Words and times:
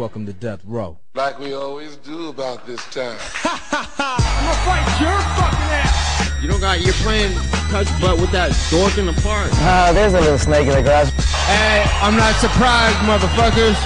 Welcome 0.00 0.24
to 0.24 0.32
Death 0.32 0.62
Row. 0.64 0.96
Like 1.12 1.38
we 1.38 1.52
always 1.52 1.96
do 1.96 2.30
about 2.30 2.64
this 2.66 2.82
time. 2.86 3.20
I'm 3.44 4.16
gonna 4.16 4.56
fight 4.64 4.88
your 4.96 5.12
fucking 5.36 5.72
ass. 5.76 6.42
You 6.42 6.48
don't 6.48 6.58
got, 6.58 6.80
you're 6.80 6.96
playing 7.04 7.36
touch 7.68 7.84
butt 8.00 8.16
with 8.16 8.32
that 8.32 8.56
dork 8.70 8.96
in 8.96 9.04
the 9.04 9.12
park. 9.20 9.52
Ah, 9.60 9.92
there's 9.92 10.14
a 10.14 10.20
little 10.22 10.38
snake 10.38 10.68
in 10.68 10.72
the 10.72 10.80
grass. 10.80 11.12
Hey, 11.44 11.84
I'm 12.00 12.16
not 12.16 12.32
surprised, 12.40 12.96
motherfuckers. 13.04 13.76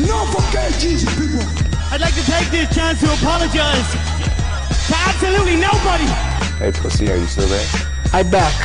No 0.00 0.24
forget 0.32 0.72
Jesus, 0.80 1.04
people. 1.20 1.44
I'd 1.92 2.00
like 2.00 2.14
to 2.14 2.24
take 2.24 2.48
this 2.48 2.74
chance 2.74 3.00
to 3.04 3.12
apologize 3.12 3.92
to 3.92 4.94
absolutely 5.04 5.60
nobody. 5.60 6.08
Hey, 6.64 6.72
pussy, 6.72 7.12
are 7.12 7.16
you 7.16 7.26
still 7.26 7.46
there? 7.46 7.68
I 8.14 8.22
back. 8.22 8.56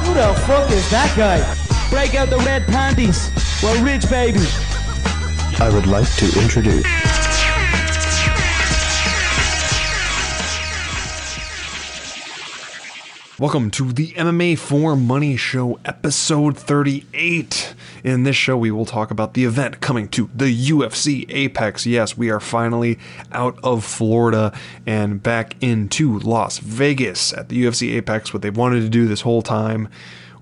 Who 0.00 0.14
the 0.14 0.32
fuck 0.48 0.70
is 0.70 0.88
that 0.88 1.12
guy? 1.12 1.44
Break 1.90 2.14
out 2.14 2.30
the 2.30 2.38
red 2.38 2.64
panties. 2.68 3.28
We're 3.62 3.84
rich, 3.84 4.08
baby. 4.08 4.40
I 5.58 5.70
would 5.70 5.86
like 5.86 6.06
to 6.16 6.26
introduce. 6.38 6.84
Welcome 13.38 13.70
to 13.70 13.90
the 13.90 14.12
MMA 14.12 14.58
for 14.58 14.94
Money 14.96 15.38
Show, 15.38 15.80
episode 15.86 16.58
38. 16.58 17.74
In 18.04 18.24
this 18.24 18.36
show, 18.36 18.58
we 18.58 18.70
will 18.70 18.84
talk 18.84 19.10
about 19.10 19.32
the 19.32 19.44
event 19.44 19.80
coming 19.80 20.08
to 20.08 20.28
the 20.34 20.54
UFC 20.70 21.24
Apex. 21.30 21.86
Yes, 21.86 22.18
we 22.18 22.28
are 22.28 22.38
finally 22.38 22.98
out 23.32 23.58
of 23.64 23.82
Florida 23.82 24.52
and 24.84 25.22
back 25.22 25.56
into 25.62 26.18
Las 26.18 26.58
Vegas 26.58 27.32
at 27.32 27.48
the 27.48 27.64
UFC 27.64 27.94
Apex, 27.94 28.34
what 28.34 28.42
they've 28.42 28.54
wanted 28.54 28.82
to 28.82 28.90
do 28.90 29.08
this 29.08 29.22
whole 29.22 29.40
time. 29.40 29.88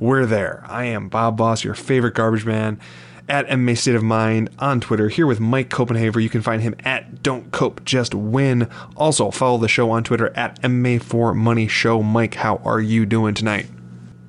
We're 0.01 0.27
there. 0.27 0.65
I 0.67 0.87
am 0.87 1.09
Bob 1.09 1.37
Boss, 1.37 1.63
your 1.63 1.75
favorite 1.75 2.15
garbage 2.15 2.45
man 2.45 2.81
at 3.29 3.47
MMA 3.47 3.77
State 3.77 3.95
of 3.95 4.03
Mind 4.03 4.51
on 4.59 4.81
Twitter. 4.81 5.09
Here 5.09 5.27
with 5.27 5.41
Mike 5.41 5.71
Copenhaver. 5.71 6.23
You 6.23 6.29
can 6.29 6.43
find 6.43 6.63
him 6.63 6.75
at 6.85 7.23
Don't 7.23 7.51
Cope, 7.53 7.85
Just 7.85 8.15
Win. 8.15 8.69
Also, 8.97 9.31
follow 9.31 9.59
the 9.59 9.69
show 9.69 9.91
on 9.91 10.05
Twitter 10.05 10.33
at 10.37 10.61
MMA 10.63 11.03
for 11.03 11.35
Money 11.35 11.69
Show. 11.69 12.03
Mike, 12.03 12.35
how 12.35 12.57
are 12.65 12.81
you 12.81 13.07
doing 13.07 13.35
tonight? 13.35 13.67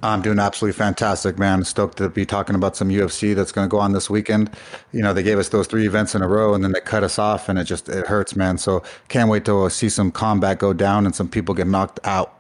I'm 0.04 0.22
doing 0.22 0.38
absolutely 0.38 0.78
fantastic, 0.78 1.40
man. 1.40 1.64
Stoked 1.64 1.98
to 1.98 2.10
be 2.10 2.26
talking 2.26 2.56
about 2.56 2.76
some 2.76 2.90
UFC 2.90 3.34
that's 3.34 3.52
going 3.52 3.68
to 3.68 3.72
go 3.72 3.80
on 3.80 3.94
this 3.94 4.10
weekend. 4.10 4.52
You 4.92 5.02
know, 5.02 5.14
they 5.14 5.24
gave 5.24 5.40
us 5.40 5.50
those 5.50 5.66
three 5.66 5.88
events 5.88 6.14
in 6.14 6.22
a 6.22 6.28
row, 6.28 6.54
and 6.54 6.64
then 6.64 6.74
they 6.74 6.82
cut 6.82 7.04
us 7.04 7.18
off, 7.18 7.50
and 7.50 7.58
it 7.58 7.64
just 7.64 7.90
it 7.90 8.06
hurts, 8.06 8.36
man. 8.36 8.58
So 8.58 8.84
can't 9.08 9.30
wait 9.30 9.46
to 9.46 9.70
see 9.70 9.90
some 9.90 10.12
combat 10.12 10.60
go 10.60 10.74
down 10.74 11.06
and 11.06 11.16
some 11.16 11.28
people 11.28 11.56
get 11.56 11.68
knocked 11.68 12.00
out. 12.04 12.38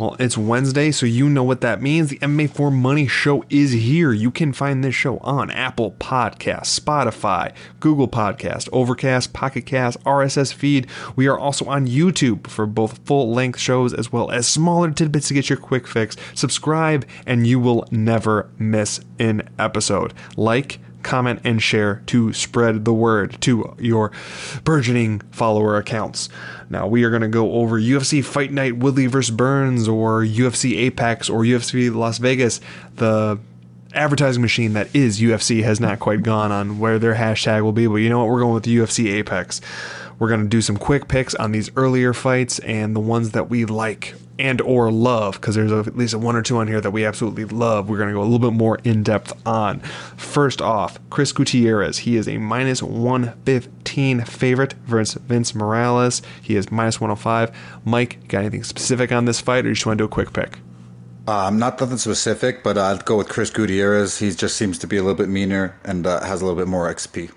Well, 0.00 0.16
it's 0.18 0.38
Wednesday, 0.38 0.92
so 0.92 1.04
you 1.04 1.28
know 1.28 1.44
what 1.44 1.60
that 1.60 1.82
means. 1.82 2.08
The 2.08 2.18
MMA 2.20 2.48
for 2.48 2.70
Money 2.70 3.06
show 3.06 3.44
is 3.50 3.72
here. 3.72 4.14
You 4.14 4.30
can 4.30 4.54
find 4.54 4.82
this 4.82 4.94
show 4.94 5.18
on 5.18 5.50
Apple 5.50 5.92
Podcasts, 6.00 6.80
Spotify, 6.80 7.52
Google 7.80 8.08
Podcast, 8.08 8.70
Overcast, 8.72 9.34
Pocket 9.34 9.66
Cast, 9.66 10.02
RSS 10.04 10.54
feed. 10.54 10.86
We 11.16 11.26
are 11.26 11.38
also 11.38 11.66
on 11.66 11.86
YouTube 11.86 12.46
for 12.46 12.64
both 12.64 13.04
full 13.04 13.30
length 13.30 13.58
shows 13.58 13.92
as 13.92 14.10
well 14.10 14.30
as 14.30 14.48
smaller 14.48 14.90
tidbits 14.90 15.28
to 15.28 15.34
get 15.34 15.50
your 15.50 15.58
quick 15.58 15.86
fix. 15.86 16.16
Subscribe, 16.32 17.06
and 17.26 17.46
you 17.46 17.60
will 17.60 17.86
never 17.90 18.48
miss 18.58 19.00
an 19.18 19.50
episode. 19.58 20.14
Like, 20.34 20.78
comment, 21.02 21.40
and 21.44 21.62
share 21.62 22.02
to 22.06 22.32
spread 22.32 22.84
the 22.84 22.94
word 22.94 23.40
to 23.42 23.74
your 23.78 24.12
burgeoning 24.64 25.20
follower 25.30 25.76
accounts. 25.76 26.28
Now, 26.70 26.86
we 26.86 27.02
are 27.02 27.10
going 27.10 27.22
to 27.22 27.28
go 27.28 27.54
over 27.54 27.80
UFC 27.80 28.24
Fight 28.24 28.52
Night 28.52 28.76
Woodley 28.76 29.06
vs. 29.06 29.34
Burns 29.34 29.88
or 29.88 30.22
UFC 30.22 30.76
Apex 30.78 31.28
or 31.28 31.40
UFC 31.40 31.92
Las 31.92 32.18
Vegas. 32.18 32.60
The 32.94 33.40
advertising 33.92 34.40
machine 34.40 34.74
that 34.74 34.94
is 34.94 35.20
UFC 35.20 35.64
has 35.64 35.80
not 35.80 35.98
quite 35.98 36.22
gone 36.22 36.52
on 36.52 36.78
where 36.78 37.00
their 37.00 37.16
hashtag 37.16 37.62
will 37.62 37.72
be, 37.72 37.88
but 37.88 37.96
you 37.96 38.08
know 38.08 38.20
what? 38.20 38.28
We're 38.28 38.40
going 38.40 38.54
with 38.54 38.62
the 38.62 38.76
UFC 38.76 39.12
Apex. 39.14 39.60
We're 40.20 40.28
going 40.28 40.42
to 40.42 40.48
do 40.48 40.62
some 40.62 40.76
quick 40.76 41.08
picks 41.08 41.34
on 41.34 41.50
these 41.50 41.70
earlier 41.76 42.12
fights 42.12 42.60
and 42.60 42.94
the 42.94 43.00
ones 43.00 43.30
that 43.32 43.50
we 43.50 43.64
like 43.64 44.14
and 44.38 44.60
or 44.62 44.90
love 44.90 45.34
because 45.34 45.54
there's 45.54 45.72
at 45.72 45.96
least 45.96 46.14
one 46.14 46.36
or 46.36 46.42
two 46.42 46.56
on 46.56 46.68
here 46.68 46.80
that 46.80 46.90
we 46.90 47.04
absolutely 47.04 47.44
love. 47.44 47.88
We're 47.88 47.98
going 47.98 48.08
to 48.08 48.14
go 48.14 48.22
a 48.22 48.24
little 48.24 48.38
bit 48.38 48.56
more 48.56 48.78
in 48.84 49.02
depth 49.02 49.32
on. 49.46 49.80
First 49.80 50.62
off, 50.62 50.98
Chris 51.10 51.32
Gutierrez. 51.32 51.98
He 51.98 52.16
is 52.16 52.28
a 52.28 52.38
minus 52.38 52.82
115 52.82 53.79
favorite 54.24 54.74
versus 54.84 55.20
Vince 55.22 55.54
Morales. 55.54 56.22
He 56.42 56.56
is 56.56 56.70
minus 56.70 57.00
105. 57.00 57.50
Mike, 57.84 58.28
got 58.28 58.40
anything 58.40 58.64
specific 58.64 59.12
on 59.12 59.24
this 59.24 59.40
fight 59.40 59.64
or 59.64 59.68
you 59.68 59.74
just 59.74 59.86
want 59.86 59.98
to 59.98 60.02
do 60.02 60.06
a 60.06 60.08
quick 60.08 60.32
pick? 60.32 60.58
Um, 61.26 61.58
not 61.58 61.80
nothing 61.80 61.98
specific, 61.98 62.62
but 62.62 62.76
I'd 62.76 63.04
go 63.04 63.16
with 63.16 63.28
Chris 63.28 63.50
Gutierrez. 63.50 64.18
He 64.18 64.30
just 64.32 64.56
seems 64.56 64.78
to 64.78 64.86
be 64.86 64.96
a 64.96 65.02
little 65.02 65.16
bit 65.16 65.28
meaner 65.28 65.76
and 65.84 66.06
uh, 66.06 66.24
has 66.24 66.40
a 66.40 66.44
little 66.44 66.58
bit 66.58 66.66
more 66.66 66.92
XP. 66.92 67.30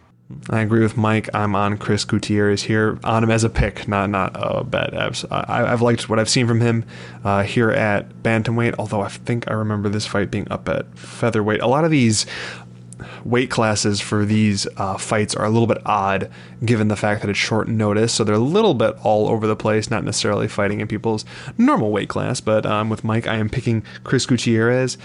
I 0.50 0.62
agree 0.62 0.82
with 0.82 0.98
Mike. 0.98 1.30
I'm 1.34 1.56
on 1.56 1.78
Chris 1.78 2.06
Gutierrez 2.06 2.64
here, 2.64 2.98
on 3.04 3.24
him 3.24 3.30
as 3.30 3.44
a 3.44 3.50
pick, 3.50 3.88
not 3.88 4.10
not 4.10 4.32
a 4.34 4.64
bet. 4.64 4.98
I've, 4.98 5.24
I've 5.30 5.82
liked 5.82 6.10
what 6.10 6.18
I've 6.18 6.30
seen 6.30 6.48
from 6.48 6.62
him 6.62 6.86
uh, 7.24 7.44
here 7.44 7.70
at 7.70 8.24
bantamweight. 8.24 8.76
Although 8.80 9.02
I 9.02 9.10
think 9.10 9.50
I 9.50 9.54
remember 9.54 9.90
this 9.90 10.08
fight 10.08 10.32
being 10.32 10.48
up 10.50 10.68
at 10.70 10.98
featherweight. 10.98 11.62
A 11.62 11.68
lot 11.68 11.86
of 11.86 11.92
these 11.92 12.26
weight 13.26 13.50
classes 13.50 14.02
for 14.02 14.26
these 14.26 14.68
uh, 14.78 14.98
fights 14.98 15.36
are 15.36 15.46
a 15.46 15.50
little 15.50 15.68
bit 15.68 15.80
odd 15.86 16.30
given 16.64 16.88
the 16.88 16.96
fact 16.96 17.22
that 17.22 17.30
it's 17.30 17.40
short 17.40 17.68
notice. 17.68 18.14
So 18.14 18.24
they're 18.24 18.36
a 18.36 18.40
little 18.40 18.74
bit 18.74 18.96
all 19.04 19.28
over 19.28 19.48
the 19.48 19.56
place, 19.56 19.90
not 19.90 20.04
necessarily 20.04 20.48
fighting 20.48 20.80
in 20.80 20.88
people's 20.88 21.26
normal 21.58 21.92
weight 21.92 22.10
class. 22.10 22.42
But 22.42 22.66
um, 22.66 22.90
with 22.90 23.04
Mike, 23.04 23.28
I 23.28 23.36
am 23.36 23.50
picking 23.50 23.84
Chris 24.04 24.26
Gutierrez. 24.26 24.98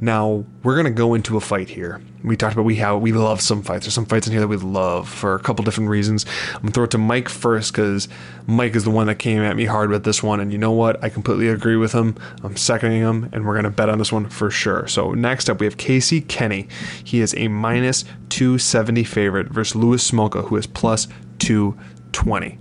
Now, 0.00 0.44
we're 0.62 0.74
going 0.74 0.84
to 0.86 0.90
go 0.90 1.14
into 1.14 1.36
a 1.36 1.40
fight 1.40 1.70
here. 1.70 2.00
We 2.22 2.36
talked 2.36 2.54
about 2.54 2.64
we 2.64 2.76
how 2.76 2.96
we 2.96 3.12
love 3.12 3.40
some 3.40 3.62
fights. 3.62 3.84
There's 3.84 3.94
some 3.94 4.06
fights 4.06 4.26
in 4.26 4.32
here 4.32 4.40
that 4.40 4.48
we 4.48 4.56
love 4.56 5.08
for 5.08 5.34
a 5.34 5.38
couple 5.38 5.64
different 5.64 5.90
reasons. 5.90 6.24
I'm 6.54 6.60
going 6.60 6.66
to 6.68 6.72
throw 6.72 6.84
it 6.84 6.90
to 6.92 6.98
Mike 6.98 7.28
first 7.28 7.72
because 7.72 8.08
Mike 8.46 8.74
is 8.74 8.84
the 8.84 8.90
one 8.90 9.06
that 9.08 9.18
came 9.18 9.42
at 9.42 9.56
me 9.56 9.66
hard 9.66 9.90
with 9.90 10.04
this 10.04 10.22
one. 10.22 10.40
And 10.40 10.50
you 10.50 10.58
know 10.58 10.72
what? 10.72 11.02
I 11.04 11.10
completely 11.10 11.48
agree 11.48 11.76
with 11.76 11.92
him. 11.92 12.16
I'm 12.42 12.56
seconding 12.56 13.00
him, 13.00 13.28
and 13.32 13.46
we're 13.46 13.54
going 13.54 13.64
to 13.64 13.70
bet 13.70 13.90
on 13.90 13.98
this 13.98 14.10
one 14.10 14.28
for 14.28 14.50
sure. 14.50 14.86
So 14.88 15.12
next 15.12 15.50
up, 15.50 15.60
we 15.60 15.66
have 15.66 15.76
Casey 15.76 16.22
Kenney. 16.22 16.66
He 17.02 17.20
is 17.20 17.34
a 17.36 17.48
minus 17.64 18.04
270 18.28 19.04
favorite 19.04 19.48
versus 19.48 19.74
Louis 19.74 20.10
Smolka, 20.10 20.46
who 20.48 20.56
is 20.56 20.66
plus 20.66 21.08
220. 21.38 22.58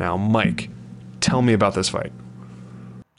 Now, 0.00 0.16
Mike, 0.16 0.68
tell 1.20 1.42
me 1.42 1.52
about 1.52 1.76
this 1.76 1.88
fight. 1.88 2.12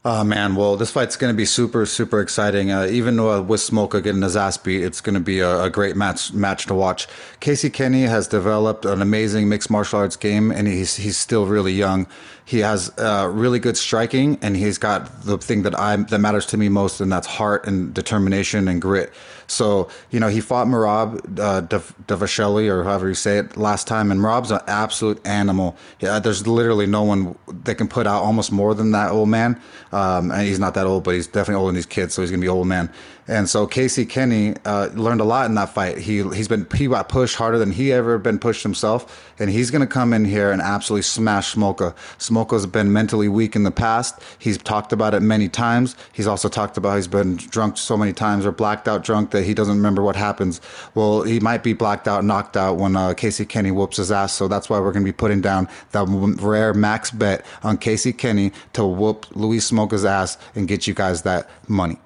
Oh 0.03 0.25
man, 0.25 0.55
well, 0.55 0.75
this 0.75 0.91
fight's 0.91 1.15
going 1.15 1.33
to 1.33 1.37
be 1.37 1.45
super, 1.45 1.85
super 1.85 2.19
exciting. 2.19 2.71
Uh, 2.71 2.87
even 2.87 3.17
uh, 3.19 3.41
with 3.41 3.61
Smolka 3.61 4.03
getting 4.03 4.21
his 4.21 4.35
ass 4.35 4.57
beat, 4.57 4.83
it's 4.83 4.99
going 4.99 5.13
to 5.15 5.21
be 5.21 5.39
a, 5.39 5.63
a, 5.63 5.69
great 5.69 5.95
match 5.95 6.33
match 6.33 6.65
to 6.67 6.73
watch. 6.73 7.07
Casey 7.39 7.69
Kenney 7.69 8.03
has 8.03 8.27
developed 8.27 8.85
an 8.85 9.01
amazing 9.01 9.47
mixed 9.47 9.69
martial 9.69 9.99
arts 9.99 10.17
game, 10.17 10.51
and 10.51 10.67
he's 10.67 10.97
he's 10.97 11.17
still 11.17 11.45
really 11.45 11.73
young. 11.73 12.05
He 12.47 12.59
has 12.59 12.97
uh, 12.97 13.29
really 13.29 13.59
good 13.59 13.75
striking, 13.75 14.39
and 14.41 14.55
he's 14.55 14.77
got 14.77 15.23
the 15.23 15.37
thing 15.37 15.63
that 15.63 15.77
I 15.77 15.97
that 15.97 16.19
matters 16.19 16.45
to 16.45 16.57
me 16.57 16.69
most, 16.69 17.01
and 17.01 17.11
that's 17.11 17.27
heart 17.27 17.67
and 17.67 17.93
determination 17.93 18.69
and 18.69 18.81
grit. 18.81 19.11
So, 19.47 19.89
you 20.11 20.21
know, 20.21 20.29
he 20.29 20.39
fought 20.39 20.65
Merab 20.67 21.39
uh, 21.39 21.61
Dvalishvili, 21.63 22.69
or 22.69 22.85
however 22.85 23.09
you 23.09 23.15
say 23.15 23.39
it, 23.39 23.57
last 23.57 23.85
time, 23.85 24.11
and 24.11 24.21
Merab's 24.21 24.51
an 24.51 24.61
absolute 24.65 25.19
animal. 25.27 25.75
Yeah, 25.99 26.19
there's 26.19 26.47
literally 26.47 26.85
no 26.85 27.03
one 27.03 27.37
that 27.49 27.75
can 27.75 27.89
put 27.89 28.07
out 28.07 28.23
almost 28.23 28.53
more 28.53 28.73
than 28.73 28.93
that 28.93 29.11
old 29.11 29.27
man. 29.27 29.61
Um, 29.91 30.31
and 30.31 30.43
he's 30.43 30.59
not 30.59 30.73
that 30.75 30.87
old, 30.87 31.03
but 31.03 31.15
he's 31.15 31.27
definitely 31.27 31.55
older 31.55 31.67
than 31.67 31.75
these 31.75 31.85
kids, 31.85 32.13
so 32.13 32.21
he's 32.21 32.31
gonna 32.31 32.39
be 32.39 32.47
old 32.47 32.67
man. 32.67 32.89
And 33.27 33.49
so 33.49 33.67
Casey 33.67 34.05
Kenney 34.05 34.55
uh, 34.63 34.89
learned 34.93 35.19
a 35.19 35.25
lot 35.25 35.47
in 35.47 35.55
that 35.55 35.69
fight. 35.73 35.97
He 35.97 36.23
he's 36.29 36.47
been 36.47 36.65
he 36.75 36.87
got 36.87 37.09
pushed 37.09 37.35
harder 37.35 37.57
than 37.57 37.71
he 37.71 37.91
ever 37.91 38.17
been 38.17 38.39
pushed 38.39 38.63
himself, 38.63 39.33
and 39.37 39.49
he's 39.49 39.69
gonna 39.69 39.87
come 39.87 40.13
in 40.13 40.23
here 40.23 40.51
and 40.51 40.61
absolutely 40.61 41.01
smash 41.01 41.55
Smolka. 41.55 41.93
Smolka's 42.19 42.65
been 42.65 42.93
mentally 42.93 43.27
weak 43.27 43.55
in 43.55 43.63
the 43.63 43.71
past. 43.71 44.21
He's 44.39 44.57
talked 44.57 44.93
about 44.93 45.13
it 45.13 45.21
many 45.21 45.49
times. 45.49 45.95
He's 46.13 46.27
also 46.27 46.47
talked 46.47 46.77
about 46.77 46.95
he's 46.95 47.07
been 47.07 47.35
drunk 47.35 47.77
so 47.77 47.97
many 47.97 48.13
times 48.13 48.45
or 48.45 48.53
blacked 48.53 48.87
out 48.87 49.03
drunk 49.03 49.31
that 49.31 49.43
he 49.43 49.53
doesn't 49.53 49.75
remember 49.75 50.01
what 50.01 50.15
happens. 50.15 50.61
Well, 50.95 51.23
he 51.23 51.41
might 51.41 51.63
be 51.63 51.73
blacked 51.73 52.07
out, 52.07 52.23
knocked 52.23 52.55
out 52.55 52.77
when 52.77 52.95
uh, 52.95 53.13
Casey 53.13 53.45
Kenney 53.45 53.71
whoops 53.71 53.97
his 53.97 54.11
ass. 54.11 54.33
So 54.33 54.47
that's 54.47 54.69
why 54.69 54.79
we're 54.79 54.93
gonna 54.93 55.03
be 55.03 55.11
putting 55.11 55.41
down 55.41 55.67
that 55.91 56.07
rare 56.41 56.73
max 56.73 57.11
bet 57.11 57.45
on 57.63 57.77
Casey 57.77 58.13
Kenney 58.13 58.53
to 58.71 58.85
whoop 58.85 59.25
Louis 59.35 59.59
Smolka's 59.59 60.05
ass 60.05 60.37
and 60.55 60.65
get 60.65 60.87
you 60.87 60.93
guys 60.93 61.23
that 61.23 61.49
money. 61.67 61.99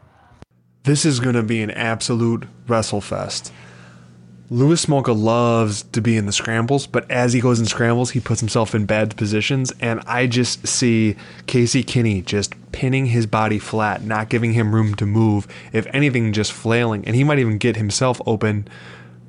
This 0.84 1.06
is 1.06 1.20
going 1.20 1.36
to 1.36 1.44
be 1.44 1.62
an 1.62 1.70
absolute 1.70 2.48
wrestle 2.68 3.02
fest. 3.02 3.54
Louis 4.50 4.84
Smolka 4.84 5.18
loves 5.18 5.84
to 5.84 6.02
be 6.02 6.18
in 6.18 6.26
the 6.26 6.32
scrambles, 6.32 6.88
but 6.88 7.10
as 7.10 7.34
he 7.34 7.40
goes 7.40 7.60
in 7.60 7.68
scrambles, 7.68 8.12
he 8.12 8.20
puts 8.20 8.40
himself 8.40 8.74
in 8.74 8.88
bad 8.88 9.16
positions. 9.16 9.72
And 9.80 10.02
I 10.08 10.26
just 10.26 10.68
see 10.68 11.16
Casey 11.46 11.84
Kenney 11.84 12.24
just 12.24 12.56
pinning 12.72 13.06
his 13.06 13.28
body 13.28 13.60
flat, 13.60 14.02
not 14.02 14.30
giving 14.30 14.54
him 14.54 14.74
room 14.74 14.96
to 14.96 15.06
move. 15.06 15.48
If 15.72 15.86
anything, 15.94 16.34
just 16.34 16.52
flailing. 16.52 17.06
And 17.06 17.16
he 17.16 17.24
might 17.24 17.40
even 17.40 17.60
get 17.60 17.76
himself 17.76 18.20
open 18.26 18.68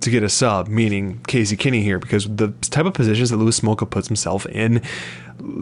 to 0.01 0.11
get 0.11 0.23
a 0.23 0.31
sub, 0.31 0.69
meaning 0.69 1.21
Casey 1.29 1.57
Kenney 1.57 1.83
here, 1.83 1.99
because 1.99 2.25
the 2.25 2.49
type 2.63 2.87
of 2.87 2.95
positions 2.95 3.29
that 3.29 3.37
Louis 3.37 3.61
Smolka 3.61 3.89
puts 3.89 4.09
himself 4.09 4.47
in, 4.47 4.83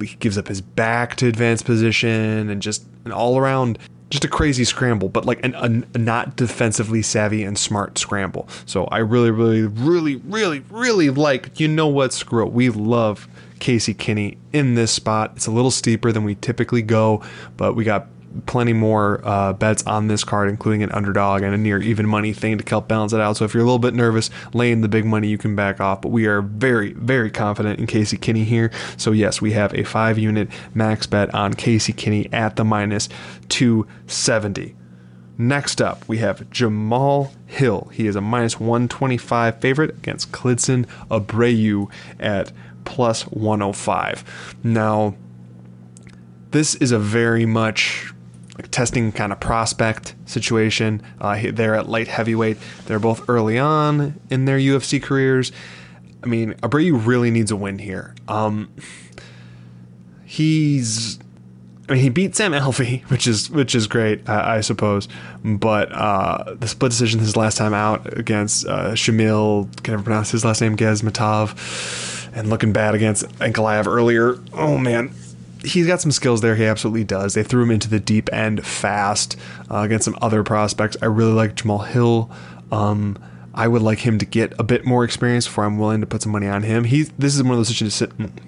he 0.00 0.16
gives 0.20 0.38
up 0.38 0.46
his 0.46 0.60
back 0.60 1.16
to 1.16 1.26
advance 1.26 1.62
position 1.62 2.48
and 2.48 2.62
just 2.62 2.86
an 3.04 3.12
all 3.12 3.36
around 3.36 3.78
just 4.10 4.24
a 4.24 4.28
crazy 4.28 4.64
scramble, 4.64 5.08
but 5.08 5.24
like 5.24 5.42
an, 5.44 5.54
a, 5.54 5.84
a 5.94 5.98
not 5.98 6.36
defensively 6.36 7.00
savvy 7.00 7.44
and 7.44 7.56
smart 7.56 7.96
scramble. 7.96 8.48
So 8.66 8.84
I 8.86 8.98
really, 8.98 9.30
really, 9.30 9.62
really, 9.62 10.16
really, 10.16 10.64
really 10.68 11.10
like. 11.10 11.58
You 11.60 11.68
know 11.68 11.86
what? 11.86 12.12
Screw 12.12 12.46
it. 12.46 12.52
We 12.52 12.68
love 12.68 13.28
Casey 13.60 13.94
Kenney 13.94 14.36
in 14.52 14.74
this 14.74 14.90
spot. 14.90 15.32
It's 15.36 15.46
a 15.46 15.52
little 15.52 15.70
steeper 15.70 16.10
than 16.12 16.24
we 16.24 16.34
typically 16.34 16.82
go, 16.82 17.22
but 17.56 17.74
we 17.74 17.84
got 17.84 18.08
plenty 18.46 18.72
more 18.72 19.20
uh, 19.24 19.52
bets 19.52 19.84
on 19.86 20.08
this 20.08 20.24
card, 20.24 20.48
including 20.48 20.82
an 20.82 20.92
underdog 20.92 21.42
and 21.42 21.54
a 21.54 21.58
near 21.58 21.78
even 21.78 22.06
money 22.06 22.32
thing 22.32 22.58
to 22.58 22.68
help 22.68 22.88
balance 22.88 23.12
it 23.12 23.20
out. 23.20 23.36
So 23.36 23.44
if 23.44 23.54
you're 23.54 23.62
a 23.62 23.66
little 23.66 23.78
bit 23.78 23.94
nervous 23.94 24.30
laying 24.52 24.80
the 24.80 24.88
big 24.88 25.04
money, 25.04 25.28
you 25.28 25.38
can 25.38 25.56
back 25.56 25.80
off. 25.80 26.00
But 26.00 26.10
we 26.10 26.26
are 26.26 26.42
very, 26.42 26.92
very 26.92 27.30
confident 27.30 27.80
in 27.80 27.86
Casey 27.86 28.16
Kenney 28.16 28.44
here. 28.44 28.70
So 28.96 29.12
yes, 29.12 29.40
we 29.40 29.52
have 29.52 29.74
a 29.74 29.84
five 29.84 30.18
unit 30.18 30.48
max 30.74 31.06
bet 31.06 31.34
on 31.34 31.54
Casey 31.54 31.92
Kenney 31.92 32.28
at 32.32 32.56
the 32.56 32.64
minus 32.64 33.08
270. 33.48 34.76
Next 35.38 35.80
up, 35.80 36.06
we 36.06 36.18
have 36.18 36.40
Jamahal 36.50 37.30
Hill. 37.46 37.90
He 37.94 38.06
is 38.06 38.14
a 38.14 38.20
minus 38.20 38.60
125 38.60 39.58
favorite 39.58 39.90
against 39.90 40.32
Klidson 40.32 40.86
Abreu 41.10 41.90
at 42.18 42.52
plus 42.84 43.22
105. 43.22 44.54
Now, 44.62 45.14
this 46.50 46.74
is 46.74 46.92
a 46.92 46.98
very 46.98 47.46
much 47.46 48.12
like 48.60 48.70
testing 48.70 49.10
kind 49.10 49.32
of 49.32 49.40
prospect 49.40 50.14
situation. 50.26 51.02
Uh, 51.20 51.40
they're 51.52 51.74
at 51.74 51.88
light 51.88 52.08
heavyweight. 52.08 52.58
They're 52.86 52.98
both 52.98 53.28
early 53.28 53.58
on 53.58 54.20
in 54.28 54.44
their 54.44 54.58
UFC 54.58 55.02
careers. 55.02 55.50
I 56.22 56.26
mean, 56.26 56.52
Abreu 56.54 57.06
really 57.06 57.30
needs 57.30 57.50
a 57.50 57.56
win 57.56 57.78
here. 57.78 58.14
Um, 58.28 58.70
he's, 60.26 61.18
I 61.88 61.94
mean, 61.94 62.02
he 62.02 62.10
beat 62.10 62.36
Sam 62.36 62.52
Alvey, 62.52 63.02
which 63.10 63.26
is 63.26 63.48
which 63.48 63.74
is 63.74 63.86
great, 63.86 64.28
I, 64.28 64.56
I 64.56 64.60
suppose. 64.60 65.08
But 65.42 65.90
uh, 65.92 66.56
the 66.58 66.68
split 66.68 66.90
decision 66.90 67.20
his 67.20 67.36
last 67.36 67.56
time 67.56 67.72
out 67.72 68.18
against 68.18 68.66
uh, 68.66 68.92
Shamil, 68.92 69.74
can 69.82 69.92
never 69.92 70.02
pronounce 70.02 70.30
his 70.30 70.44
last 70.44 70.60
name, 70.60 70.76
Gazmatov, 70.76 72.28
and 72.36 72.50
looking 72.50 72.74
bad 72.74 72.94
against 72.94 73.26
Ankalaev 73.38 73.86
earlier. 73.86 74.38
Oh 74.52 74.76
man, 74.76 75.14
he's 75.64 75.86
got 75.86 76.00
some 76.00 76.12
skills 76.12 76.40
there. 76.40 76.56
He 76.56 76.64
absolutely 76.64 77.04
does. 77.04 77.34
They 77.34 77.42
threw 77.42 77.62
him 77.62 77.70
into 77.70 77.88
the 77.88 78.00
deep 78.00 78.32
end 78.32 78.66
fast 78.66 79.36
uh, 79.70 79.78
against 79.78 80.04
some 80.04 80.18
other 80.20 80.42
prospects. 80.42 80.96
I 81.02 81.06
really 81.06 81.32
like 81.32 81.56
Jamahal 81.56 81.86
Hill. 81.86 82.30
Um, 82.72 83.18
I 83.52 83.66
would 83.66 83.82
like 83.82 83.98
him 83.98 84.18
to 84.18 84.24
get 84.24 84.52
a 84.60 84.62
bit 84.62 84.84
more 84.84 85.04
experience 85.04 85.46
before 85.46 85.64
I'm 85.64 85.78
willing 85.78 86.00
to 86.00 86.06
put 86.06 86.22
some 86.22 86.32
money 86.32 86.46
on 86.46 86.62
him. 86.62 86.84
He 86.84 87.02
this 87.02 87.34
is 87.34 87.42
one 87.42 87.58
of 87.58 87.66
those 87.66 88.02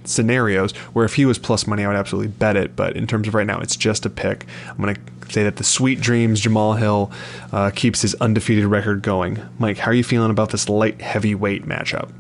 scenarios 0.05 0.73
where 0.93 1.05
if 1.05 1.15
he 1.15 1.27
was 1.27 1.39
plus 1.39 1.67
money, 1.67 1.85
I 1.85 1.89
would 1.89 1.97
absolutely 1.97 2.31
bet 2.31 2.57
it. 2.57 2.77
But 2.77 2.97
in 2.97 3.07
terms 3.07 3.27
of 3.27 3.35
right 3.35 3.47
now, 3.47 3.61
it's 3.61 3.75
just 3.75 4.07
a 4.07 4.11
pick. 4.11 4.47
I'm 4.69 4.77
gonna 4.77 4.97
say 5.29 5.43
that 5.43 5.57
the 5.57 5.65
sweet 5.65 6.01
dreams 6.01 6.41
Jamahal 6.41 6.79
Hill 6.79 7.11
uh, 7.53 7.71
keeps 7.71 8.03
his 8.03 8.15
undefeated 8.17 8.65
record 8.67 9.03
going. 9.03 9.41
Mike, 9.59 9.79
how 9.79 9.91
are 9.91 9.95
you 9.95 10.05
feeling 10.05 10.31
about 10.31 10.51
this 10.51 10.69
light 10.69 11.01
heavyweight 11.01 11.67
matchup? 11.67 12.11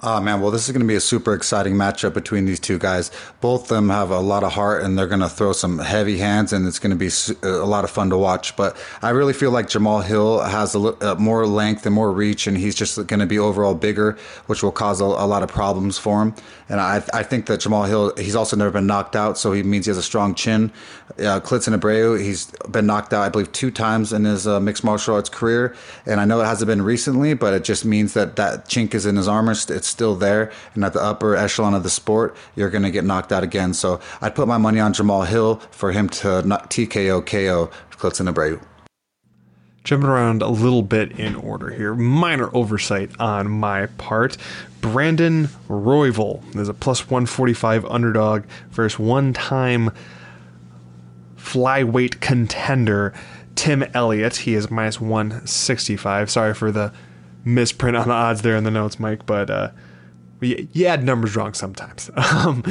Oh 0.00 0.20
man, 0.20 0.40
well, 0.40 0.52
this 0.52 0.68
is 0.68 0.72
going 0.72 0.82
to 0.82 0.86
be 0.86 0.94
a 0.94 1.00
super 1.00 1.34
exciting 1.34 1.74
matchup 1.74 2.14
between 2.14 2.44
these 2.44 2.60
two 2.60 2.78
guys. 2.78 3.10
Both 3.40 3.62
of 3.62 3.68
them 3.68 3.88
have 3.88 4.12
a 4.12 4.20
lot 4.20 4.44
of 4.44 4.52
heart, 4.52 4.84
and 4.84 4.96
they're 4.96 5.08
going 5.08 5.22
to 5.22 5.28
throw 5.28 5.52
some 5.52 5.80
heavy 5.80 6.18
hands, 6.18 6.52
and 6.52 6.68
it's 6.68 6.78
going 6.78 6.96
to 6.96 6.96
be 6.96 7.10
a 7.42 7.66
lot 7.66 7.82
of 7.82 7.90
fun 7.90 8.08
to 8.10 8.16
watch. 8.16 8.54
But 8.54 8.76
I 9.02 9.10
really 9.10 9.32
feel 9.32 9.50
like 9.50 9.66
Jamahal 9.66 10.04
Hill 10.04 10.38
has 10.38 10.76
a, 10.76 10.78
uh, 10.78 11.16
more 11.18 11.48
length 11.48 11.84
and 11.84 11.92
more 11.92 12.12
reach, 12.12 12.46
and 12.46 12.56
he's 12.56 12.76
just 12.76 13.08
going 13.08 13.18
to 13.18 13.26
be 13.26 13.40
overall 13.40 13.74
bigger, 13.74 14.16
which 14.46 14.62
will 14.62 14.70
cause 14.70 15.00
a, 15.00 15.04
a 15.04 15.26
lot 15.26 15.42
of 15.42 15.48
problems 15.48 15.98
for 15.98 16.22
him. 16.22 16.34
And 16.68 16.80
I, 16.80 17.02
I 17.12 17.24
think 17.24 17.46
that 17.46 17.58
Jamahal 17.58 17.88
Hill, 17.88 18.12
he's 18.16 18.36
also 18.36 18.54
never 18.54 18.70
been 18.70 18.86
knocked 18.86 19.16
out, 19.16 19.36
so 19.36 19.50
he 19.52 19.64
means 19.64 19.86
he 19.86 19.90
has 19.90 19.98
a 19.98 20.02
strong 20.02 20.36
chin. 20.36 20.70
Uh, 21.18 21.40
Klidson 21.40 21.76
Abreu, 21.76 22.22
he's 22.22 22.46
been 22.70 22.86
knocked 22.86 23.12
out, 23.12 23.22
I 23.22 23.30
believe, 23.30 23.50
two 23.50 23.72
times 23.72 24.12
in 24.12 24.24
his 24.24 24.46
uh, 24.46 24.60
mixed 24.60 24.84
martial 24.84 25.16
arts 25.16 25.28
career, 25.28 25.74
and 26.06 26.20
I 26.20 26.24
know 26.24 26.40
it 26.40 26.44
hasn't 26.44 26.68
been 26.68 26.82
recently, 26.82 27.34
but 27.34 27.52
it 27.52 27.64
just 27.64 27.84
means 27.84 28.14
that 28.14 28.36
that 28.36 28.68
chink 28.68 28.94
is 28.94 29.04
in 29.04 29.16
his 29.16 29.26
armor. 29.26 29.50
It's 29.50 29.87
still 29.88 30.14
there. 30.14 30.52
And 30.74 30.84
at 30.84 30.92
the 30.92 31.02
upper 31.02 31.34
echelon 31.34 31.74
of 31.74 31.82
the 31.82 31.90
sport, 31.90 32.36
you're 32.54 32.70
going 32.70 32.84
to 32.84 32.90
get 32.90 33.04
knocked 33.04 33.32
out 33.32 33.42
again. 33.42 33.74
So 33.74 34.00
I'd 34.20 34.34
put 34.34 34.48
my 34.48 34.58
money 34.58 34.80
on 34.80 34.92
Jamahal 34.92 35.26
Hill 35.26 35.56
for 35.70 35.92
him 35.92 36.08
to 36.10 36.42
not 36.42 36.70
TKO 36.70 37.24
KO 37.24 37.70
Klidson 37.98 38.32
Abreu. 38.32 38.60
Jumping 39.84 40.08
around 40.08 40.42
a 40.42 40.48
little 40.48 40.82
bit 40.82 41.12
in 41.18 41.34
order 41.34 41.70
here. 41.70 41.94
Minor 41.94 42.54
oversight 42.54 43.10
on 43.18 43.50
my 43.50 43.86
part. 43.86 44.36
Brandon 44.80 45.48
Royval 45.68 46.42
is 46.56 46.68
a 46.68 46.74
plus 46.74 47.06
145 47.06 47.84
underdog 47.86 48.44
versus 48.70 48.98
one 48.98 49.32
time 49.32 49.90
flyweight 51.36 52.20
contender 52.20 53.14
Tim 53.54 53.82
Elliott. 53.94 54.36
He 54.36 54.54
is 54.54 54.70
minus 54.70 55.00
165. 55.00 56.30
Sorry 56.30 56.54
for 56.54 56.70
the 56.70 56.92
misprint 57.48 57.96
on 57.96 58.08
the 58.08 58.14
odds 58.14 58.42
there 58.42 58.56
in 58.56 58.64
the 58.64 58.70
notes, 58.70 59.00
Mike, 59.00 59.26
but 59.26 59.50
uh, 59.50 59.70
you 60.40 60.86
add 60.86 61.02
numbers 61.04 61.36
wrong 61.36 61.54
sometimes. 61.54 62.10
Um, 62.18 62.62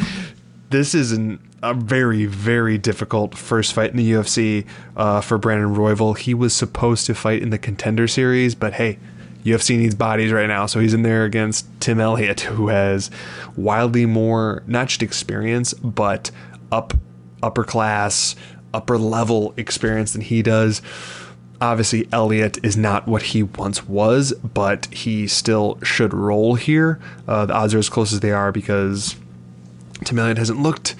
this 0.69 0.93
is 0.93 1.13
an, 1.13 1.39
a 1.63 1.73
very, 1.73 2.25
very 2.25 2.77
difficult 2.77 3.35
first 3.35 3.73
fight 3.73 3.91
in 3.91 3.97
the 3.97 4.11
UFC 4.11 4.67
uh, 4.97 5.21
for 5.21 5.37
Brandon 5.37 5.73
Royval. 5.73 6.17
He 6.17 6.33
was 6.33 6.53
supposed 6.53 7.05
to 7.05 7.15
fight 7.15 7.41
in 7.41 7.51
the 7.51 7.57
contender 7.57 8.05
series, 8.07 8.53
but 8.53 8.73
hey, 8.73 8.99
UFC 9.45 9.77
needs 9.77 9.95
bodies 9.95 10.33
right 10.33 10.47
now, 10.47 10.65
so 10.65 10.81
he's 10.81 10.93
in 10.93 11.03
there 11.03 11.23
against 11.23 11.67
Tim 11.79 12.01
Elliott, 12.01 12.41
who 12.51 12.67
has 12.67 13.09
wildly 13.55 14.05
more, 14.05 14.63
not 14.67 14.89
just 14.89 15.01
experience, 15.01 15.73
but 15.73 16.31
up 16.71 16.93
upper 17.41 17.63
class, 17.63 18.35
upper 18.73 18.97
level 18.97 19.53
experience 19.57 20.13
than 20.13 20.21
he 20.21 20.41
does. 20.41 20.81
Obviously, 21.59 22.07
Elliott 22.11 22.63
is 22.63 22.77
not 22.77 23.07
what 23.07 23.23
he 23.23 23.43
once 23.43 23.87
was, 23.87 24.31
but 24.33 24.85
he 24.87 25.27
still 25.27 25.79
should 25.81 26.13
roll 26.13 26.55
here. 26.55 26.99
Uh, 27.27 27.47
the 27.47 27.53
odds 27.53 27.73
are 27.73 27.79
as 27.79 27.89
close 27.89 28.13
as 28.13 28.19
they 28.19 28.31
are 28.31 28.51
because 28.51 29.15
Tim 30.05 30.19
Elliott 30.19 30.37
hasn't 30.37 30.61
looked 30.61 30.95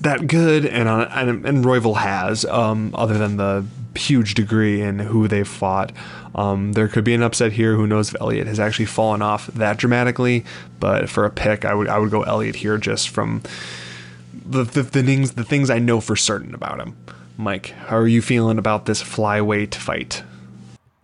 that 0.00 0.26
good, 0.26 0.66
and 0.66 0.88
uh, 0.88 1.08
and, 1.12 1.46
and 1.46 1.64
Royval 1.64 1.98
has, 1.98 2.44
um, 2.46 2.92
other 2.94 3.16
than 3.16 3.36
the 3.36 3.64
huge 3.94 4.34
degree 4.34 4.80
in 4.80 4.98
who 4.98 5.28
they've 5.28 5.46
fought. 5.46 5.92
Um, 6.34 6.72
there 6.72 6.88
could 6.88 7.04
be 7.04 7.14
an 7.14 7.22
upset 7.22 7.52
here. 7.52 7.76
Who 7.76 7.86
knows 7.86 8.08
if 8.08 8.20
Elliott 8.20 8.46
has 8.46 8.58
actually 8.58 8.86
fallen 8.86 9.22
off 9.22 9.46
that 9.48 9.76
dramatically? 9.76 10.44
But 10.80 11.08
for 11.08 11.24
a 11.24 11.30
pick, 11.30 11.64
I 11.64 11.74
would 11.74 11.88
I 11.88 11.98
would 11.98 12.10
go 12.10 12.22
Elliott 12.22 12.56
here 12.56 12.78
just 12.78 13.08
from 13.08 13.42
the, 14.44 14.64
the, 14.64 14.82
the 14.82 15.02
things 15.02 15.32
the 15.32 15.44
things 15.44 15.70
I 15.70 15.78
know 15.78 16.00
for 16.00 16.16
certain 16.16 16.54
about 16.54 16.80
him. 16.80 16.96
Mike, 17.36 17.70
how 17.86 17.96
are 17.96 18.08
you 18.08 18.22
feeling 18.22 18.58
about 18.58 18.86
this 18.86 19.02
flyweight 19.02 19.74
fight? 19.74 20.22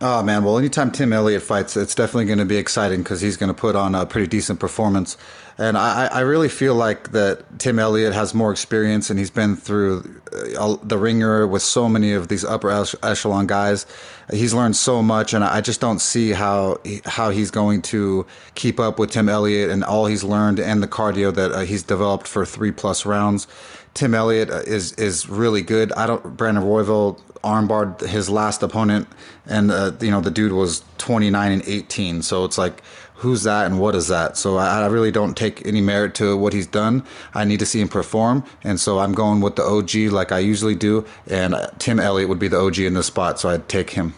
Oh 0.01 0.23
man, 0.23 0.45
well, 0.45 0.57
anytime 0.57 0.91
Tim 0.91 1.11
Elliott 1.11 1.41
fights, 1.41 1.75
it's 1.75 1.93
definitely 1.93 2.23
going 2.23 2.39
to 2.39 2.45
be 2.45 2.55
exciting 2.55 3.03
because 3.03 3.19
he's 3.19 3.35
going 3.35 3.53
to 3.53 3.59
put 3.59 3.75
on 3.75 3.95
a 3.95 4.05
pretty 4.05 4.27
decent 4.27 4.57
performance. 4.57 5.17
And 5.57 5.77
I, 5.77 6.05
I 6.05 6.19
really 6.21 6.47
feel 6.47 6.73
like 6.73 7.11
that 7.11 7.59
Tim 7.59 7.79
Elliott 7.79 8.13
has 8.13 8.33
more 8.33 8.49
experience 8.49 9.09
and 9.09 9.19
he's 9.19 9.29
been 9.29 9.57
through 9.57 10.21
uh, 10.57 10.77
the 10.83 10.97
ringer 10.97 11.45
with 11.45 11.61
so 11.61 11.89
many 11.89 12.13
of 12.13 12.29
these 12.29 12.45
upper 12.45 12.71
echelon 13.03 13.45
guys. 13.45 13.85
He's 14.31 14.53
learned 14.53 14.77
so 14.77 15.03
much, 15.03 15.33
and 15.33 15.43
I 15.43 15.59
just 15.59 15.81
don't 15.81 15.99
see 15.99 16.31
how 16.31 16.77
how 17.03 17.31
he's 17.31 17.51
going 17.51 17.81
to 17.83 18.25
keep 18.55 18.79
up 18.79 18.99
with 18.99 19.11
Tim 19.11 19.27
Elliott 19.27 19.69
and 19.69 19.83
all 19.83 20.05
he's 20.05 20.23
learned 20.23 20.61
and 20.61 20.81
the 20.81 20.87
cardio 20.87 21.33
that 21.33 21.51
uh, 21.51 21.59
he's 21.61 21.83
developed 21.83 22.25
for 22.25 22.45
three 22.45 22.71
plus 22.71 23.05
rounds. 23.05 23.47
Tim 23.93 24.13
Elliott 24.13 24.49
uh, 24.49 24.61
is 24.65 24.93
is 24.93 25.27
really 25.29 25.61
good. 25.61 25.91
I 25.93 26.07
don't. 26.07 26.37
Brandon 26.37 26.63
Royval 26.63 27.19
armbarred 27.43 28.01
his 28.01 28.29
last 28.29 28.63
opponent, 28.63 29.07
and 29.45 29.71
uh, 29.71 29.91
you 29.99 30.11
know 30.11 30.21
the 30.21 30.31
dude 30.31 30.51
was 30.51 30.83
29 30.97 31.51
and 31.51 31.63
18. 31.65 32.21
So 32.21 32.45
it's 32.45 32.57
like, 32.57 32.81
who's 33.15 33.43
that 33.43 33.65
and 33.65 33.79
what 33.79 33.95
is 33.95 34.07
that? 34.07 34.37
So 34.37 34.57
I, 34.57 34.81
I, 34.81 34.85
really 34.87 35.11
don't 35.11 35.35
take 35.35 35.65
any 35.65 35.81
merit 35.81 36.15
to 36.15 36.37
what 36.37 36.53
he's 36.53 36.67
done. 36.67 37.03
I 37.33 37.45
need 37.45 37.59
to 37.59 37.65
see 37.65 37.81
him 37.81 37.89
perform, 37.89 38.43
and 38.63 38.79
so 38.79 38.99
I'm 38.99 39.13
going 39.13 39.41
with 39.41 39.55
the 39.55 39.63
OG 39.63 40.11
like 40.13 40.31
I 40.31 40.39
usually 40.39 40.75
do. 40.75 41.05
And 41.27 41.53
uh, 41.53 41.69
Tim 41.79 41.99
Elliott 41.99 42.29
would 42.29 42.39
be 42.39 42.47
the 42.47 42.59
OG 42.59 42.79
in 42.79 42.93
this 42.93 43.07
spot, 43.07 43.39
so 43.39 43.49
I'd 43.49 43.67
take 43.69 43.91
him. 43.91 44.13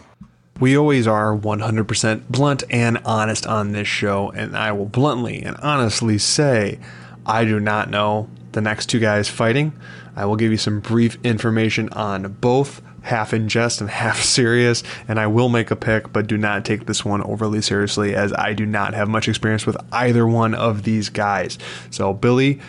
We 0.60 0.76
always 0.76 1.08
are 1.08 1.36
100% 1.36 2.28
blunt 2.28 2.62
and 2.70 2.98
honest 3.04 3.46
on 3.46 3.72
this 3.72 3.88
show, 3.88 4.30
and 4.30 4.56
I 4.56 4.70
will 4.72 4.86
bluntly 4.86 5.42
and 5.42 5.56
honestly 5.56 6.18
say 6.18 6.78
I 7.26 7.44
do 7.44 7.58
not 7.58 7.90
know 7.90 8.28
the 8.52 8.60
next 8.60 8.86
two 8.86 8.98
guys 8.98 9.28
fighting. 9.28 9.72
I 10.16 10.26
will 10.26 10.36
give 10.36 10.50
you 10.50 10.58
some 10.58 10.80
brief 10.80 11.18
information 11.24 11.88
on 11.90 12.32
both, 12.40 12.82
half 13.02 13.32
in 13.32 13.48
jest 13.48 13.80
and 13.80 13.90
half 13.90 14.20
serious, 14.22 14.82
and 15.08 15.18
I 15.18 15.26
will 15.26 15.48
make 15.48 15.70
a 15.70 15.76
pick, 15.76 16.12
but 16.12 16.26
do 16.26 16.36
not 16.36 16.64
take 16.64 16.86
this 16.86 17.04
one 17.04 17.22
overly 17.22 17.62
seriously 17.62 18.14
as 18.14 18.32
I 18.34 18.52
do 18.52 18.66
not 18.66 18.94
have 18.94 19.08
much 19.08 19.28
experience 19.28 19.66
with 19.66 19.76
either 19.92 20.26
one 20.26 20.54
of 20.54 20.82
these 20.84 21.08
guys. 21.08 21.58
So, 21.90 22.12
Billy 22.12 22.60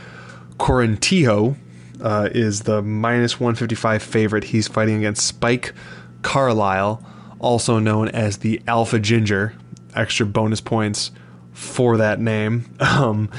Quarantillo 0.58 1.56
uh, 2.02 2.30
is 2.32 2.62
the 2.62 2.82
minus 2.82 3.40
155 3.40 4.04
favorite. 4.04 4.46
He's 4.46 4.68
fighting 4.68 4.98
against 4.98 5.26
Spike 5.26 5.74
Carlyle, 6.22 7.04
also 7.40 7.80
known 7.80 8.10
as 8.10 8.38
the 8.38 8.62
Alpha 8.68 9.00
Ginger. 9.00 9.54
Extra 9.96 10.26
bonus 10.26 10.60
points 10.60 11.12
for 11.52 11.98
that 11.98 12.20
name. 12.20 12.66
Um, 12.80 13.30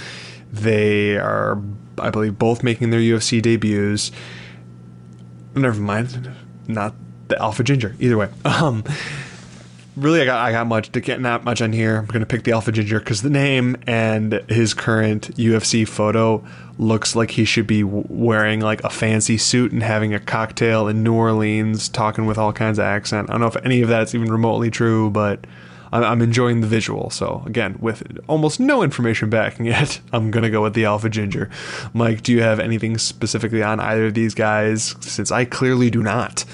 they 0.53 1.17
are 1.17 1.61
I 1.99 2.11
believe, 2.11 2.39
both 2.39 2.63
making 2.63 2.91
their 2.91 3.01
UFC 3.01 3.41
debuts. 3.41 4.11
Never 5.55 5.81
mind, 5.81 6.31
not 6.67 6.95
the 7.29 7.41
Alpha 7.41 7.63
Ginger. 7.63 7.95
Either 7.99 8.17
way, 8.17 8.29
um, 8.45 8.85
really, 9.97 10.21
I 10.21 10.25
got 10.25 10.39
I 10.39 10.53
got 10.53 10.67
much 10.67 10.91
to 10.93 11.01
get 11.01 11.21
not 11.21 11.45
much 11.45 11.63
on 11.63 11.73
here. 11.73 11.99
I'm 11.99 12.07
gonna 12.07 12.27
pick 12.27 12.45
the 12.45 12.53
Alpha 12.53 12.73
Ginger 12.73 12.99
because 12.99 13.23
the 13.23 13.31
name 13.31 13.77
and 13.87 14.43
his 14.49 14.75
current 14.75 15.35
UFC 15.37 15.87
photo 15.87 16.45
looks 16.79 17.15
like 17.15 17.33
he 17.33 17.45
should 17.45 17.67
be 17.67 17.85
wearing 17.85 18.61
like 18.61 18.83
a 18.83 18.91
fancy 18.91 19.39
suit 19.39 19.73
and 19.73 19.83
having 19.83 20.13
a 20.13 20.21
cocktail 20.21 20.89
in 20.89 21.03
New 21.03 21.15
Orleans, 21.15 21.89
talking 21.89 22.27
with 22.27 22.39
all 22.39 22.53
kinds 22.53 22.79
of 22.79 22.85
accent. 22.85 23.31
I 23.31 23.35
don't 23.35 23.41
know 23.41 23.47
if 23.47 23.57
any 23.65 23.83
of 23.83 23.89
that's 23.89 24.15
even 24.15 24.31
remotely 24.31 24.71
true, 24.71 25.11
but. 25.11 25.47
I'm- 26.03 26.23
enjoying 26.23 26.61
the 26.61 26.67
visual. 26.67 27.11
So 27.11 27.43
again, 27.47 27.77
with 27.81 28.03
almost 28.27 28.59
no 28.59 28.83
information 28.83 29.31
backing 29.31 29.67
it, 29.67 30.01
I'm 30.13 30.31
gonna 30.31 30.51
go 30.51 30.63
with 30.63 30.75
the 30.75 30.85
Alpha 30.87 31.09
Ginger. 31.09 31.51
Mike, 31.93 32.23
do 32.23 32.33
you 32.33 32.43
have 32.43 32.59
anything 32.59 32.99
specifically 32.99 33.63
on 33.63 33.79
either 33.81 34.07
of 34.07 34.15
these 34.15 34.35
guys? 34.35 34.97
Since 35.01 35.31
I 35.31 35.45
clearly 35.45 35.91
do 35.91 36.03
not. 36.03 36.45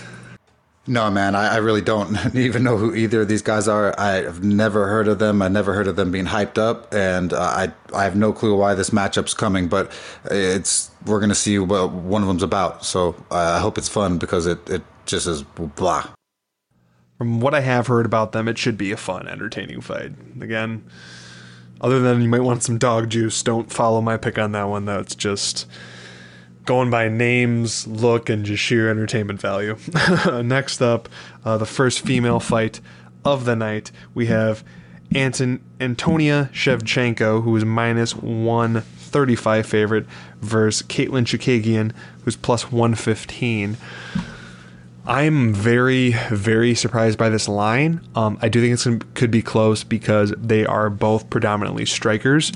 No, 0.86 1.08
man, 1.10 1.36
I, 1.36 1.54
I 1.54 1.56
really 1.58 1.82
don't 1.82 2.16
even 2.34 2.64
know 2.64 2.76
who 2.76 2.94
either 2.94 3.20
of 3.20 3.28
these 3.28 3.42
guys 3.42 3.68
are. 3.68 3.94
I've 4.00 4.42
never 4.42 4.88
heard 4.88 5.06
of 5.08 5.18
them. 5.20 5.40
I 5.40 5.48
never 5.48 5.72
heard 5.72 5.86
of 5.86 5.94
them 5.94 6.10
being 6.10 6.26
hyped 6.26 6.58
up, 6.58 6.92
and 6.92 7.32
uh, 7.32 7.38
I 7.40 7.72
I 7.94 8.04
have 8.04 8.16
no 8.16 8.32
clue 8.32 8.56
why 8.56 8.74
this 8.74 8.90
matchup's 8.90 9.34
coming. 9.34 9.68
But 9.68 9.92
it's 10.24 10.90
we're 11.06 11.20
gonna 11.20 11.34
see 11.34 11.58
what 11.58 11.92
one 11.92 12.22
of 12.22 12.28
them's 12.28 12.42
about. 12.42 12.84
So 12.84 13.14
uh, 13.30 13.36
I 13.36 13.58
hope 13.60 13.78
it's 13.78 13.88
fun 13.88 14.18
because 14.18 14.46
it 14.46 14.68
it 14.68 14.82
just 15.06 15.26
is 15.26 15.42
blah. 15.42 16.08
From 17.20 17.38
what 17.38 17.52
I 17.52 17.60
have 17.60 17.88
heard 17.88 18.06
about 18.06 18.32
them, 18.32 18.48
it 18.48 18.56
should 18.56 18.78
be 18.78 18.92
a 18.92 18.96
fun, 18.96 19.28
entertaining 19.28 19.82
fight. 19.82 20.12
Again, 20.40 20.82
other 21.78 22.00
than 22.00 22.22
you 22.22 22.30
might 22.30 22.40
want 22.40 22.62
some 22.62 22.78
dog 22.78 23.10
juice, 23.10 23.42
don't 23.42 23.70
follow 23.70 24.00
my 24.00 24.16
pick 24.16 24.38
on 24.38 24.52
that 24.52 24.70
one. 24.70 24.86
That's 24.86 25.14
just 25.14 25.66
going 26.64 26.88
by 26.88 27.10
names, 27.10 27.86
look, 27.86 28.30
and 28.30 28.46
just 28.46 28.62
sheer 28.62 28.88
entertainment 28.88 29.38
value. 29.38 29.76
Next 30.42 30.80
up, 30.80 31.10
uh, 31.44 31.58
the 31.58 31.66
first 31.66 32.00
female 32.00 32.40
fight 32.40 32.80
of 33.22 33.44
the 33.44 33.54
night, 33.54 33.92
we 34.14 34.24
have 34.28 34.64
Anton 35.14 35.62
Antonia 35.78 36.48
Shevchenko, 36.54 37.42
who 37.42 37.54
is 37.54 37.66
minus 37.66 38.16
135 38.16 39.66
favorite, 39.66 40.06
versus 40.40 40.88
Caitlin 40.88 41.26
Chookagian, 41.26 41.92
who's 42.24 42.36
plus 42.36 42.72
115. 42.72 43.76
I'm 45.06 45.54
very, 45.54 46.12
very 46.30 46.74
surprised 46.74 47.18
by 47.18 47.30
this 47.30 47.48
line. 47.48 48.06
Um, 48.14 48.38
I 48.42 48.48
do 48.48 48.60
think 48.60 48.84
gonna, 48.84 49.12
could 49.14 49.30
be 49.30 49.42
close 49.42 49.82
because 49.82 50.32
they 50.36 50.66
are 50.66 50.90
both 50.90 51.30
predominantly 51.30 51.86
strikers. 51.86 52.52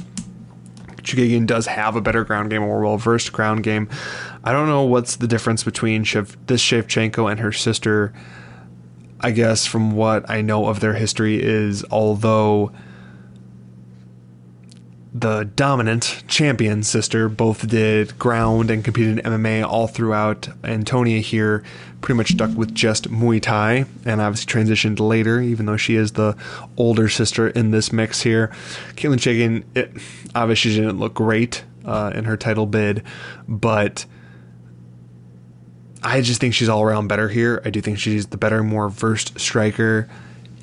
Chookagian 1.02 1.46
does 1.46 1.66
have 1.66 1.96
a 1.96 2.00
better 2.00 2.24
ground 2.24 2.50
game, 2.50 2.62
a 2.62 2.66
more 2.66 2.80
well 2.80 2.96
versed 2.96 3.32
ground 3.32 3.62
game. 3.62 3.88
I 4.42 4.52
don't 4.52 4.68
know 4.68 4.82
what's 4.82 5.16
the 5.16 5.26
difference 5.26 5.64
between 5.64 6.04
Shev- 6.04 6.36
this 6.46 6.62
Shevchenko 6.62 7.30
and 7.30 7.40
her 7.40 7.52
sister. 7.52 8.12
I 9.20 9.30
guess 9.30 9.66
from 9.66 9.92
what 9.92 10.28
I 10.28 10.42
know 10.42 10.66
of 10.66 10.80
their 10.80 10.94
history 10.94 11.42
is 11.42 11.84
although 11.90 12.72
the 15.14 15.44
dominant 15.54 16.24
champion 16.26 16.82
sister 16.82 17.28
both 17.28 17.68
did 17.68 18.18
ground 18.18 18.68
and 18.68 18.84
competed 18.84 19.20
in 19.20 19.24
MMA 19.24 19.64
all 19.64 19.86
throughout. 19.86 20.48
Antonia 20.64 21.20
here 21.20 21.62
pretty 22.00 22.16
much 22.16 22.32
stuck 22.32 22.50
with 22.56 22.74
just 22.74 23.08
Muay 23.08 23.40
Thai 23.40 23.84
and 24.04 24.20
obviously 24.20 24.52
transitioned 24.52 24.98
later, 24.98 25.40
even 25.40 25.66
though 25.66 25.76
she 25.76 25.94
is 25.94 26.12
the 26.12 26.36
older 26.76 27.08
sister 27.08 27.48
in 27.48 27.70
this 27.70 27.92
mix 27.92 28.22
here. 28.22 28.48
Caitlin 28.96 29.18
Chagan, 29.18 29.62
it 29.76 29.92
obviously 30.34 30.74
didn't 30.74 30.98
look 30.98 31.14
great 31.14 31.64
uh, 31.84 32.10
in 32.12 32.24
her 32.24 32.36
title 32.36 32.66
bid, 32.66 33.04
but 33.46 34.06
I 36.02 36.22
just 36.22 36.40
think 36.40 36.54
she's 36.54 36.68
all 36.68 36.82
around 36.82 37.06
better 37.06 37.28
here. 37.28 37.62
I 37.64 37.70
do 37.70 37.80
think 37.80 38.00
she's 38.00 38.26
the 38.26 38.36
better, 38.36 38.64
more 38.64 38.90
versed 38.90 39.38
striker. 39.38 40.08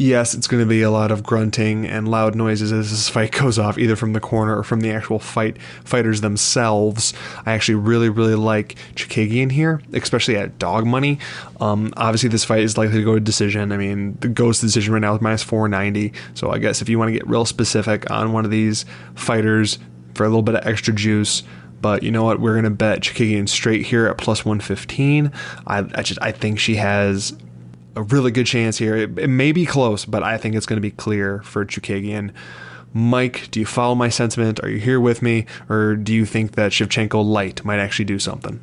Yes, 0.02 0.34
it's 0.34 0.48
going 0.48 0.64
to 0.64 0.68
be 0.68 0.82
a 0.82 0.90
lot 0.90 1.12
of 1.12 1.22
grunting 1.22 1.86
and 1.86 2.08
loud 2.08 2.34
noises 2.34 2.72
as 2.72 2.90
this 2.90 3.08
fight 3.08 3.32
goes 3.32 3.60
off, 3.60 3.78
either 3.78 3.96
from 3.96 4.14
the 4.14 4.20
corner 4.20 4.58
or 4.58 4.64
from 4.64 4.80
the 4.80 4.90
actual 4.90 5.20
fight 5.20 5.62
fighters 5.84 6.22
themselves. 6.22 7.14
I 7.46 7.52
actually 7.52 7.76
really, 7.76 8.10
really 8.10 8.34
like 8.34 8.78
Chookagian 8.96 9.52
here, 9.52 9.80
especially 9.94 10.38
at 10.38 10.58
dog 10.58 10.88
money. 10.88 11.20
Um, 11.60 11.94
obviously, 11.98 12.30
this 12.30 12.44
fight 12.44 12.62
is 12.62 12.80
likely 12.80 12.98
to 12.98 13.04
go 13.04 13.14
to 13.14 13.20
decision. 13.20 13.72
I 13.72 13.78
mean, 13.78 14.18
the 14.22 14.28
goes 14.28 14.60
to 14.62 14.66
decision 14.66 14.92
right 14.92 15.02
now 15.02 15.14
is 15.14 15.22
minus 15.22 15.44
490. 15.44 16.14
So 16.34 16.50
I 16.50 16.58
guess 16.58 16.82
if 16.82 16.90
you 16.90 16.98
want 16.98 17.10
to 17.10 17.14
get 17.14 17.28
real 17.28 17.46
specific 17.46 18.10
on 18.10 18.34
one 18.34 18.44
of 18.44 18.50
these 18.50 18.86
fighters 19.14 19.78
for 20.16 20.24
a 20.24 20.30
little 20.30 20.42
bit 20.42 20.56
of 20.56 20.66
extra 20.66 20.96
juice, 20.96 21.44
but 21.80 22.02
you 22.02 22.10
know 22.10 22.24
what? 22.24 22.40
We're 22.40 22.56
gonna 22.56 22.72
bet 22.72 23.02
Chookagian 23.02 23.48
straight 23.48 23.86
here 23.86 24.08
at 24.08 24.18
plus 24.18 24.44
one 24.44 24.62
fifteen. 24.62 25.32
I, 25.68 25.86
I 25.94 26.02
just 26.02 26.20
I 26.24 26.32
think 26.32 26.58
she 26.58 26.78
has 26.78 27.38
a 27.96 28.04
really 28.04 28.32
good 28.32 28.46
chance 28.46 28.78
here. 28.78 28.96
It, 28.96 29.18
it 29.20 29.28
may 29.30 29.52
be 29.52 29.66
close, 29.66 30.06
but 30.06 30.24
I 30.24 30.38
think 30.38 30.56
it's 30.56 30.66
gonna 30.66 30.82
be 30.82 30.92
clear 30.92 31.42
for 31.44 31.66
Chookagian. 31.66 32.32
Mike, 32.94 33.50
do 33.52 33.60
you 33.60 33.66
follow 33.66 33.96
my 33.96 34.10
sentiment? 34.10 34.60
Are 34.64 34.70
you 34.70 34.80
here 34.80 35.00
with 35.00 35.22
me, 35.22 35.46
or 35.70 35.96
do 35.96 36.14
you 36.14 36.26
think 36.26 36.54
that 36.54 36.72
Shevchenko 36.72 37.24
light 37.24 37.64
might 37.64 37.80
actually 37.80 38.06
do 38.06 38.20
something? 38.20 38.60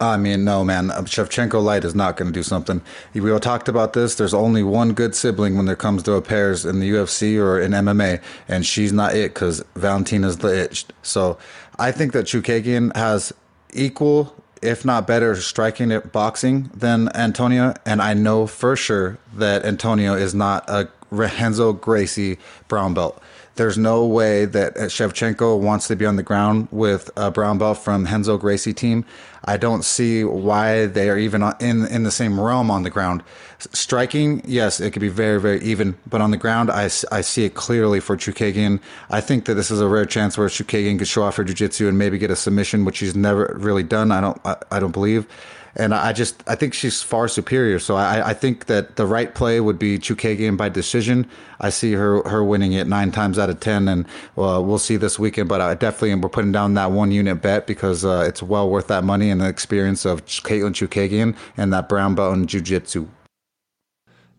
I 0.00 0.16
mean, 0.16 0.44
no, 0.44 0.64
man. 0.64 0.90
Um, 0.90 1.04
Shevchenko 1.04 1.62
Light 1.62 1.84
is 1.84 1.94
not 1.94 2.16
going 2.16 2.32
to 2.32 2.36
do 2.36 2.42
something. 2.42 2.82
We 3.14 3.30
all 3.30 3.38
talked 3.38 3.68
about 3.68 3.92
this. 3.92 4.16
There's 4.16 4.34
only 4.34 4.64
one 4.64 4.92
good 4.92 5.14
sibling 5.14 5.56
when 5.56 5.68
it 5.68 5.78
comes 5.78 6.02
to 6.04 6.14
a 6.14 6.22
pairs 6.22 6.64
in 6.64 6.80
the 6.80 6.90
UFC 6.90 7.38
or 7.40 7.60
in 7.60 7.70
MMA, 7.70 8.20
and 8.48 8.66
she's 8.66 8.92
not 8.92 9.14
it 9.14 9.34
because 9.34 9.64
Valentina's 9.76 10.38
the 10.38 10.48
it. 10.48 10.84
So 11.02 11.38
I 11.78 11.92
think 11.92 12.12
that 12.12 12.26
Chookagian 12.26 12.94
has 12.96 13.32
equal, 13.72 14.34
if 14.64 14.84
not 14.84 15.06
better, 15.06 15.36
striking 15.36 15.92
at 15.92 16.10
boxing 16.10 16.70
than 16.74 17.14
Antonio, 17.14 17.74
and 17.84 18.00
I 18.00 18.14
know 18.14 18.46
for 18.46 18.74
sure 18.76 19.18
that 19.34 19.64
Antonio 19.64 20.14
is 20.14 20.34
not 20.34 20.64
a 20.68 20.88
Renzo 21.10 21.72
Gracie 21.72 22.38
brown 22.66 22.94
belt. 22.94 23.22
There's 23.56 23.78
no 23.78 24.04
way 24.04 24.46
that 24.46 24.74
Shevchenko 24.74 25.60
wants 25.60 25.86
to 25.86 25.94
be 25.94 26.04
on 26.06 26.16
the 26.16 26.24
ground 26.24 26.66
with 26.72 27.08
a 27.16 27.30
brown 27.30 27.58
belt 27.58 27.78
from 27.78 28.06
Henzo 28.06 28.40
Gracie 28.40 28.74
team. 28.74 29.04
I 29.46 29.56
don't 29.56 29.84
see 29.84 30.24
why 30.24 30.86
they 30.86 31.10
are 31.10 31.18
even 31.18 31.42
in 31.60 31.86
in 31.86 32.02
the 32.02 32.10
same 32.10 32.40
realm 32.40 32.70
on 32.70 32.82
the 32.82 32.90
ground. 32.90 33.22
Striking, 33.58 34.42
yes, 34.44 34.80
it 34.80 34.92
could 34.92 35.00
be 35.00 35.08
very 35.08 35.40
very 35.40 35.60
even, 35.62 35.96
but 36.06 36.20
on 36.20 36.30
the 36.30 36.36
ground, 36.36 36.70
I, 36.70 36.84
I 37.12 37.20
see 37.20 37.44
it 37.44 37.54
clearly 37.54 38.00
for 38.00 38.16
Chookagian. 38.16 38.80
I 39.10 39.20
think 39.20 39.44
that 39.44 39.54
this 39.54 39.70
is 39.70 39.80
a 39.80 39.88
rare 39.88 40.06
chance 40.06 40.38
where 40.38 40.48
Chookagian 40.48 40.98
could 40.98 41.08
show 41.08 41.22
off 41.22 41.36
her 41.36 41.44
jiu-jitsu 41.44 41.88
and 41.88 41.98
maybe 41.98 42.18
get 42.18 42.30
a 42.30 42.36
submission, 42.36 42.84
which 42.84 42.96
she's 42.96 43.14
never 43.14 43.54
really 43.58 43.82
done. 43.82 44.12
I 44.12 44.20
don't 44.20 44.40
I, 44.44 44.56
I 44.70 44.80
don't 44.80 44.92
believe 44.92 45.26
and 45.76 45.94
I 45.94 46.12
just 46.12 46.42
I 46.46 46.54
think 46.54 46.74
she's 46.74 47.02
far 47.02 47.28
superior. 47.28 47.78
So 47.78 47.96
I, 47.96 48.30
I 48.30 48.34
think 48.34 48.66
that 48.66 48.96
the 48.96 49.06
right 49.06 49.34
play 49.34 49.60
would 49.60 49.78
be 49.78 49.98
Chookagian 49.98 50.56
by 50.56 50.68
decision. 50.68 51.28
I 51.60 51.70
see 51.70 51.92
her 51.92 52.22
her 52.28 52.44
winning 52.44 52.72
it 52.72 52.86
nine 52.86 53.10
times 53.10 53.38
out 53.38 53.50
of 53.50 53.60
ten, 53.60 53.88
and 53.88 54.06
well, 54.36 54.64
we'll 54.64 54.78
see 54.78 54.96
this 54.96 55.18
weekend. 55.18 55.48
But 55.48 55.60
I 55.60 55.74
definitely 55.74 56.14
we're 56.14 56.28
putting 56.28 56.52
down 56.52 56.74
that 56.74 56.92
one 56.92 57.10
unit 57.10 57.42
bet 57.42 57.66
because 57.66 58.04
uh, 58.04 58.24
it's 58.26 58.42
well 58.42 58.68
worth 58.70 58.86
that 58.88 59.04
money 59.04 59.30
and 59.30 59.40
the 59.40 59.48
experience 59.48 60.04
of 60.04 60.24
Caitlin 60.26 60.74
Chookagian 60.74 61.36
and 61.56 61.72
that 61.72 61.88
brown 61.88 62.14
belt 62.14 62.46
jiu-jitsu. 62.46 63.08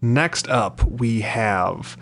Next 0.02 0.48
up, 0.50 0.84
we 0.84 1.22
have 1.22 1.98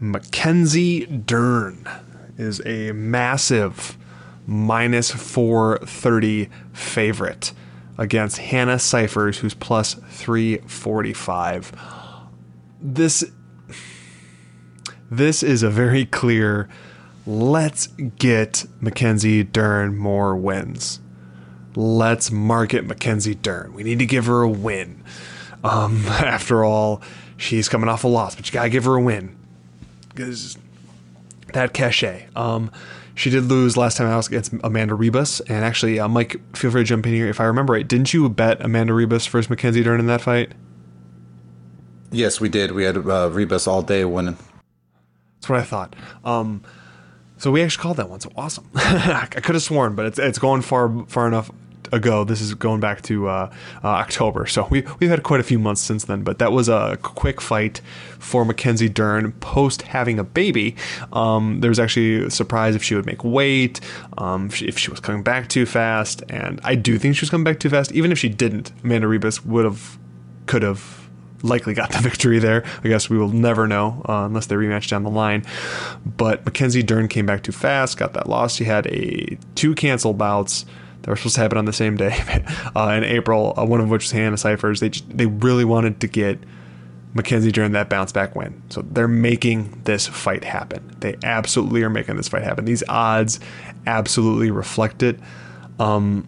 Mackenzie 0.00 1.06
Dern 1.06 1.88
is 2.36 2.60
a 2.66 2.92
massive 2.92 3.96
minus 4.46 5.10
430 5.10 6.50
favorite 6.72 7.52
against 7.98 8.38
Hannah 8.38 8.78
Cifers, 8.78 9.38
who's 9.38 9.54
plus 9.54 9.94
345. 9.94 11.72
This 12.80 13.24
this 15.10 15.42
is 15.42 15.62
a 15.62 15.70
very 15.70 16.04
clear 16.04 16.68
let's 17.26 17.86
get 18.18 18.66
Mackenzie 18.80 19.44
Dern 19.44 19.96
more 19.96 20.36
wins. 20.36 21.00
Let's 21.76 22.30
market 22.30 22.84
Mackenzie 22.84 23.34
Dern. 23.34 23.72
We 23.74 23.82
need 23.82 23.98
to 23.98 24.06
give 24.06 24.26
her 24.26 24.42
a 24.42 24.48
win. 24.48 25.02
Um, 25.62 26.04
after 26.08 26.64
all, 26.64 27.02
she's 27.36 27.68
coming 27.68 27.88
off 27.88 28.04
a 28.04 28.08
loss, 28.08 28.34
but 28.34 28.46
you 28.46 28.52
gotta 28.52 28.68
give 28.68 28.84
her 28.84 28.94
a 28.94 29.00
win. 29.00 29.36
Because 30.10 30.58
that 31.52 31.72
cachet. 31.72 32.28
Um, 32.36 32.70
she 33.14 33.30
did 33.30 33.44
lose 33.44 33.76
last 33.76 33.96
time 33.96 34.08
I 34.08 34.16
was 34.16 34.26
against 34.26 34.52
Amanda 34.64 34.94
Ribas, 34.94 35.40
and 35.48 35.64
actually, 35.64 36.00
uh, 36.00 36.08
Mike, 36.08 36.40
feel 36.56 36.70
free 36.70 36.82
to 36.82 36.84
jump 36.84 37.06
in 37.06 37.12
here 37.12 37.28
if 37.28 37.40
I 37.40 37.44
remember 37.44 37.72
right. 37.72 37.86
Didn't 37.86 38.12
you 38.12 38.28
bet 38.28 38.60
Amanda 38.60 38.92
Ribas 38.92 39.28
versus 39.28 39.48
Mackenzie 39.48 39.82
Dern 39.82 40.00
in 40.00 40.06
that 40.06 40.20
fight? 40.20 40.52
Yes, 42.10 42.40
we 42.40 42.48
did. 42.48 42.72
We 42.72 42.84
had 42.84 42.96
uh, 42.96 43.30
Ribas 43.30 43.66
all 43.66 43.82
day 43.82 44.04
winning. 44.04 44.36
That's 45.36 45.48
what 45.48 45.60
I 45.60 45.64
thought. 45.64 45.96
Um, 46.24 46.62
so 47.38 47.50
we 47.50 47.62
actually 47.62 47.82
called 47.82 47.96
that 47.98 48.08
one. 48.08 48.20
So 48.20 48.30
awesome! 48.36 48.68
I 48.74 49.26
could 49.26 49.54
have 49.54 49.62
sworn, 49.62 49.94
but 49.94 50.06
it's 50.06 50.18
it's 50.18 50.38
going 50.38 50.62
far 50.62 51.04
far 51.06 51.26
enough 51.28 51.50
ago. 51.94 52.24
This 52.24 52.40
is 52.40 52.54
going 52.54 52.80
back 52.80 53.02
to 53.02 53.28
uh, 53.28 53.52
uh, 53.82 53.86
October, 53.86 54.46
so 54.46 54.66
we 54.70 54.84
we've 54.98 55.10
had 55.10 55.22
quite 55.22 55.40
a 55.40 55.44
few 55.44 55.58
months 55.58 55.80
since 55.80 56.04
then. 56.04 56.22
But 56.22 56.38
that 56.38 56.52
was 56.52 56.68
a 56.68 56.98
quick 57.02 57.40
fight 57.40 57.80
for 58.18 58.44
Mackenzie 58.44 58.88
Dern 58.88 59.32
post 59.32 59.82
having 59.82 60.18
a 60.18 60.24
baby. 60.24 60.76
Um, 61.12 61.60
there 61.60 61.70
was 61.70 61.78
actually 61.78 62.24
a 62.24 62.30
surprise 62.30 62.74
if 62.74 62.82
she 62.82 62.94
would 62.94 63.06
make 63.06 63.24
weight, 63.24 63.80
um, 64.18 64.46
if, 64.46 64.56
she, 64.56 64.66
if 64.66 64.78
she 64.78 64.90
was 64.90 65.00
coming 65.00 65.22
back 65.22 65.48
too 65.48 65.66
fast, 65.66 66.22
and 66.28 66.60
I 66.64 66.74
do 66.74 66.98
think 66.98 67.16
she 67.16 67.22
was 67.22 67.30
coming 67.30 67.44
back 67.44 67.60
too 67.60 67.70
fast. 67.70 67.92
Even 67.92 68.12
if 68.12 68.18
she 68.18 68.28
didn't, 68.28 68.72
Amanda 68.82 69.06
Ribas 69.06 69.44
would 69.46 69.64
have, 69.64 69.98
could 70.46 70.62
have. 70.62 71.02
likely 71.42 71.74
got 71.74 71.92
the 71.92 71.98
victory 72.10 72.38
there. 72.38 72.64
I 72.82 72.88
guess 72.88 73.10
we 73.10 73.18
will 73.18 73.28
never 73.28 73.68
know 73.68 74.02
uh, 74.08 74.24
unless 74.24 74.46
they 74.46 74.56
rematch 74.56 74.88
down 74.88 75.02
the 75.02 75.10
line. 75.10 75.44
But 76.04 76.44
Mackenzie 76.46 76.82
Dern 76.82 77.06
came 77.08 77.26
back 77.26 77.42
too 77.42 77.52
fast, 77.52 77.98
got 77.98 78.14
that 78.14 78.28
loss. 78.28 78.56
She 78.56 78.64
had 78.64 78.86
a 78.86 79.36
two 79.54 79.74
canceled 79.74 80.16
bouts 80.16 80.64
that 81.04 81.10
were 81.10 81.16
supposed 81.16 81.34
to 81.34 81.42
happen 81.42 81.58
on 81.58 81.66
the 81.66 81.72
same 81.72 81.96
day 81.96 82.16
uh, 82.76 82.88
in 82.96 83.04
April. 83.04 83.52
Uh, 83.58 83.64
one 83.64 83.80
of 83.80 83.90
which 83.90 84.04
was 84.04 84.10
Hannah 84.10 84.38
Cifers. 84.38 84.80
They 84.80 84.88
they 84.88 85.26
really 85.26 85.64
wanted 85.64 86.00
to 86.00 86.06
get 86.08 86.38
Mackenzie 87.12 87.52
Dern 87.52 87.72
that 87.72 87.90
bounce 87.90 88.10
back 88.10 88.34
win. 88.34 88.62
So 88.70 88.82
they're 88.82 89.06
making 89.06 89.82
this 89.84 90.06
fight 90.06 90.44
happen. 90.44 90.96
They 91.00 91.16
absolutely 91.22 91.82
are 91.82 91.90
making 91.90 92.16
this 92.16 92.28
fight 92.28 92.42
happen. 92.42 92.64
These 92.64 92.82
odds 92.88 93.38
absolutely 93.86 94.50
reflect 94.50 95.02
it. 95.02 95.20
Um, 95.78 96.26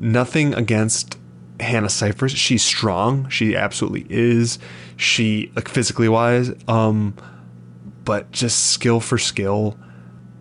nothing 0.00 0.54
against 0.54 1.18
Hannah 1.60 1.90
Cifers. 1.90 2.32
She's 2.32 2.62
strong. 2.62 3.28
She 3.28 3.54
absolutely 3.54 4.06
is. 4.08 4.58
She 4.96 5.52
like 5.54 5.68
physically 5.68 6.08
wise. 6.08 6.52
Um, 6.66 7.14
but 8.04 8.32
just 8.32 8.70
skill 8.70 9.00
for 9.00 9.18
skill. 9.18 9.76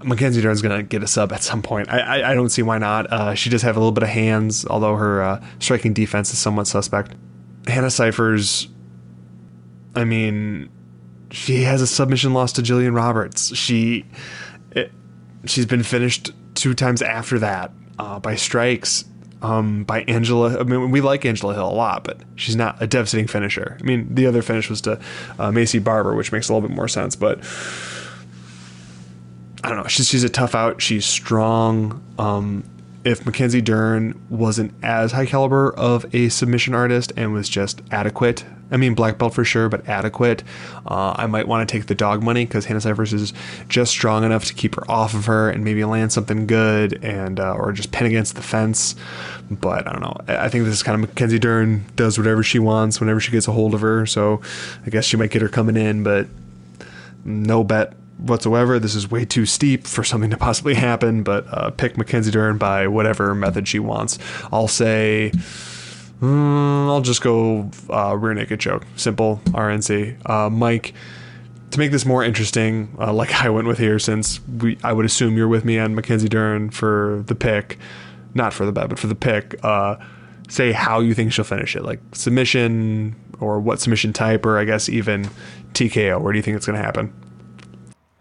Mackenzie 0.06 0.42
Dern's 0.42 0.62
gonna 0.62 0.84
get 0.84 1.04
a 1.04 1.08
sub 1.08 1.32
at 1.32 1.44
some 1.44 1.62
point. 1.62 1.90
I 1.90 2.00
I, 2.00 2.32
I 2.32 2.34
don't 2.34 2.50
see 2.50 2.62
why 2.62 2.78
not. 2.78 3.12
Uh, 3.12 3.34
she 3.34 3.50
does 3.50 3.62
have 3.64 3.76
a 3.76 3.80
little 3.80 3.92
bit 3.92 4.04
of 4.04 4.10
hands, 4.10 4.66
although 4.66 4.96
her 4.96 5.24
uh, 5.24 5.46
striking 5.60 5.94
defense 5.94 6.32
is 6.32 6.40
somewhat 6.40 6.68
suspect. 6.68 7.16
Hannah 7.68 7.92
Cifers. 7.92 8.68
I 9.96 10.04
mean, 10.04 10.70
she 11.32 11.64
has 11.64 11.82
a 11.82 11.88
submission 11.88 12.34
loss 12.34 12.52
to 12.54 12.62
Jillian 12.62 12.96
Roberts. 12.96 13.56
She, 13.56 14.06
it, 14.72 14.92
she's 15.46 15.66
been 15.66 15.84
finished 15.84 16.32
two 16.54 16.74
times 16.74 17.02
after 17.02 17.40
that 17.40 17.72
uh, 17.98 18.20
by 18.20 18.36
strikes 18.36 19.06
um, 19.42 19.84
by 19.84 20.02
Angela. 20.04 20.60
I 20.60 20.64
mean, 20.64 20.92
we 20.92 21.02
like 21.02 21.26
Angela 21.26 21.54
Hill 21.54 21.70
a 21.70 21.74
lot, 21.74 22.04
but 22.04 22.22
she's 22.36 22.56
not 22.56 22.82
a 22.82 22.88
devastating 22.88 23.28
finisher. 23.28 23.78
I 23.80 23.84
mean, 23.84 24.14
the 24.14 24.28
other 24.28 24.42
finish 24.42 24.70
was 24.70 24.82
to 24.82 24.94
uh, 25.40 25.52
Maycee 25.52 25.84
Barber, 25.84 26.16
which 26.16 26.32
makes 26.32 26.50
a 26.50 26.54
little 26.54 26.68
bit 26.68 26.76
more 26.76 26.88
sense, 26.88 27.16
but 27.16 27.44
I 29.66 29.70
don't 29.70 29.78
know. 29.78 29.88
She's, 29.88 30.08
she's 30.08 30.24
a 30.24 30.30
tough 30.30 30.54
out. 30.54 30.80
She's 30.80 31.08
strong. 31.08 32.00
Um, 32.20 32.64
if 33.04 33.26
Mackenzie 33.26 33.62
Dern 33.62 34.20
wasn't 34.30 34.72
as 34.84 35.12
high 35.12 35.26
caliber 35.26 35.74
of 35.74 36.06
a 36.14 36.30
submission 36.30 36.76
artist 36.76 37.12
and 37.18 37.34
was 37.34 37.50
just 37.50 37.82
adequate, 37.90 38.46
I 38.70 38.78
mean 38.78 38.94
black 38.94 39.18
belt 39.18 39.34
for 39.34 39.44
sure, 39.44 39.68
but 39.68 39.90
adequate, 39.90 40.44
uh, 40.86 41.16
I 41.18 41.26
might 41.26 41.48
want 41.48 41.68
to 41.68 41.72
take 41.72 41.88
the 41.88 41.96
dog 41.96 42.22
money 42.22 42.46
because 42.46 42.66
Hannah 42.66 42.80
Cifers 42.80 43.12
is 43.12 43.34
just 43.68 43.90
strong 43.90 44.24
enough 44.24 44.46
to 44.46 44.54
keep 44.54 44.76
her 44.76 44.84
off 44.90 45.16
of 45.16 45.26
her 45.26 45.50
and 45.50 45.64
maybe 45.64 45.84
land 45.84 46.14
something 46.14 46.46
good 46.46 47.04
and 47.04 47.40
uh, 47.40 47.56
or 47.56 47.72
just 47.72 47.92
pin 47.92 48.06
against 48.06 48.36
the 48.36 48.44
fence. 48.44 48.94
But 49.50 49.88
I 49.88 49.94
don't 49.94 50.02
know. 50.04 50.16
I 50.28 50.48
think 50.50 50.66
this 50.66 50.76
is 50.76 50.84
kind 50.84 50.94
of 50.94 51.10
Mackenzie 51.10 51.40
Dern 51.40 51.86
does 51.96 52.20
whatever 52.20 52.44
she 52.44 52.60
wants 52.60 53.00
whenever 53.00 53.20
she 53.20 53.32
gets 53.32 53.48
a 53.48 53.52
hold 53.52 53.74
of 53.74 53.82
her. 53.82 54.06
So 54.06 54.42
I 54.86 54.92
guess 54.92 55.06
she 55.06 55.18
might 55.18 55.32
get 55.32 55.42
her 55.42 55.50
coming 55.50 55.76
in, 55.76 56.04
but 56.04 56.28
no 57.24 57.64
bet 57.64 57.94
whatsoever. 58.18 58.80
This 58.80 58.96
is 58.96 59.10
way 59.10 59.26
too 59.26 59.46
steep 59.46 59.86
for 59.86 60.04
something 60.04 60.30
to 60.30 60.38
possibly 60.38 60.74
happen, 60.74 61.24
but 61.24 61.46
uh, 61.50 61.72
pick 61.72 61.98
Mackenzie 61.98 62.32
Dern 62.32 62.58
by 62.58 62.88
whatever 62.88 63.34
method 63.36 63.68
she 63.68 63.80
wants. 63.80 64.18
I'll 64.52 64.68
say. 64.68 65.32
Mm, 66.22 66.88
I'll 66.88 67.02
just 67.02 67.22
go 67.22 67.70
uh, 67.90 68.16
rear 68.16 68.34
naked 68.34 68.60
choke. 68.60 68.86
Simple 68.96 69.42
RNC. 69.48 70.30
Uh, 70.30 70.50
Mike, 70.50 70.94
to 71.72 71.80
make 71.80 71.92
this 71.92 72.06
more 72.06 72.24
interesting, 72.24 72.96
uh, 73.00 73.12
like 73.12 73.34
I 73.44 73.50
went 73.50 73.68
with 73.68 73.78
here, 73.78 74.00
since 74.00 74.40
we, 74.48 74.78
I 74.84 74.94
would 74.94 75.06
assume 75.06 75.36
you're 75.36 75.50
with 75.50 75.66
me 75.66 75.78
on 75.78 75.94
Mackenzie 75.94 76.30
Dern 76.30 76.70
for 76.70 77.24
the 77.28 77.36
pick, 77.36 77.78
not 78.34 78.54
for 78.54 78.66
the 78.66 78.72
bet, 78.72 78.88
but 78.90 78.98
for 78.98 79.08
the 79.08 79.16
pick. 79.16 79.60
Uh, 79.64 79.98
say 80.48 80.72
how 80.72 81.02
you 81.02 81.14
think 81.14 81.34
she'll 81.34 81.44
finish 81.44 81.76
it, 81.76 81.84
like 81.84 82.00
submission 82.14 83.16
or 83.42 83.60
what 83.60 83.82
submission 83.82 84.14
type, 84.14 84.46
or 84.46 84.58
I 84.58 84.64
guess 84.64 84.88
even 84.88 85.30
TKO. 85.74 86.22
Where 86.22 86.32
do 86.32 86.40
you 86.40 86.44
think 86.44 86.56
it's 86.56 86.66
going 86.66 86.78
to 86.78 86.84
happen? 86.84 87.14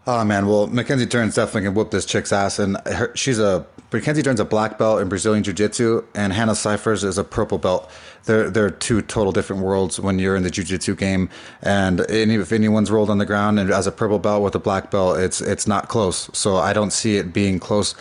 Oh 0.07 0.23
man, 0.23 0.47
well 0.47 0.67
Mackenzie 0.67 1.07
Dern's 1.07 1.35
definitely 1.35 1.61
gonna 1.61 1.75
whoop 1.75 1.89
this 1.89 2.05
chick's 2.05 2.31
ass, 2.31 2.59
and 2.59 2.77
her, 2.85 3.11
she's 3.15 3.39
a 3.39 3.65
Mackenzie 3.91 4.21
Dern's 4.21 4.39
a 4.39 4.45
black 4.45 4.77
belt 4.77 5.01
in 5.01 5.09
Brazilian 5.09 5.43
Jiu 5.43 5.53
Jitsu, 5.53 6.03
and 6.13 6.31
Hannah 6.31 6.53
Cifers 6.53 7.03
is 7.03 7.17
a 7.17 7.23
purple 7.23 7.57
belt. 7.57 7.89
They're 8.25 8.51
they're 8.51 8.69
two 8.69 9.01
total 9.01 9.31
different 9.31 9.63
worlds 9.63 9.99
when 9.99 10.19
you're 10.19 10.35
in 10.35 10.43
the 10.43 10.51
Jiu 10.51 10.63
Jitsu 10.63 10.95
game, 10.95 11.29
and 11.63 12.01
any, 12.11 12.35
if 12.35 12.51
anyone's 12.51 12.91
rolled 12.91 13.09
on 13.09 13.17
the 13.17 13.25
ground 13.25 13.59
and 13.59 13.71
as 13.71 13.87
a 13.87 13.91
purple 13.91 14.19
belt 14.19 14.43
with 14.43 14.53
a 14.53 14.59
black 14.59 14.91
belt, 14.91 15.17
it's 15.19 15.41
it's 15.41 15.65
not 15.65 15.87
close. 15.87 16.29
So 16.37 16.57
I 16.57 16.73
don't 16.73 16.91
see 16.91 17.17
it 17.17 17.33
being 17.33 17.59
close. 17.59 17.95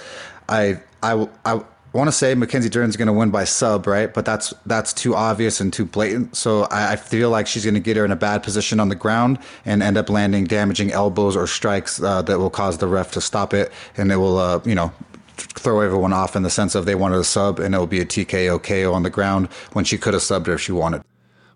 I 0.46 0.80
I 1.02 1.26
I 1.46 1.62
I 1.94 1.96
want 1.96 2.08
to 2.08 2.12
say 2.12 2.34
Mackenzie 2.34 2.68
Dern's 2.68 2.96
going 2.96 3.06
to 3.06 3.12
win 3.12 3.30
by 3.30 3.44
sub, 3.44 3.86
right? 3.86 4.12
But 4.12 4.24
that's 4.24 4.52
that's 4.66 4.92
too 4.92 5.14
obvious 5.14 5.60
and 5.60 5.72
too 5.72 5.84
blatant. 5.84 6.34
So 6.36 6.64
I, 6.64 6.92
I 6.92 6.96
feel 6.96 7.30
like 7.30 7.46
she's 7.46 7.64
going 7.64 7.74
to 7.74 7.80
get 7.80 7.96
her 7.96 8.04
in 8.04 8.10
a 8.10 8.16
bad 8.16 8.42
position 8.42 8.80
on 8.80 8.88
the 8.88 8.96
ground 8.96 9.38
and 9.64 9.80
end 9.80 9.96
up 9.96 10.10
landing 10.10 10.44
damaging 10.44 10.90
elbows 10.90 11.36
or 11.36 11.46
strikes 11.46 12.02
uh, 12.02 12.20
that 12.22 12.38
will 12.38 12.50
cause 12.50 12.78
the 12.78 12.88
ref 12.88 13.12
to 13.12 13.20
stop 13.20 13.54
it, 13.54 13.70
and 13.96 14.10
it 14.10 14.16
will, 14.16 14.38
uh, 14.38 14.60
you 14.64 14.74
know, 14.74 14.92
throw 15.36 15.80
everyone 15.80 16.12
off 16.12 16.34
in 16.34 16.42
the 16.42 16.50
sense 16.50 16.74
of 16.74 16.84
they 16.84 16.96
wanted 16.96 17.18
a 17.18 17.24
sub, 17.24 17.60
and 17.60 17.76
it 17.76 17.78
will 17.78 17.86
be 17.86 18.00
a 18.00 18.06
TKO 18.06 18.60
KO 18.60 18.92
on 18.92 19.04
the 19.04 19.10
ground 19.10 19.46
when 19.72 19.84
she 19.84 19.96
could 19.96 20.14
have 20.14 20.22
subbed 20.22 20.46
her 20.46 20.54
if 20.54 20.60
she 20.60 20.72
wanted. 20.72 21.02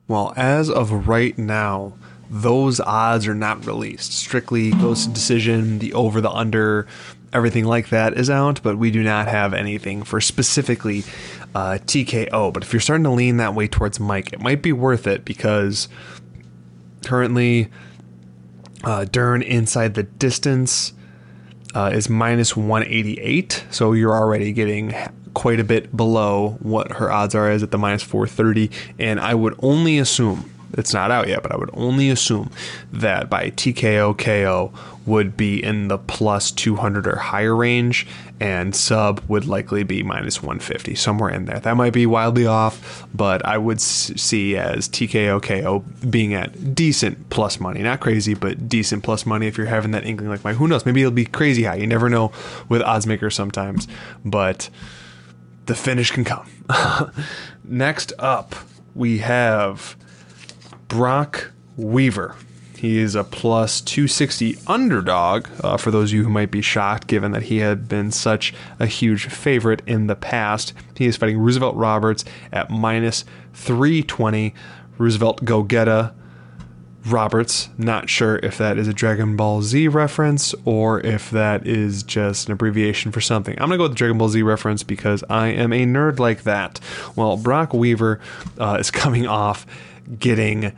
Well, 0.06 0.32
as 0.36 0.70
of 0.70 1.08
right 1.08 1.36
now, 1.36 1.94
those 2.30 2.78
odds 2.80 3.26
are 3.26 3.34
not 3.34 3.66
released. 3.66 4.12
Strictly 4.12 4.70
goes 4.70 5.06
to 5.06 5.12
decision, 5.12 5.80
the 5.80 5.92
over, 5.94 6.20
the 6.20 6.30
under, 6.30 6.86
everything 7.32 7.64
like 7.64 7.90
that 7.90 8.14
is 8.14 8.30
out, 8.30 8.62
but 8.62 8.78
we 8.78 8.90
do 8.90 9.02
not 9.02 9.28
have 9.28 9.54
anything 9.54 10.02
for 10.02 10.20
specifically 10.20 11.04
uh, 11.54 11.78
TKO. 11.84 12.52
But 12.52 12.62
if 12.62 12.72
you're 12.72 12.80
starting 12.80 13.04
to 13.04 13.10
lean 13.10 13.36
that 13.38 13.54
way 13.54 13.68
towards 13.68 14.00
Mike, 14.00 14.32
it 14.32 14.40
might 14.40 14.62
be 14.62 14.72
worth 14.72 15.06
it 15.06 15.24
because 15.24 15.88
currently 17.04 17.68
uh, 18.84 19.04
Dern 19.04 19.42
inside 19.42 19.94
the 19.94 20.04
distance 20.04 20.92
uh, 21.74 21.90
is 21.92 22.08
minus 22.08 22.56
188, 22.56 23.64
so 23.70 23.92
you're 23.92 24.14
already 24.14 24.52
getting 24.52 24.94
quite 25.34 25.60
a 25.60 25.64
bit 25.64 25.96
below 25.96 26.56
what 26.60 26.92
her 26.92 27.12
odds 27.12 27.34
are 27.34 27.50
as 27.50 27.62
at 27.62 27.70
the 27.70 27.78
minus 27.78 28.02
430, 28.02 28.70
and 28.98 29.20
I 29.20 29.34
would 29.34 29.54
only 29.60 29.98
assume 29.98 30.50
it's 30.72 30.92
not 30.92 31.10
out 31.10 31.28
yet, 31.28 31.42
but 31.42 31.52
I 31.52 31.56
would 31.56 31.70
only 31.72 32.10
assume 32.10 32.50
that 32.92 33.30
by 33.30 33.50
TKO 33.50 34.16
KO 34.18 34.72
would 35.08 35.36
be 35.36 35.62
in 35.62 35.88
the 35.88 35.98
plus 35.98 36.50
200 36.52 37.06
or 37.06 37.16
higher 37.16 37.56
range, 37.56 38.06
and 38.38 38.76
sub 38.76 39.20
would 39.26 39.46
likely 39.46 39.82
be 39.82 40.02
minus 40.02 40.42
150, 40.42 40.94
somewhere 40.94 41.30
in 41.30 41.46
there. 41.46 41.58
That 41.58 41.76
might 41.76 41.92
be 41.92 42.06
wildly 42.06 42.46
off, 42.46 43.06
but 43.14 43.44
I 43.44 43.58
would 43.58 43.80
see 43.80 44.56
as 44.56 44.88
TKO 44.88 45.42
KO 45.42 45.80
being 46.08 46.34
at 46.34 46.74
decent 46.74 47.30
plus 47.30 47.58
money. 47.58 47.82
Not 47.82 48.00
crazy, 48.00 48.34
but 48.34 48.68
decent 48.68 49.02
plus 49.02 49.26
money 49.26 49.46
if 49.46 49.56
you're 49.56 49.66
having 49.66 49.90
that 49.92 50.04
inkling 50.04 50.28
like 50.28 50.44
my. 50.44 50.52
Who 50.52 50.68
knows? 50.68 50.86
Maybe 50.86 51.00
it'll 51.00 51.10
be 51.10 51.24
crazy 51.24 51.64
high. 51.64 51.76
You 51.76 51.86
never 51.86 52.08
know 52.08 52.30
with 52.68 52.82
odds 52.82 53.06
makers 53.06 53.34
sometimes, 53.34 53.88
but 54.24 54.68
the 55.66 55.74
finish 55.74 56.10
can 56.10 56.24
come. 56.24 56.48
Next 57.64 58.12
up, 58.18 58.54
we 58.94 59.18
have 59.18 59.96
Brock 60.88 61.52
Weaver. 61.76 62.36
He 62.78 62.98
is 62.98 63.16
a 63.16 63.24
plus 63.24 63.80
260 63.80 64.56
underdog 64.68 65.48
uh, 65.64 65.76
for 65.78 65.90
those 65.90 66.10
of 66.10 66.14
you 66.14 66.22
who 66.22 66.30
might 66.30 66.52
be 66.52 66.62
shocked, 66.62 67.08
given 67.08 67.32
that 67.32 67.42
he 67.42 67.58
had 67.58 67.88
been 67.88 68.12
such 68.12 68.54
a 68.78 68.86
huge 68.86 69.26
favorite 69.26 69.82
in 69.84 70.06
the 70.06 70.14
past. 70.14 70.72
He 70.96 71.06
is 71.06 71.16
fighting 71.16 71.38
Roosevelt 71.38 71.74
Roberts 71.74 72.24
at 72.52 72.70
minus 72.70 73.24
320. 73.54 74.54
Roosevelt 74.96 75.44
go 75.44 75.64
getta 75.64 76.14
Roberts. 77.04 77.68
Not 77.76 78.08
sure 78.08 78.36
if 78.44 78.58
that 78.58 78.78
is 78.78 78.86
a 78.86 78.92
Dragon 78.92 79.34
Ball 79.34 79.60
Z 79.60 79.88
reference 79.88 80.54
or 80.64 81.00
if 81.00 81.32
that 81.32 81.66
is 81.66 82.04
just 82.04 82.46
an 82.46 82.52
abbreviation 82.52 83.10
for 83.10 83.20
something. 83.20 83.54
I'm 83.54 83.70
going 83.70 83.72
to 83.72 83.76
go 83.78 83.82
with 83.84 83.92
the 83.92 83.96
Dragon 83.96 84.18
Ball 84.18 84.28
Z 84.28 84.40
reference 84.42 84.84
because 84.84 85.24
I 85.28 85.48
am 85.48 85.72
a 85.72 85.84
nerd 85.84 86.20
like 86.20 86.44
that. 86.44 86.78
Well, 87.16 87.36
Brock 87.36 87.74
Weaver 87.74 88.20
uh, 88.56 88.76
is 88.78 88.90
coming 88.92 89.26
off 89.26 89.66
getting 90.18 90.72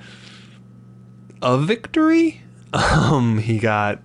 a 1.42 1.58
victory. 1.58 2.42
Um, 2.72 3.38
he 3.38 3.58
got 3.58 4.00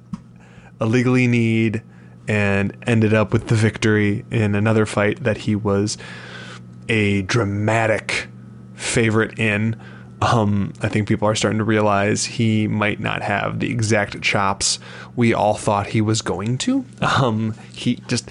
a 0.79 0.87
legally 0.87 1.27
need 1.27 1.83
and 2.27 2.75
ended 2.87 3.13
up 3.13 3.31
with 3.31 3.47
the 3.47 3.53
victory 3.53 4.25
in 4.31 4.55
another 4.55 4.87
fight 4.87 5.23
that 5.23 5.37
he 5.37 5.55
was 5.55 5.99
a 6.89 7.21
dramatic 7.21 8.27
favorite 8.73 9.37
in. 9.37 9.79
Um, 10.19 10.73
I 10.81 10.89
think 10.89 11.07
people 11.07 11.27
are 11.27 11.35
starting 11.35 11.59
to 11.59 11.63
realize 11.63 12.25
he 12.25 12.67
might 12.67 12.99
not 12.99 13.21
have 13.21 13.59
the 13.59 13.69
exact 13.69 14.19
chops 14.23 14.79
we 15.15 15.31
all 15.31 15.55
thought 15.55 15.87
he 15.87 16.01
was 16.01 16.23
going 16.23 16.57
to. 16.59 16.85
Um, 17.01 17.53
he 17.71 17.97
just, 18.07 18.29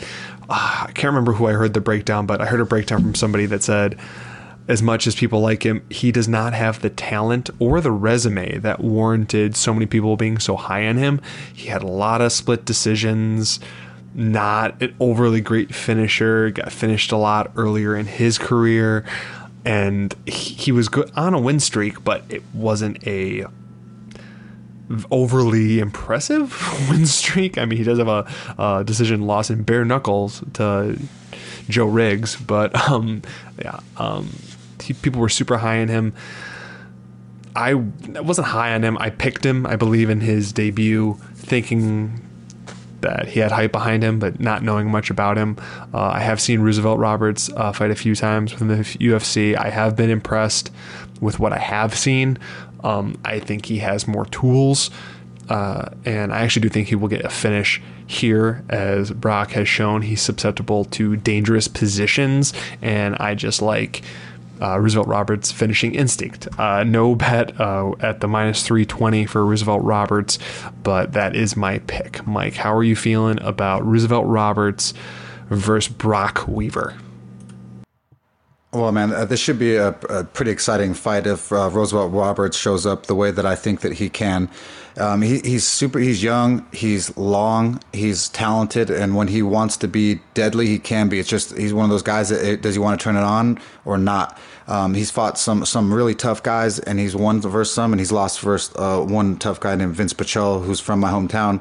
uh, 0.48 0.86
I 0.88 0.92
can't 0.94 1.12
remember 1.12 1.34
who 1.34 1.46
I 1.46 1.52
heard 1.52 1.74
the 1.74 1.80
breakdown, 1.80 2.26
but 2.26 2.40
I 2.40 2.46
heard 2.46 2.60
a 2.60 2.64
breakdown 2.64 3.02
from 3.02 3.14
somebody 3.14 3.46
that 3.46 3.62
said, 3.62 3.98
as 4.66 4.82
much 4.82 5.06
as 5.06 5.14
people 5.14 5.40
like 5.40 5.64
him, 5.64 5.84
he 5.90 6.10
does 6.10 6.26
not 6.26 6.54
have 6.54 6.80
the 6.80 6.90
talent 6.90 7.50
or 7.58 7.80
the 7.80 7.90
resume 7.90 8.58
that 8.58 8.80
warranted 8.80 9.56
so 9.56 9.74
many 9.74 9.86
people 9.86 10.16
being 10.16 10.38
so 10.38 10.56
high 10.56 10.86
on 10.86 10.96
him. 10.96 11.20
He 11.52 11.68
had 11.68 11.82
a 11.82 11.86
lot 11.86 12.22
of 12.22 12.32
split 12.32 12.64
decisions, 12.64 13.60
not 14.14 14.80
an 14.80 14.94
overly 15.00 15.42
great 15.42 15.74
finisher, 15.74 16.50
got 16.50 16.72
finished 16.72 17.12
a 17.12 17.16
lot 17.16 17.52
earlier 17.56 17.94
in 17.94 18.06
his 18.06 18.38
career. 18.38 19.04
and 19.66 20.14
he, 20.26 20.72
was 20.72 20.88
good 20.88 21.10
on 21.16 21.32
a 21.32 21.40
win 21.40 21.58
streak, 21.58 22.04
but 22.04 22.22
it 22.28 22.42
wasn't 22.52 23.06
a 23.06 23.46
overly 25.10 25.78
impressive 25.78 26.88
win 26.90 27.06
streak. 27.06 27.56
I 27.58 27.64
mean, 27.64 27.78
he 27.78 27.84
does 27.84 27.98
have 27.98 28.08
a, 28.08 28.30
a 28.58 28.84
decision 28.84 29.22
loss 29.22 29.50
in 29.50 29.62
bare 29.62 29.84
knuckles 29.84 30.42
to 30.54 30.98
Joe 31.68 31.86
Riggs, 31.86 32.36
but 32.36 32.74
um, 32.90 33.22
yeah, 33.58 33.80
um, 33.96 34.28
he, 34.84 34.94
people 34.94 35.20
were 35.20 35.28
super 35.28 35.58
high 35.58 35.80
on 35.80 35.88
him. 35.88 36.14
I 37.56 37.74
wasn't 37.74 38.48
high 38.48 38.74
on 38.74 38.82
him. 38.82 38.98
I 38.98 39.10
picked 39.10 39.44
him, 39.44 39.66
I 39.66 39.76
believe, 39.76 40.10
in 40.10 40.20
his 40.20 40.52
debut, 40.52 41.14
thinking 41.34 42.20
that 43.00 43.28
he 43.28 43.40
had 43.40 43.52
hype 43.52 43.70
behind 43.70 44.02
him, 44.02 44.18
but 44.18 44.40
not 44.40 44.62
knowing 44.62 44.90
much 44.90 45.10
about 45.10 45.36
him. 45.36 45.56
Uh, 45.92 45.98
I 45.98 46.20
have 46.20 46.40
seen 46.40 46.60
Roosevelt 46.60 46.98
Roberts 46.98 47.50
uh, 47.54 47.70
fight 47.72 47.90
a 47.90 47.94
few 47.94 48.14
times 48.14 48.52
within 48.52 48.68
the 48.68 48.76
UFC. 48.76 49.56
I 49.56 49.70
have 49.70 49.94
been 49.94 50.10
impressed 50.10 50.70
with 51.20 51.38
what 51.38 51.52
I 51.52 51.58
have 51.58 51.94
seen. 51.94 52.38
Um, 52.82 53.18
I 53.24 53.40
think 53.40 53.66
he 53.66 53.78
has 53.78 54.08
more 54.08 54.26
tools, 54.26 54.90
uh, 55.48 55.90
and 56.04 56.32
I 56.32 56.40
actually 56.40 56.62
do 56.62 56.68
think 56.70 56.88
he 56.88 56.96
will 56.96 57.08
get 57.08 57.24
a 57.24 57.30
finish 57.30 57.80
here, 58.06 58.64
as 58.68 59.10
Brock 59.10 59.52
has 59.52 59.68
shown 59.68 60.02
he's 60.02 60.20
susceptible 60.20 60.84
to 60.86 61.16
dangerous 61.16 61.68
positions, 61.68 62.52
and 62.82 63.16
I 63.16 63.34
just 63.34 63.62
like 63.62 64.02
uh, 64.60 64.78
Roosevelt 64.78 65.08
Roberts 65.08 65.52
finishing 65.52 65.94
instinct. 65.94 66.48
Uh, 66.58 66.84
no 66.84 67.14
bet 67.14 67.58
uh, 67.60 67.92
at 68.00 68.20
the 68.20 68.28
minus 68.28 68.62
320 68.66 69.26
for 69.26 69.44
Roosevelt 69.44 69.82
Roberts, 69.82 70.38
but 70.82 71.12
that 71.12 71.34
is 71.36 71.56
my 71.56 71.78
pick. 71.80 72.26
Mike, 72.26 72.54
how 72.54 72.74
are 72.74 72.84
you 72.84 72.96
feeling 72.96 73.40
about 73.42 73.84
Roosevelt 73.84 74.26
Roberts 74.26 74.94
versus 75.48 75.92
Brock 75.92 76.46
Weaver? 76.46 76.94
Well, 78.74 78.90
man, 78.90 79.12
uh, 79.12 79.24
this 79.24 79.38
should 79.38 79.60
be 79.60 79.76
a, 79.76 79.90
a, 80.08 80.24
pretty 80.24 80.50
exciting 80.50 80.94
fight 80.94 81.28
if 81.28 81.52
uh, 81.52 81.70
Roosevelt 81.70 82.12
Roberts 82.12 82.56
shows 82.56 82.84
up 82.84 83.06
the 83.06 83.14
way 83.14 83.30
that 83.30 83.46
I 83.46 83.54
think 83.54 83.82
that 83.82 83.92
he 83.92 84.10
can. 84.10 84.50
Um, 84.96 85.22
he, 85.22 85.38
he's 85.44 85.64
super. 85.64 86.00
He's 86.00 86.24
young. 86.24 86.66
He's 86.72 87.16
long. 87.16 87.80
He's 87.92 88.28
talented, 88.28 88.90
and 88.90 89.14
when 89.14 89.28
he 89.28 89.42
wants 89.42 89.76
to 89.76 89.88
be 89.88 90.20
deadly, 90.34 90.66
he 90.66 90.80
can 90.80 91.08
be. 91.08 91.20
It's 91.20 91.28
just 91.28 91.56
he's 91.56 91.72
one 91.72 91.84
of 91.84 91.90
those 91.90 92.02
guys 92.02 92.30
that 92.30 92.44
it, 92.44 92.62
does 92.62 92.74
he 92.74 92.80
want 92.80 92.98
to 92.98 93.04
turn 93.04 93.14
it 93.14 93.22
on 93.22 93.60
or 93.84 93.96
not. 93.96 94.40
Um, 94.66 94.94
he's 94.94 95.10
fought 95.10 95.38
some 95.38 95.64
some 95.64 95.94
really 95.94 96.16
tough 96.16 96.42
guys, 96.42 96.80
and 96.80 96.98
he's 96.98 97.14
won 97.14 97.40
versus 97.42 97.72
some, 97.72 97.92
and 97.92 98.00
he's 98.00 98.12
lost 98.12 98.40
versus 98.40 98.74
uh, 98.76 99.00
one 99.00 99.36
tough 99.38 99.60
guy 99.60 99.76
named 99.76 99.94
Vince 99.94 100.14
Pichel, 100.14 100.64
who's 100.64 100.80
from 100.80 100.98
my 100.98 101.10
hometown. 101.10 101.60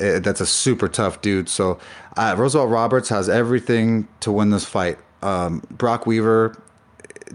Uh, 0.00 0.18
that's 0.18 0.40
a 0.40 0.46
super 0.46 0.88
tough 0.88 1.20
dude. 1.20 1.50
So 1.50 1.78
uh, 2.16 2.34
Roosevelt 2.38 2.70
Roberts 2.70 3.10
has 3.10 3.28
everything 3.28 4.08
to 4.20 4.32
win 4.32 4.48
this 4.48 4.64
fight. 4.64 4.98
Um, 5.24 5.62
Brock 5.70 6.06
Weaver 6.06 6.56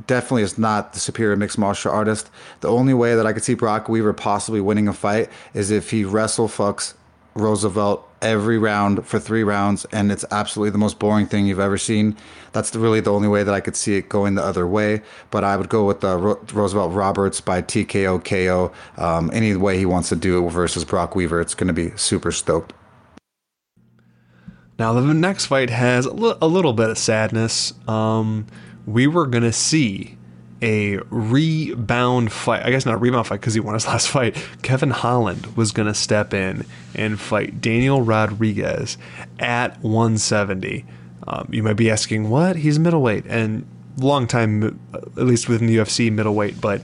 definitely 0.08 0.44
is 0.44 0.58
not 0.58 0.94
the 0.94 1.00
superior 1.00 1.36
mixed 1.36 1.58
martial 1.58 1.92
artist. 1.92 2.30
The 2.62 2.70
only 2.70 2.94
way 2.94 3.16
that 3.16 3.26
I 3.26 3.34
could 3.34 3.44
see 3.44 3.56
Brock 3.56 3.90
Weaver 3.90 4.14
possibly 4.14 4.62
winning 4.62 4.88
a 4.88 4.94
fight 4.94 5.30
is 5.54 5.72
if 5.72 5.92
he 5.92 6.06
wrestle 6.06 6.48
fucks 6.48 6.94
Roosevelt 7.36 8.06
every 8.22 8.58
round 8.58 9.06
for 9.06 9.20
three 9.20 9.44
rounds, 9.44 9.86
and 9.92 10.12
it's 10.12 10.26
absolutely 10.32 10.72
the 10.72 10.78
most 10.78 11.00
boring 11.00 11.26
thing 11.26 11.46
you've 11.46 11.60
ever 11.60 11.78
seen. 11.78 12.18
That's 12.52 12.76
really 12.76 13.00
the 13.00 13.14
only 13.14 13.28
way 13.28 13.44
that 13.44 13.54
I 13.54 13.62
could 13.62 13.76
see 13.76 13.96
it 13.96 14.10
going 14.10 14.36
the 14.36 14.44
other 14.44 14.68
way. 14.68 15.02
But 15.32 15.44
I 15.44 15.56
would 15.56 15.70
go 15.70 15.86
with 15.86 16.02
the 16.02 16.18
Ro- 16.18 16.40
Roosevelt 16.52 16.94
Roberts 16.94 17.40
by 17.40 17.62
TKO 17.62 18.24
KO. 18.24 18.72
Um, 19.02 19.30
any 19.34 19.56
way 19.56 19.78
he 19.78 19.86
wants 19.86 20.10
to 20.10 20.16
do 20.16 20.46
it 20.46 20.52
versus 20.52 20.84
Brock 20.84 21.16
Weaver, 21.16 21.40
it's 21.40 21.54
going 21.54 21.68
to 21.68 21.74
be 21.74 21.92
super 21.96 22.32
stoked. 22.32 22.74
Now 24.80 24.94
the 24.94 25.14
next 25.14 25.48
fight 25.48 25.70
has 25.70 26.06
a, 26.06 26.14
li- 26.14 26.38
a 26.42 26.48
little 26.48 26.74
bit 26.74 26.90
of 26.90 26.98
sadness. 26.98 27.74
Um, 27.88 28.48
we 28.88 29.06
were 29.06 29.28
gonna 29.28 29.54
see 29.54 30.18
a 30.62 30.98
rebound 31.10 32.32
fight. 32.32 32.66
I 32.66 32.72
guess 32.72 32.86
not 32.86 32.96
a 32.96 32.98
rebound 32.98 33.28
fight 33.28 33.40
because 33.40 33.54
he 33.54 33.60
won 33.60 33.74
his 33.74 33.86
last 33.88 34.10
fight. 34.10 34.36
Kevin 34.62 34.92
Holland 34.92 35.46
was 35.56 35.72
going 35.72 35.88
to 35.88 35.94
step 35.94 36.34
in 36.34 36.66
and 36.96 37.20
fight 37.20 37.62
Daniel 37.62 38.02
Rodriguez 38.02 38.98
at 39.40 39.82
170. 39.82 40.86
Um, 41.28 41.48
you 41.52 41.64
might 41.64 41.74
be 41.74 41.90
asking, 41.90 42.30
what? 42.30 42.58
He's 42.58 42.80
middleweight 42.80 43.26
and 43.28 43.66
long 43.98 44.28
time, 44.28 44.80
at 44.94 45.26
least 45.26 45.48
within 45.48 45.68
the 45.68 45.78
UFC, 45.78 46.12
middleweight. 46.12 46.60
But 46.60 46.84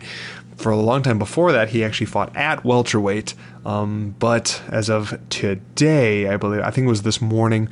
for 0.58 0.72
a 0.72 0.78
long 0.78 1.04
time 1.04 1.20
before 1.20 1.52
that, 1.52 1.70
he 1.70 1.84
actually 1.84 2.08
fought 2.08 2.36
at 2.36 2.64
welterweight. 2.64 3.34
Um, 3.66 4.16
but 4.20 4.62
as 4.70 4.90
of 4.90 5.20
today, 5.30 6.28
I 6.28 6.38
believe, 6.38 6.62
I 6.62 6.72
think 6.72 6.86
it 6.86 6.90
was 6.90 7.02
this 7.02 7.22
morning, 7.22 7.70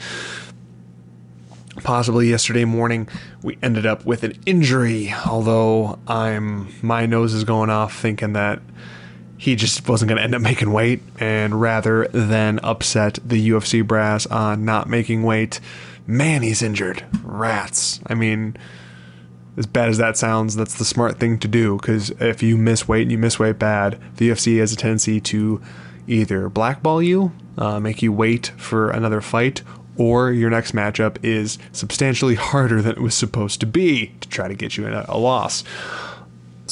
possibly 1.78 2.30
yesterday 2.30 2.66
morning 2.66 3.08
we 3.42 3.58
ended 3.64 3.86
up 3.86 4.06
with 4.06 4.24
an 4.24 4.34
injury 4.46 5.14
although 5.26 5.98
i'm 6.08 6.68
my 6.84 7.06
nose 7.08 7.34
is 7.34 7.44
going 7.44 7.70
off 7.70 8.00
thinking 8.00 8.34
that 8.34 8.62
he 9.38 9.56
just 9.56 9.90
wasn't 9.90 10.08
going 10.08 10.18
to 10.18 10.24
end 10.24 10.36
up 10.36 10.42
making 10.42 10.72
weight 10.72 11.02
and 11.20 11.60
rather 11.60 12.08
than 12.10 12.60
upset 12.60 13.18
the 13.26 13.50
ufc 13.50 13.86
brass 13.88 14.28
on 14.28 14.64
not 14.64 14.88
making 14.88 15.24
weight 15.24 15.60
man 16.06 16.44
he's 16.44 16.62
injured 16.62 17.04
rats 17.24 18.00
i 18.06 18.14
mean 18.14 18.56
as 19.58 19.66
bad 19.66 19.90
as 19.90 19.98
that 19.98 20.18
sounds 20.18 20.56
that's 20.56 20.76
the 20.76 20.86
smart 20.86 21.20
thing 21.20 21.38
to 21.38 21.48
do 21.48 21.78
because 21.78 22.10
if 22.20 22.42
you 22.42 22.58
miss 22.58 22.88
weight 22.88 23.04
and 23.04 23.12
you 23.12 23.18
miss 23.18 23.40
weight 23.40 23.60
bad 23.60 24.00
the 24.18 24.30
ufc 24.30 24.60
has 24.60 24.74
a 24.74 24.76
tendency 24.76 25.20
to 25.20 25.62
either 26.08 26.50
blackball 26.50 27.02
you 27.02 27.32
uh, 27.58 27.80
make 27.80 28.02
you 28.02 28.12
wait 28.12 28.52
for 28.58 28.90
another 28.90 29.22
fight 29.22 29.62
or 29.98 30.32
your 30.32 30.50
next 30.50 30.74
matchup 30.74 31.18
is 31.24 31.58
substantially 31.72 32.36
harder 32.52 32.82
than 32.82 32.94
it 32.94 33.02
was 33.02 33.16
supposed 33.16 33.60
to 33.60 33.66
be 33.66 34.08
to 34.22 34.30
try 34.30 34.48
to 34.48 34.56
get 34.56 34.78
you 34.78 34.86
in 34.88 34.94
a, 34.94 35.06
a 35.08 35.18
loss. 35.18 35.64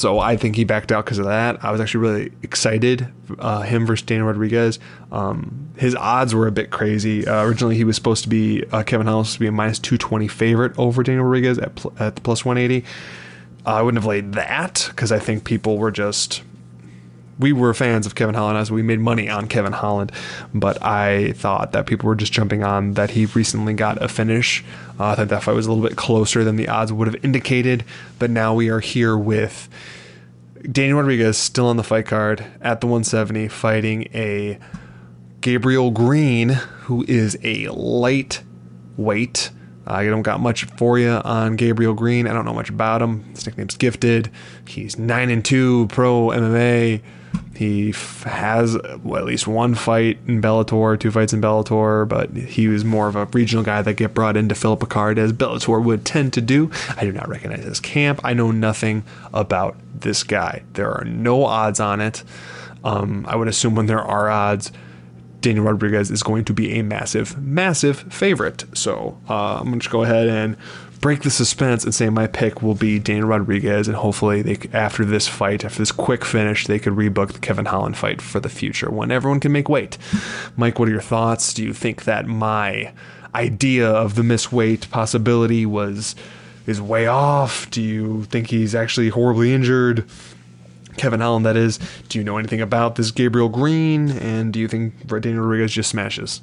So 0.02 0.18
I 0.18 0.36
think 0.36 0.56
he 0.56 0.64
backed 0.64 0.90
out 0.90 1.04
because 1.04 1.20
of 1.20 1.26
that. 1.26 1.64
I 1.64 1.70
was 1.70 1.80
actually 1.80 2.00
really 2.00 2.32
excited. 2.42 3.06
Uh, 3.38 3.60
him 3.60 3.86
versus 3.86 4.04
Daniel 4.04 4.26
Rodriguez. 4.26 4.80
Um, 5.12 5.70
his 5.76 5.94
odds 5.94 6.34
were 6.34 6.48
a 6.48 6.50
bit 6.50 6.70
crazy. 6.72 7.24
Uh, 7.24 7.44
originally, 7.44 7.76
he 7.76 7.84
was 7.84 7.94
supposed 7.94 8.24
to 8.24 8.28
be 8.28 8.64
uh, 8.72 8.82
Kevin 8.82 9.06
supposed 9.06 9.34
to 9.34 9.38
be 9.38 9.46
a 9.46 9.52
minus 9.52 9.78
two 9.78 9.96
twenty 9.96 10.26
favorite 10.26 10.76
over 10.76 11.04
Daniel 11.04 11.24
Rodriguez 11.24 11.56
at 11.58 11.76
pl- 11.76 11.92
at 12.00 12.16
the 12.16 12.20
plus 12.20 12.44
one 12.44 12.58
eighty. 12.58 12.84
I 13.64 13.80
wouldn't 13.80 14.02
have 14.02 14.08
laid 14.08 14.32
that 14.32 14.86
because 14.88 15.12
I 15.12 15.20
think 15.20 15.44
people 15.44 15.78
were 15.78 15.92
just 15.92 16.42
we 17.38 17.52
were 17.52 17.72
fans 17.72 18.04
of 18.04 18.16
Kevin 18.16 18.34
Holland 18.34 18.58
as 18.58 18.72
we 18.72 18.82
made 18.82 18.98
money 18.98 19.28
on 19.28 19.46
Kevin 19.46 19.72
Holland, 19.72 20.10
but 20.52 20.82
I 20.82 21.32
thought 21.34 21.70
that 21.72 21.86
people 21.86 22.08
were 22.08 22.16
just 22.16 22.32
jumping 22.32 22.64
on 22.64 22.94
that 22.94 23.10
he 23.10 23.26
recently 23.26 23.74
got 23.74 24.02
a 24.02 24.08
finish. 24.08 24.64
Uh, 25.02 25.06
I 25.06 25.14
thought 25.16 25.28
that 25.30 25.42
fight 25.42 25.56
was 25.56 25.66
a 25.66 25.72
little 25.72 25.82
bit 25.82 25.96
closer 25.96 26.44
than 26.44 26.54
the 26.54 26.68
odds 26.68 26.92
would 26.92 27.08
have 27.08 27.24
indicated, 27.24 27.84
but 28.20 28.30
now 28.30 28.54
we 28.54 28.68
are 28.68 28.78
here 28.78 29.18
with 29.18 29.68
Daniel 30.70 30.98
Rodriguez 30.98 31.36
still 31.36 31.66
on 31.66 31.76
the 31.76 31.82
fight 31.82 32.06
card 32.06 32.46
at 32.60 32.80
the 32.80 32.86
170 32.86 33.48
fighting 33.48 34.06
a 34.14 34.60
Gabriel 35.40 35.90
Green 35.90 36.50
who 36.50 37.04
is 37.08 37.36
a 37.42 37.66
lightweight. 37.70 39.50
I 39.88 40.04
don't 40.04 40.22
got 40.22 40.38
much 40.38 40.66
for 40.66 41.00
you 41.00 41.10
on 41.10 41.56
Gabriel 41.56 41.94
Green. 41.94 42.28
I 42.28 42.32
don't 42.32 42.44
know 42.44 42.54
much 42.54 42.70
about 42.70 43.02
him. 43.02 43.24
His 43.34 43.44
nickname's 43.44 43.76
Gifted. 43.76 44.30
He's 44.68 45.00
nine 45.00 45.30
and 45.30 45.44
two 45.44 45.88
pro 45.88 46.28
MMA. 46.28 47.02
He 47.54 47.90
f- 47.90 48.22
has 48.22 48.78
well, 49.02 49.20
at 49.20 49.26
least 49.26 49.46
one 49.46 49.74
fight 49.74 50.18
in 50.26 50.40
Bellator, 50.40 50.98
two 50.98 51.10
fights 51.10 51.32
in 51.32 51.40
Bellator, 51.40 52.08
but 52.08 52.30
he 52.30 52.68
was 52.68 52.84
more 52.84 53.08
of 53.08 53.16
a 53.16 53.26
regional 53.26 53.62
guy 53.62 53.82
that 53.82 53.94
get 53.94 54.14
brought 54.14 54.36
into 54.36 54.54
Philip 54.54 54.80
Picard 54.80 55.18
as 55.18 55.32
Bellator 55.32 55.82
would 55.84 56.04
tend 56.04 56.32
to 56.32 56.40
do. 56.40 56.70
I 56.96 57.04
do 57.04 57.12
not 57.12 57.28
recognize 57.28 57.64
his 57.64 57.80
camp. 57.80 58.20
I 58.24 58.32
know 58.32 58.50
nothing 58.50 59.04
about 59.32 59.76
this 59.94 60.22
guy. 60.22 60.62
There 60.72 60.90
are 60.90 61.04
no 61.04 61.44
odds 61.44 61.78
on 61.78 62.00
it. 62.00 62.24
Um, 62.84 63.24
I 63.28 63.36
would 63.36 63.48
assume 63.48 63.74
when 63.74 63.86
there 63.86 64.02
are 64.02 64.28
odds, 64.30 64.72
Daniel 65.40 65.64
Rodriguez 65.64 66.10
is 66.10 66.22
going 66.22 66.44
to 66.46 66.52
be 66.52 66.78
a 66.78 66.82
massive, 66.82 67.36
massive 67.38 68.12
favorite. 68.12 68.64
So 68.74 69.18
uh, 69.28 69.56
I'm 69.58 69.66
going 69.66 69.80
to 69.80 69.88
go 69.88 70.04
ahead 70.04 70.28
and 70.28 70.56
break 71.02 71.22
the 71.22 71.30
suspense 71.30 71.84
and 71.84 71.92
say 71.94 72.08
my 72.08 72.28
pick 72.28 72.62
will 72.62 72.76
be 72.76 72.98
Daniel 72.98 73.26
Rodriguez, 73.28 73.88
and 73.88 73.96
hopefully 73.96 74.40
they 74.40 74.56
after 74.72 75.04
this 75.04 75.28
fight, 75.28 75.64
after 75.64 75.80
this 75.80 75.92
quick 75.92 76.24
finish, 76.24 76.66
they 76.66 76.78
could 76.78 76.94
rebook 76.94 77.32
the 77.32 77.40
Kevin 77.40 77.66
Holland 77.66 77.98
fight 77.98 78.22
for 78.22 78.40
the 78.40 78.48
future 78.48 78.90
when 78.90 79.10
everyone 79.10 79.40
can 79.40 79.52
make 79.52 79.68
weight. 79.68 79.98
Mike, 80.56 80.78
what 80.78 80.88
are 80.88 80.92
your 80.92 81.02
thoughts? 81.02 81.52
Do 81.52 81.62
you 81.62 81.74
think 81.74 82.04
that 82.04 82.26
my 82.26 82.92
idea 83.34 83.90
of 83.90 84.14
the 84.14 84.22
miss 84.22 84.52
weight 84.52 84.88
possibility 84.90 85.66
was 85.66 86.14
is 86.66 86.80
way 86.80 87.08
off? 87.08 87.68
Do 87.70 87.82
you 87.82 88.24
think 88.24 88.48
he's 88.48 88.74
actually 88.74 89.08
horribly 89.08 89.52
injured? 89.52 90.08
Kevin 90.96 91.20
Holland, 91.20 91.44
that 91.46 91.56
is. 91.56 91.78
Do 92.08 92.18
you 92.18 92.24
know 92.24 92.38
anything 92.38 92.60
about 92.60 92.94
this 92.94 93.10
Gabriel 93.10 93.48
Green? 93.48 94.10
And 94.10 94.52
do 94.52 94.60
you 94.60 94.68
think 94.68 95.06
Daniel 95.08 95.42
Rodriguez 95.42 95.72
just 95.72 95.90
smashes? 95.90 96.42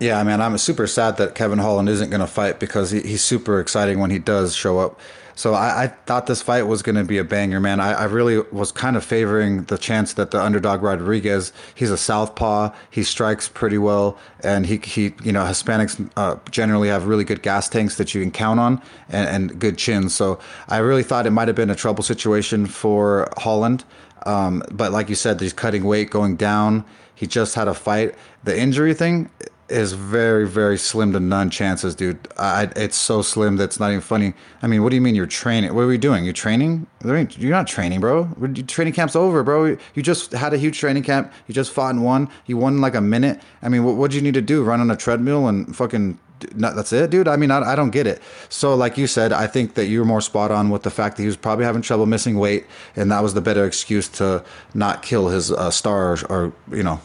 Yeah, 0.00 0.18
I 0.18 0.22
mean, 0.22 0.40
I'm 0.40 0.56
super 0.58 0.86
sad 0.86 1.16
that 1.16 1.34
Kevin 1.34 1.58
Holland 1.58 1.88
isn't 1.88 2.10
going 2.10 2.20
to 2.20 2.26
fight 2.28 2.60
because 2.60 2.92
he, 2.92 3.00
he's 3.00 3.22
super 3.22 3.58
exciting 3.60 3.98
when 3.98 4.10
he 4.10 4.18
does 4.20 4.54
show 4.54 4.78
up. 4.78 5.00
So 5.34 5.54
I, 5.54 5.84
I 5.84 5.86
thought 5.86 6.26
this 6.26 6.42
fight 6.42 6.62
was 6.64 6.82
going 6.82 6.96
to 6.96 7.04
be 7.04 7.18
a 7.18 7.24
banger, 7.24 7.60
man. 7.60 7.78
I, 7.78 7.92
I 7.92 8.04
really 8.04 8.40
was 8.50 8.72
kind 8.72 8.96
of 8.96 9.04
favoring 9.04 9.64
the 9.64 9.78
chance 9.78 10.14
that 10.14 10.32
the 10.32 10.42
underdog 10.42 10.82
Rodriguez, 10.82 11.52
he's 11.76 11.92
a 11.92 11.96
southpaw, 11.96 12.72
he 12.90 13.04
strikes 13.04 13.48
pretty 13.48 13.78
well, 13.78 14.18
and 14.40 14.66
he, 14.66 14.78
he 14.78 15.14
you 15.22 15.30
know, 15.30 15.44
Hispanics 15.44 16.10
uh, 16.16 16.36
generally 16.50 16.88
have 16.88 17.06
really 17.06 17.22
good 17.22 17.42
gas 17.42 17.68
tanks 17.68 17.96
that 17.98 18.14
you 18.14 18.20
can 18.20 18.32
count 18.32 18.58
on 18.58 18.82
and, 19.10 19.28
and 19.28 19.60
good 19.60 19.78
chins. 19.78 20.12
So 20.14 20.40
I 20.68 20.78
really 20.78 21.04
thought 21.04 21.24
it 21.24 21.30
might 21.30 21.46
have 21.46 21.56
been 21.56 21.70
a 21.70 21.76
trouble 21.76 22.02
situation 22.02 22.66
for 22.66 23.28
Holland. 23.36 23.84
Um, 24.26 24.64
but 24.72 24.90
like 24.90 25.08
you 25.08 25.14
said, 25.14 25.40
he's 25.40 25.52
cutting 25.52 25.84
weight, 25.84 26.10
going 26.10 26.34
down. 26.34 26.84
He 27.14 27.28
just 27.28 27.54
had 27.54 27.68
a 27.68 27.74
fight. 27.74 28.16
The 28.42 28.58
injury 28.58 28.94
thing, 28.94 29.30
is 29.68 29.92
very 29.92 30.46
very 30.46 30.78
slim 30.78 31.12
to 31.12 31.20
none 31.20 31.50
chances, 31.50 31.94
dude. 31.94 32.18
I, 32.38 32.70
it's 32.76 32.96
so 32.96 33.22
slim 33.22 33.56
that 33.56 33.64
it's 33.64 33.80
not 33.80 33.90
even 33.90 34.00
funny. 34.00 34.34
I 34.62 34.66
mean, 34.66 34.82
what 34.82 34.90
do 34.90 34.96
you 34.96 35.02
mean 35.02 35.14
you're 35.14 35.26
training? 35.26 35.74
What 35.74 35.82
are 35.82 35.86
we 35.86 35.98
doing? 35.98 36.24
You're 36.24 36.32
training? 36.32 36.86
You're 37.04 37.50
not 37.50 37.66
training, 37.66 38.00
bro. 38.00 38.28
Training 38.66 38.94
camp's 38.94 39.14
over, 39.14 39.42
bro. 39.42 39.76
You 39.94 40.02
just 40.02 40.32
had 40.32 40.54
a 40.54 40.58
huge 40.58 40.78
training 40.78 41.02
camp. 41.02 41.32
You 41.46 41.54
just 41.54 41.72
fought 41.72 41.94
and 41.94 42.04
won. 42.04 42.30
You 42.46 42.56
won 42.56 42.80
like 42.80 42.94
a 42.94 43.00
minute. 43.00 43.40
I 43.62 43.68
mean, 43.68 43.84
what 43.84 43.96
what 43.96 44.10
do 44.10 44.16
you 44.16 44.22
need 44.22 44.34
to 44.34 44.42
do? 44.42 44.64
Run 44.64 44.80
on 44.80 44.90
a 44.90 44.96
treadmill 44.96 45.48
and 45.48 45.74
fucking. 45.76 46.18
That's 46.54 46.92
it, 46.92 47.10
dude. 47.10 47.26
I 47.26 47.34
mean, 47.34 47.50
I, 47.50 47.72
I 47.72 47.74
don't 47.74 47.90
get 47.90 48.06
it. 48.06 48.22
So, 48.48 48.72
like 48.76 48.96
you 48.96 49.08
said, 49.08 49.32
I 49.32 49.48
think 49.48 49.74
that 49.74 49.86
you 49.86 49.98
were 49.98 50.04
more 50.04 50.20
spot 50.20 50.52
on 50.52 50.70
with 50.70 50.84
the 50.84 50.90
fact 50.90 51.16
that 51.16 51.24
he 51.24 51.26
was 51.26 51.36
probably 51.36 51.64
having 51.64 51.82
trouble 51.82 52.06
missing 52.06 52.38
weight, 52.38 52.64
and 52.94 53.10
that 53.10 53.24
was 53.24 53.34
the 53.34 53.40
better 53.40 53.64
excuse 53.64 54.08
to 54.10 54.44
not 54.72 55.02
kill 55.02 55.28
his 55.28 55.50
uh, 55.50 55.72
star 55.72 56.12
or, 56.12 56.18
or 56.30 56.52
you 56.70 56.84
know 56.84 57.00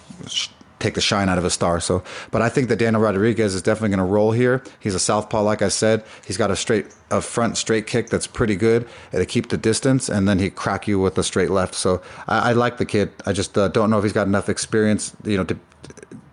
take 0.83 0.93
the 0.93 1.01
shine 1.01 1.29
out 1.29 1.37
of 1.37 1.45
a 1.45 1.49
star. 1.49 1.79
So, 1.79 2.03
but 2.29 2.41
I 2.41 2.49
think 2.49 2.67
that 2.67 2.77
Daniel 2.77 3.01
Rodriguez 3.01 3.55
is 3.55 3.61
definitely 3.61 3.89
going 3.95 4.05
to 4.05 4.13
roll 4.13 4.31
here. 4.31 4.63
He's 4.79 4.93
a 4.93 4.99
southpaw, 4.99 5.41
like 5.41 5.61
I 5.61 5.69
said. 5.69 6.03
He's 6.27 6.37
got 6.37 6.51
a 6.51 6.55
straight, 6.55 6.87
a 7.09 7.21
front 7.21 7.57
straight 7.57 7.87
kick 7.87 8.09
that's 8.09 8.27
pretty 8.27 8.55
good 8.55 8.87
to 9.11 9.25
keep 9.25 9.49
the 9.49 9.57
distance, 9.57 10.09
and 10.09 10.27
then 10.27 10.39
he 10.39 10.49
crack 10.49 10.87
you 10.87 10.99
with 10.99 11.17
a 11.17 11.23
straight 11.23 11.49
left. 11.49 11.73
So 11.73 12.01
I, 12.27 12.49
I 12.49 12.53
like 12.53 12.77
the 12.77 12.85
kid. 12.85 13.11
I 13.25 13.33
just 13.33 13.57
uh, 13.57 13.69
don't 13.69 13.89
know 13.89 13.97
if 13.97 14.03
he's 14.03 14.13
got 14.13 14.27
enough 14.27 14.49
experience, 14.49 15.15
you 15.23 15.37
know, 15.37 15.45
to 15.45 15.57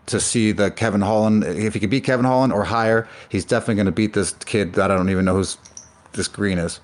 to 0.07 0.19
see 0.19 0.51
the 0.51 0.73
Kevin 0.73 1.01
Holland. 1.01 1.45
If 1.45 1.75
he 1.75 1.81
could 1.81 1.91
beat 1.91 2.03
Kevin 2.03 2.27
Holland 2.27 2.53
or 2.53 2.65
higher, 2.65 3.09
he's 3.29 3.45
definitely 3.45 3.77
going 3.77 3.87
to 3.87 3.93
beat 3.93 4.13
this 4.13 4.33
kid 4.33 4.73
that 4.75 4.91
I 4.91 4.97
don't 4.97 5.09
even 5.09 5.25
know 5.25 5.35
who's 5.35 5.57
this 6.13 6.27
green 6.27 6.59
is. 6.59 6.81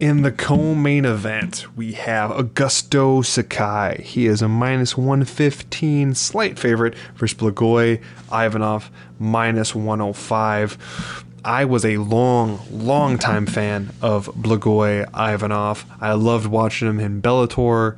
In 0.00 0.22
the 0.22 0.32
co-main 0.32 1.04
event, 1.04 1.66
we 1.76 1.92
have 1.92 2.32
Augusto 2.32 3.24
Sakai. 3.24 4.02
He 4.02 4.26
is 4.26 4.42
a 4.42 4.48
minus 4.48 4.96
115 4.96 6.16
slight 6.16 6.58
favorite 6.58 6.96
versus 7.14 7.38
Blagoy 7.38 8.02
Ivanov 8.32 8.90
minus 9.20 9.72
105. 9.72 11.24
I 11.44 11.64
was 11.64 11.84
a 11.84 11.98
long, 11.98 12.60
long 12.72 13.18
time 13.18 13.46
fan 13.46 13.90
of 14.02 14.26
Blagoy 14.34 15.06
Ivanov. 15.14 15.86
I 16.00 16.14
loved 16.14 16.46
watching 16.46 16.88
him 16.88 16.98
in 16.98 17.22
Bellator. 17.22 17.96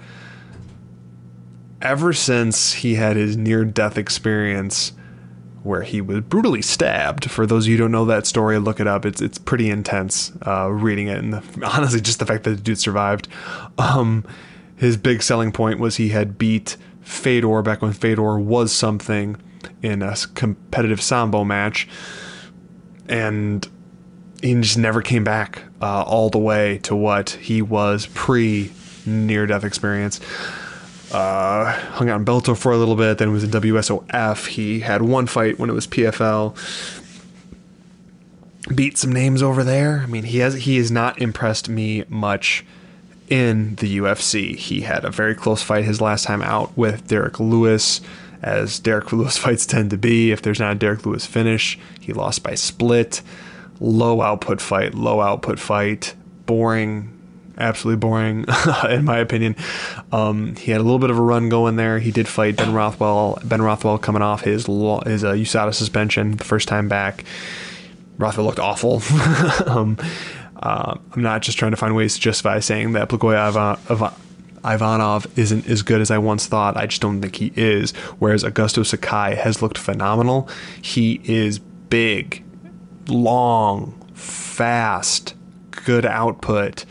Ever 1.81 2.13
since 2.13 2.75
he 2.75 2.97
had 2.97 3.17
his 3.17 3.39
near 3.39 3.65
death 3.65 3.97
experience 3.97 4.93
where 5.67 5.83
he 5.83 6.01
was 6.01 6.21
brutally 6.21 6.63
stabbed. 6.63 7.31
For 7.31 7.47
those 7.47 7.65
of 7.65 7.69
you 7.69 7.77
who 7.77 7.85
don't 7.85 7.93
know 7.93 8.05
that 8.07 8.27
story, 8.27 8.59
look 8.59 8.81
it 8.81 8.87
up. 8.87 9.05
It's 9.05 9.21
it's 9.21 9.39
pretty 9.39 9.69
intense 9.69 10.33
uh, 10.47 10.71
reading 10.71 11.09
it, 11.09 11.19
and 11.19 11.35
the, 11.35 11.43
honestly, 11.77 12.01
just 12.01 12.19
the 12.19 12.27
fact 12.27 12.45
that 12.45 12.51
the 12.51 12.63
dude 12.63 12.79
survived. 12.79 13.29
Um, 13.77 14.25
his 14.77 14.97
big 14.97 15.23
selling 15.23 15.53
point 15.53 15.81
was 15.81 15.97
he 15.97 16.11
had 16.11 16.39
beat 16.39 16.77
Fedor 17.03 17.63
back 17.63 17.83
when 17.83 17.93
Fedor 17.93 18.39
was 18.39 18.73
something 18.73 19.37
in 19.83 20.03
a 20.03 20.15
competitive 20.35 21.03
sambo 21.03 21.45
match, 21.45 21.89
and 23.09 23.67
he 24.43 24.55
just 24.55 24.79
never 24.79 25.03
came 25.03 25.25
back 25.25 25.63
uh, 25.83 26.03
all 26.03 26.31
the 26.31 26.39
way 26.39 26.79
to 26.79 26.95
what 26.95 27.31
he 27.31 27.63
was 27.63 28.07
pre 28.07 28.71
near 29.05 29.47
death 29.47 29.65
experience 29.65 30.21
uh, 31.13 31.73
hung 31.73 32.09
out 32.09 32.19
in 32.19 32.25
Bellator 32.25 32.57
for 32.57 32.73
a 32.73 32.77
little 32.77 32.97
bit, 32.97 33.19
then 33.19 33.33
was 33.33 33.45
in 33.45 33.51
WSOF. 33.51 34.47
He 34.49 34.81
had 34.81 35.03
one 35.03 35.27
fight 35.27 35.59
when 35.59 35.71
it 35.71 35.73
was 35.73 35.87
PFL. 35.87 36.57
Beat 38.75 38.99
some 38.99 39.13
names 39.13 39.43
over 39.43 39.63
there. 39.63 40.01
I 40.01 40.07
mean, 40.07 40.25
he 40.25 40.39
has 40.39 40.55
he 40.55 40.77
has 40.79 40.91
not 40.91 41.21
impressed 41.21 41.69
me 41.69 42.05
much 42.09 42.65
in 43.29 43.77
the 43.77 43.99
UFC. 43.99 44.57
He 44.57 44.81
had 44.81 45.05
a 45.05 45.11
very 45.11 45.35
close 45.35 45.63
fight 45.63 45.85
his 45.85 46.01
last 46.01 46.25
time 46.25 46.43
out 46.43 46.77
with 46.77 47.07
Derrick 47.07 47.39
Lewis, 47.39 48.01
as 48.43 48.81
Derrick 48.81 49.13
Lewis 49.13 49.39
fights 49.39 49.67
tend 49.67 49.91
to 49.91 49.97
be. 49.97 50.33
If 50.33 50.43
there's 50.43 50.59
not 50.59 50.73
a 50.73 50.79
Derrick 50.79 51.07
Lewis 51.07 51.27
finish, 51.27 51.79
he 52.01 52.13
lost 52.13 52.43
by 52.43 52.55
split. 52.55 53.23
Low 53.79 54.23
output 54.23 54.61
fight, 54.61 54.95
low 54.95 55.21
output 55.21 55.61
fight, 55.61 56.15
boring 56.47 57.16
absolutely 57.59 57.99
boring, 57.99 58.45
in 58.89 59.05
my 59.05 59.19
opinion. 59.19 59.57
Um, 60.13 60.57
he 60.57 60.73
had 60.73 60.81
a 60.81 60.85
little 60.85 60.99
bit 60.99 61.11
of 61.11 61.19
a 61.19 61.23
run 61.23 61.49
going 61.49 61.77
there. 61.77 61.99
He 61.99 62.11
did 62.11 62.29
fight 62.29 62.57
Ben 62.57 62.73
Rothwell. 62.73 63.39
Ben 63.45 63.63
Rothwell 63.63 63.99
coming 63.99 64.23
off 64.23 64.43
his 64.43 64.67
his 64.67 65.25
uh, 65.25 65.33
USADA 65.33 65.75
suspension 65.75 66.37
the 66.37 66.45
first 66.45 66.69
time 66.69 66.89
back. 66.89 67.25
Rothwell 68.19 68.47
looked 68.47 68.59
awful. 68.59 69.03
um, 69.67 69.99
uh, 70.57 70.97
I'm 71.13 71.23
not 71.23 71.43
just 71.43 71.59
trying 71.59 71.73
to 71.73 71.77
find 71.77 71.95
ways 71.95 72.15
to 72.15 72.21
justify 72.21 72.61
saying 72.61 72.93
that 72.93 73.09
Blagoy 73.09 73.37
Ivanov 74.65 75.27
isn't 75.39 75.69
as 75.69 75.83
good 75.83 76.01
as 76.01 76.11
I 76.11 76.19
once 76.19 76.47
thought. 76.47 76.77
I 76.77 76.87
just 76.87 77.03
don't 77.03 77.21
think 77.21 77.37
he 77.37 77.53
is. 77.55 77.93
Whereas 78.19 78.43
Augusto 78.43 78.85
Sakai 78.85 79.35
has 79.35 79.63
looked 79.63 79.79
phenomenal. 79.79 80.49
He 80.81 81.21
is 81.25 81.59
big, 81.59 82.43
long, 83.07 83.93
fast, 84.15 85.35
good 85.71 86.07
output 86.07 86.85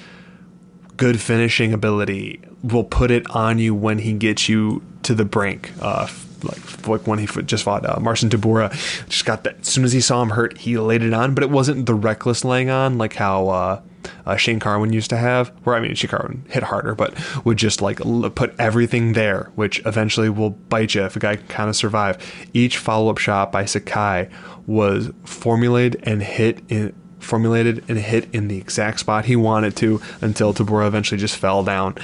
good 0.98 1.20
finishing 1.22 1.74
ability 1.74 2.40
will 2.64 2.84
put 2.84 3.12
it 3.12 3.30
on 3.32 3.60
you 3.60 3.76
when 3.76 4.00
he 4.00 4.14
gets 4.14 4.50
you 4.50 4.84
to 5.04 5.14
the 5.14 5.26
brink. 5.26 5.72
Uh, 5.82 6.08
like 6.44 6.88
like 6.88 7.08
when 7.08 7.20
he 7.20 7.26
just 7.44 7.64
fought 7.64 7.86
uh, 7.86 8.00
Marcin 8.00 8.30
Tybura, 8.30 8.72
just 9.08 9.26
got 9.26 9.44
that. 9.44 9.60
As 9.62 9.68
soon 9.68 9.84
as 9.84 9.94
he 9.94 10.02
saw 10.02 10.22
him 10.22 10.30
hurt, 10.30 10.58
he 10.58 10.78
laid 10.78 11.02
it 11.02 11.14
on, 11.14 11.34
but 11.34 11.44
it 11.44 11.50
wasn't 11.50 11.86
the 11.86 11.94
reckless 11.94 12.46
laying 12.46 12.70
on 12.70 12.98
like 12.98 13.14
how 13.14 13.48
uh, 13.50 13.82
uh, 14.26 14.36
Shane 14.36 14.60
Carwin 14.60 14.94
used 14.94 15.10
to 15.10 15.18
have. 15.18 15.50
Where 15.64 15.76
I 15.76 15.80
mean, 15.80 15.96
Shane 15.96 16.10
Carwin 16.10 16.46
hit 16.50 16.64
harder, 16.64 16.96
but 16.96 17.16
would 17.46 17.58
just 17.58 17.82
like 17.82 18.04
l- 18.06 18.30
put 18.30 18.54
everything 18.60 19.14
there, 19.14 19.52
which 19.56 19.82
eventually 19.86 20.30
will 20.30 20.52
bite 20.52 20.96
you 20.96 21.04
if 21.04 21.16
a 21.16 21.20
guy 21.20 21.36
can 21.38 21.48
kind 21.48 21.70
of 21.70 21.76
survive. 21.76 22.18
Each 22.54 22.78
follow 22.78 23.10
up 23.10 23.18
shot 23.18 23.52
by 23.52 23.66
Sakai 23.66 24.30
was 24.68 25.12
formulated 25.24 26.02
and 26.04 26.22
hit 26.24 26.62
in 26.70 26.94
formulated 27.26 27.84
and 27.90 27.98
hit 27.98 28.34
in 28.34 28.48
the 28.48 28.58
exact 28.58 29.00
spot 29.00 29.26
he 29.26 29.36
wanted 29.36 29.76
to 29.78 30.02
until 30.22 30.54
Tybura 30.54 30.88
eventually 30.88 31.20
just 31.20 31.36
fell 31.36 31.64
down. 31.64 31.96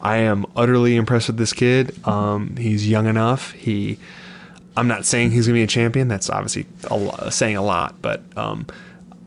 I 0.00 0.18
am 0.18 0.46
utterly 0.54 0.96
impressed 0.96 1.28
with 1.28 1.38
this 1.38 1.52
kid. 1.52 1.96
Um, 2.06 2.56
he's 2.56 2.88
young 2.88 3.06
enough. 3.06 3.52
He, 3.52 3.98
I'm 4.76 4.88
not 4.88 5.04
saying 5.04 5.30
he's 5.32 5.46
gonna 5.46 5.54
be 5.54 5.62
a 5.62 5.66
champion. 5.66 6.08
That's 6.08 6.30
obviously 6.30 6.66
a 6.90 6.96
lot, 6.96 7.32
saying 7.32 7.56
a 7.56 7.62
lot, 7.62 7.96
but 8.02 8.22
um, 8.36 8.66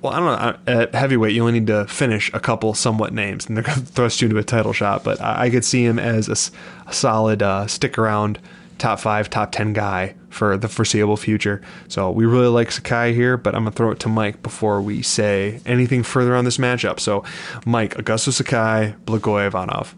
well, 0.01 0.13
I 0.13 0.19
don't 0.19 0.67
know. 0.67 0.81
At 0.81 0.95
heavyweight, 0.95 1.33
you 1.33 1.41
only 1.41 1.59
need 1.59 1.67
to 1.67 1.85
finish 1.87 2.31
a 2.33 2.39
couple 2.39 2.73
somewhat 2.73 3.13
names, 3.13 3.47
and 3.47 3.57
they're 3.57 3.63
gonna 3.63 3.81
thrust 3.81 4.21
you 4.21 4.27
into 4.27 4.37
a 4.37 4.43
title 4.43 4.71
shot. 4.71 5.03
But 5.03 5.19
I, 5.19 5.45
I 5.45 5.49
could 5.49 5.65
see 5.65 5.83
him 5.83 5.99
as 5.99 6.29
a, 6.29 6.89
a 6.89 6.93
solid 6.93 7.43
uh, 7.43 7.67
stick 7.67 7.97
around 7.97 8.39
top 8.79 8.99
five, 8.99 9.29
top 9.29 9.51
10 9.51 9.73
guy 9.73 10.15
for 10.29 10.57
the 10.57 10.67
foreseeable 10.67 11.17
future. 11.17 11.61
So 11.87 12.09
we 12.11 12.25
really 12.25 12.47
like 12.47 12.71
Sakai 12.71 13.13
here, 13.13 13.37
but 13.37 13.55
I'm 13.55 13.63
going 13.63 13.73
to 13.73 13.77
throw 13.77 13.91
it 13.91 13.99
to 14.01 14.09
Mike 14.09 14.41
before 14.41 14.81
we 14.81 15.01
say 15.01 15.61
anything 15.65 16.03
further 16.03 16.35
on 16.35 16.45
this 16.45 16.57
matchup. 16.57 16.99
So, 16.99 17.23
Mike, 17.65 17.95
Augusto 17.95 18.31
Sakai, 18.31 18.95
Blagoy 19.05 19.47
Ivanov. 19.47 19.95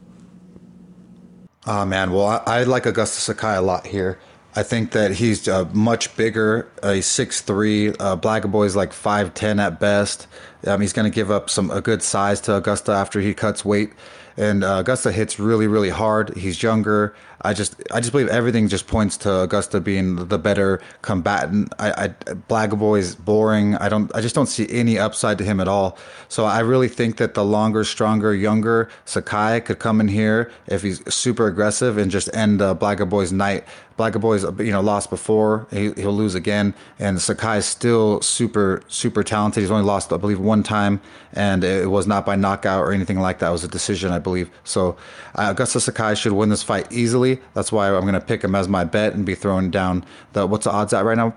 Oh, 1.67 1.85
man. 1.85 2.11
Well, 2.11 2.25
I, 2.25 2.41
I 2.45 2.63
like 2.63 2.83
Augusto 2.83 3.19
Sakai 3.19 3.55
a 3.55 3.61
lot 3.61 3.87
here. 3.87 4.19
I 4.55 4.63
think 4.63 4.91
that 4.91 5.11
he's 5.11 5.47
uh, 5.47 5.65
much 5.71 6.15
bigger. 6.17 6.69
Uh, 6.83 6.93
he's 6.93 7.07
6'3. 7.07 7.95
Uh, 7.99 8.17
Blagoy's 8.17 8.75
like 8.75 8.91
5'10 8.91 9.61
at 9.61 9.79
best. 9.79 10.27
Um, 10.67 10.81
he's 10.81 10.91
going 10.91 11.09
to 11.09 11.15
give 11.15 11.31
up 11.31 11.49
some 11.49 11.71
a 11.71 11.79
good 11.81 12.03
size 12.03 12.41
to 12.41 12.57
Augusta 12.57 12.91
after 12.91 13.21
he 13.21 13.33
cuts 13.33 13.63
weight. 13.63 13.93
And 14.37 14.63
uh, 14.63 14.77
Augusta 14.79 15.11
hits 15.11 15.39
really, 15.39 15.67
really 15.67 15.89
hard. 15.89 16.35
He's 16.35 16.61
younger. 16.61 17.15
I 17.43 17.53
just 17.53 17.81
I 17.91 17.99
just 17.99 18.11
believe 18.11 18.27
everything 18.27 18.67
just 18.67 18.87
points 18.87 19.17
to 19.17 19.41
Augusta 19.41 19.79
being 19.79 20.27
the 20.27 20.37
better 20.37 20.81
combatant. 21.01 21.73
I, 21.79 21.91
I 21.91 22.07
Blagoy 22.49 22.99
is 22.99 23.15
boring. 23.15 23.75
I 23.75 23.89
don't 23.89 24.13
I 24.15 24.21
just 24.21 24.35
don't 24.35 24.47
see 24.47 24.67
any 24.69 24.99
upside 24.99 25.37
to 25.39 25.43
him 25.43 25.59
at 25.59 25.67
all. 25.67 25.97
So 26.29 26.45
I 26.45 26.59
really 26.59 26.87
think 26.87 27.17
that 27.17 27.33
the 27.33 27.43
longer, 27.43 27.83
stronger, 27.83 28.33
younger 28.35 28.89
Sakai 29.05 29.61
could 29.61 29.79
come 29.79 29.99
in 29.99 30.07
here 30.07 30.51
if 30.67 30.83
he's 30.83 31.01
super 31.13 31.47
aggressive 31.47 31.97
and 31.97 32.11
just 32.11 32.33
end 32.35 32.61
uh, 32.61 32.75
Blagoy's 32.75 33.31
night. 33.31 33.65
Blagoy's 33.97 34.43
you 34.59 34.71
know 34.71 34.81
lost 34.81 35.09
before. 35.09 35.67
He, 35.71 35.91
he'll 35.93 36.13
lose 36.13 36.33
again, 36.33 36.73
and 36.97 37.21
Sakai 37.21 37.57
is 37.57 37.65
still 37.65 38.21
super 38.21 38.81
super 38.87 39.23
talented. 39.23 39.61
He's 39.61 39.71
only 39.71 39.85
lost 39.85 40.11
I 40.13 40.17
believe 40.17 40.39
one 40.39 40.63
time, 40.63 41.01
and 41.33 41.63
it 41.63 41.89
was 41.89 42.07
not 42.07 42.25
by 42.25 42.35
knockout 42.35 42.81
or 42.81 42.93
anything 42.93 43.19
like 43.19 43.39
that. 43.39 43.49
It 43.49 43.51
was 43.51 43.63
a 43.63 43.67
decision 43.67 44.11
I 44.11 44.19
believe. 44.19 44.49
So 44.63 44.97
uh, 45.35 45.49
Augusta 45.51 45.79
Sakai 45.79 46.15
should 46.15 46.31
win 46.31 46.49
this 46.49 46.63
fight 46.63 46.91
easily. 46.91 47.30
That's 47.53 47.71
why 47.71 47.87
I'm 47.89 48.01
going 48.01 48.13
to 48.13 48.21
pick 48.21 48.43
him 48.43 48.55
as 48.55 48.67
my 48.67 48.83
bet 48.83 49.13
and 49.13 49.25
be 49.25 49.35
throwing 49.35 49.71
down 49.71 50.05
the 50.33 50.47
what's 50.47 50.65
the 50.65 50.71
odds 50.71 50.93
at 50.93 51.05
right 51.05 51.17
now? 51.17 51.35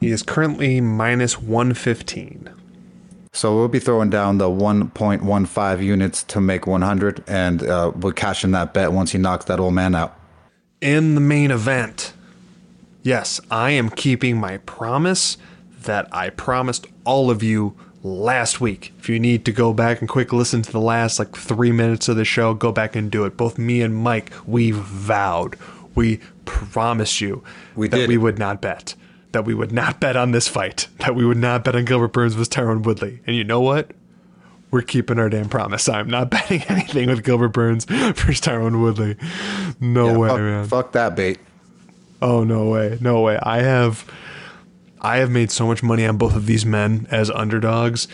He 0.00 0.10
is 0.10 0.22
currently 0.22 0.80
minus 0.80 1.40
115. 1.40 2.50
So 3.32 3.54
we'll 3.54 3.68
be 3.68 3.78
throwing 3.78 4.08
down 4.08 4.38
the 4.38 4.48
1.15 4.48 5.82
units 5.82 6.22
to 6.24 6.40
make 6.40 6.66
100, 6.66 7.22
and 7.26 7.62
uh, 7.62 7.92
we'll 7.94 8.12
cash 8.12 8.44
in 8.44 8.52
that 8.52 8.72
bet 8.72 8.92
once 8.92 9.12
he 9.12 9.18
knocks 9.18 9.44
that 9.46 9.60
old 9.60 9.74
man 9.74 9.94
out. 9.94 10.18
in 10.80 11.14
the 11.14 11.20
main 11.20 11.50
event, 11.50 12.14
yes, 13.02 13.40
I 13.50 13.72
am 13.72 13.90
keeping 13.90 14.38
my 14.38 14.58
promise 14.58 15.36
that 15.82 16.08
I 16.12 16.30
promised 16.30 16.86
all 17.04 17.30
of 17.30 17.42
you 17.42 17.76
last 18.06 18.60
week. 18.60 18.92
If 18.98 19.08
you 19.08 19.18
need 19.18 19.44
to 19.46 19.52
go 19.52 19.72
back 19.72 20.00
and 20.00 20.08
quick 20.08 20.32
listen 20.32 20.62
to 20.62 20.72
the 20.72 20.80
last 20.80 21.18
like 21.18 21.36
three 21.36 21.72
minutes 21.72 22.08
of 22.08 22.16
the 22.16 22.24
show, 22.24 22.54
go 22.54 22.72
back 22.72 22.94
and 22.96 23.10
do 23.10 23.24
it. 23.24 23.36
Both 23.36 23.58
me 23.58 23.82
and 23.82 23.94
Mike, 23.94 24.32
we 24.46 24.70
vowed, 24.70 25.56
we 25.94 26.20
promised 26.44 27.20
you 27.20 27.42
We 27.74 27.88
that 27.88 27.96
did. 27.96 28.08
we 28.08 28.16
would 28.16 28.38
not 28.38 28.60
bet. 28.60 28.94
That 29.32 29.44
we 29.44 29.52
would 29.54 29.72
not 29.72 30.00
bet 30.00 30.16
on 30.16 30.30
this 30.30 30.48
fight. 30.48 30.88
That 30.98 31.14
we 31.14 31.26
would 31.26 31.36
not 31.36 31.64
bet 31.64 31.74
on 31.76 31.84
Gilbert 31.84 32.12
Burns 32.12 32.34
versus 32.34 32.48
Tyron 32.48 32.82
Woodley. 32.84 33.20
And 33.26 33.34
you 33.36 33.44
know 33.44 33.60
what? 33.60 33.90
We're 34.70 34.82
keeping 34.82 35.18
our 35.18 35.28
damn 35.28 35.48
promise. 35.48 35.88
I'm 35.88 36.08
not 36.08 36.30
betting 36.30 36.62
anything 36.68 37.08
with 37.08 37.22
Gilbert 37.24 37.48
Burns 37.50 37.84
versus 37.84 38.40
Tyron 38.40 38.80
Woodley. 38.80 39.16
No 39.80 40.06
Yeah, 40.12 40.16
way, 40.16 40.28
fuck, 40.28 40.38
man. 40.40 40.64
fuck 40.66 40.92
that 40.92 41.16
bait. 41.16 41.38
Oh 42.22 42.44
no 42.44 42.68
way, 42.68 42.96
no 43.00 43.20
way. 43.20 43.38
I 43.42 43.58
have, 43.62 44.04
I 45.00 45.18
have 45.18 45.30
made 45.30 45.50
so 45.50 45.66
much 45.66 45.82
money 45.82 46.06
on 46.06 46.16
both 46.16 46.34
of 46.34 46.46
these 46.46 46.64
men 46.66 47.06
as 47.10 47.30
underdogs, 47.30 48.08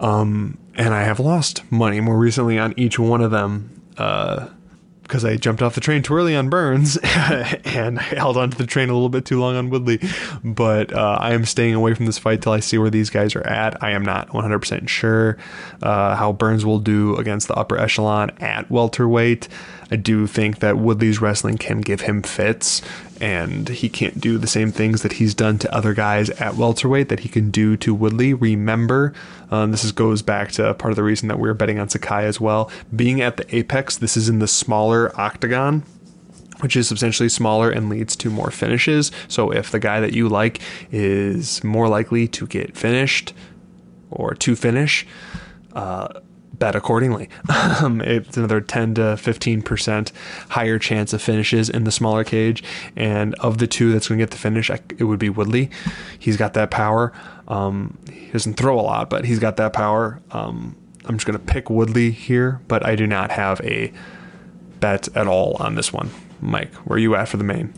um, 0.00 0.58
and 0.74 0.94
I 0.94 1.02
have 1.02 1.20
lost 1.20 1.70
money 1.70 2.00
more 2.00 2.18
recently 2.18 2.58
on 2.58 2.74
each 2.76 2.98
one 2.98 3.20
of 3.20 3.30
them. 3.30 3.82
Uh, 3.96 4.48
because 5.08 5.24
I 5.24 5.36
jumped 5.36 5.62
off 5.62 5.74
the 5.74 5.80
train 5.80 6.02
too 6.02 6.14
early 6.14 6.36
on 6.36 6.50
Burns 6.50 6.98
and 7.64 7.98
I 7.98 8.02
held 8.02 8.36
onto 8.36 8.58
the 8.58 8.66
train 8.66 8.90
a 8.90 8.92
little 8.92 9.08
bit 9.08 9.24
too 9.24 9.40
long 9.40 9.56
on 9.56 9.70
Woodley. 9.70 10.00
But 10.44 10.92
uh, 10.92 11.16
I 11.18 11.32
am 11.32 11.46
staying 11.46 11.74
away 11.74 11.94
from 11.94 12.04
this 12.04 12.18
fight 12.18 12.42
till 12.42 12.52
I 12.52 12.60
see 12.60 12.76
where 12.76 12.90
these 12.90 13.08
guys 13.08 13.34
are 13.34 13.46
at. 13.46 13.82
I 13.82 13.92
am 13.92 14.04
not 14.04 14.28
100% 14.28 14.86
sure 14.86 15.38
uh, 15.82 16.14
how 16.14 16.32
Burns 16.32 16.66
will 16.66 16.78
do 16.78 17.16
against 17.16 17.48
the 17.48 17.54
upper 17.54 17.78
echelon 17.78 18.30
at 18.38 18.70
welterweight. 18.70 19.48
I 19.90 19.96
do 19.96 20.26
think 20.26 20.58
that 20.58 20.76
Woodley's 20.76 21.22
wrestling 21.22 21.56
can 21.56 21.80
give 21.80 22.02
him 22.02 22.22
fits, 22.22 22.82
and 23.20 23.68
he 23.68 23.88
can't 23.88 24.20
do 24.20 24.38
the 24.38 24.46
same 24.46 24.72
things 24.72 25.02
that 25.02 25.14
he's 25.14 25.34
done 25.34 25.58
to 25.58 25.74
other 25.74 25.94
guys 25.94 26.30
at 26.30 26.54
welterweight 26.54 27.08
that 27.08 27.20
he 27.20 27.28
can 27.28 27.50
do 27.50 27.76
to 27.78 27.94
Woodley. 27.94 28.34
Remember, 28.34 29.12
um, 29.50 29.70
this 29.70 29.84
is, 29.84 29.92
goes 29.92 30.22
back 30.22 30.52
to 30.52 30.74
part 30.74 30.92
of 30.92 30.96
the 30.96 31.02
reason 31.02 31.28
that 31.28 31.38
we 31.38 31.48
are 31.48 31.54
betting 31.54 31.78
on 31.78 31.88
Sakai 31.88 32.24
as 32.24 32.40
well. 32.40 32.70
Being 32.94 33.20
at 33.20 33.36
the 33.36 33.56
apex, 33.56 33.96
this 33.96 34.16
is 34.16 34.28
in 34.28 34.38
the 34.38 34.48
smaller 34.48 35.18
octagon 35.18 35.84
which 36.60 36.76
is 36.76 36.88
substantially 36.88 37.28
smaller 37.28 37.70
and 37.70 37.88
leads 37.88 38.16
to 38.16 38.30
more 38.30 38.50
finishes. 38.50 39.12
So 39.28 39.52
if 39.52 39.70
the 39.70 39.78
guy 39.78 40.00
that 40.00 40.12
you 40.12 40.28
like 40.28 40.60
is 40.90 41.62
more 41.62 41.88
likely 41.88 42.26
to 42.28 42.48
get 42.48 42.76
finished 42.76 43.32
or 44.10 44.34
to 44.34 44.56
finish, 44.56 45.06
uh, 45.74 46.20
bet 46.52 46.74
accordingly. 46.74 47.28
Um, 47.80 48.00
it's 48.00 48.36
another 48.36 48.60
10 48.60 48.94
to 48.94 49.00
15% 49.00 50.12
higher 50.48 50.78
chance 50.80 51.12
of 51.12 51.22
finishes 51.22 51.70
in 51.70 51.84
the 51.84 51.92
smaller 51.92 52.24
cage. 52.24 52.64
And 52.96 53.34
of 53.36 53.58
the 53.58 53.68
two 53.68 53.92
that's 53.92 54.08
going 54.08 54.18
to 54.18 54.22
get 54.22 54.30
the 54.30 54.36
finish, 54.36 54.68
it 54.70 55.04
would 55.04 55.18
be 55.18 55.28
Woodley. 55.28 55.70
He's 56.18 56.36
got 56.36 56.54
that 56.54 56.70
power. 56.70 57.12
Um, 57.46 57.96
he 58.10 58.30
doesn't 58.32 58.54
throw 58.54 58.78
a 58.78 58.82
lot, 58.82 59.10
but 59.10 59.26
he's 59.26 59.38
got 59.38 59.58
that 59.58 59.72
power. 59.72 60.20
Um, 60.32 60.76
I'm 61.04 61.16
just 61.16 61.26
going 61.26 61.38
to 61.38 61.44
pick 61.44 61.70
Woodley 61.70 62.10
here, 62.10 62.60
but 62.66 62.84
I 62.84 62.96
do 62.96 63.06
not 63.06 63.30
have 63.30 63.60
a 63.60 63.92
bet 64.80 65.08
at 65.16 65.26
all 65.26 65.56
on 65.60 65.74
this 65.74 65.92
one. 65.92 66.10
Mike, 66.40 66.74
where 66.74 66.96
are 66.96 67.00
you 67.00 67.14
at 67.14 67.28
for 67.28 67.36
the 67.36 67.44
main? 67.44 67.72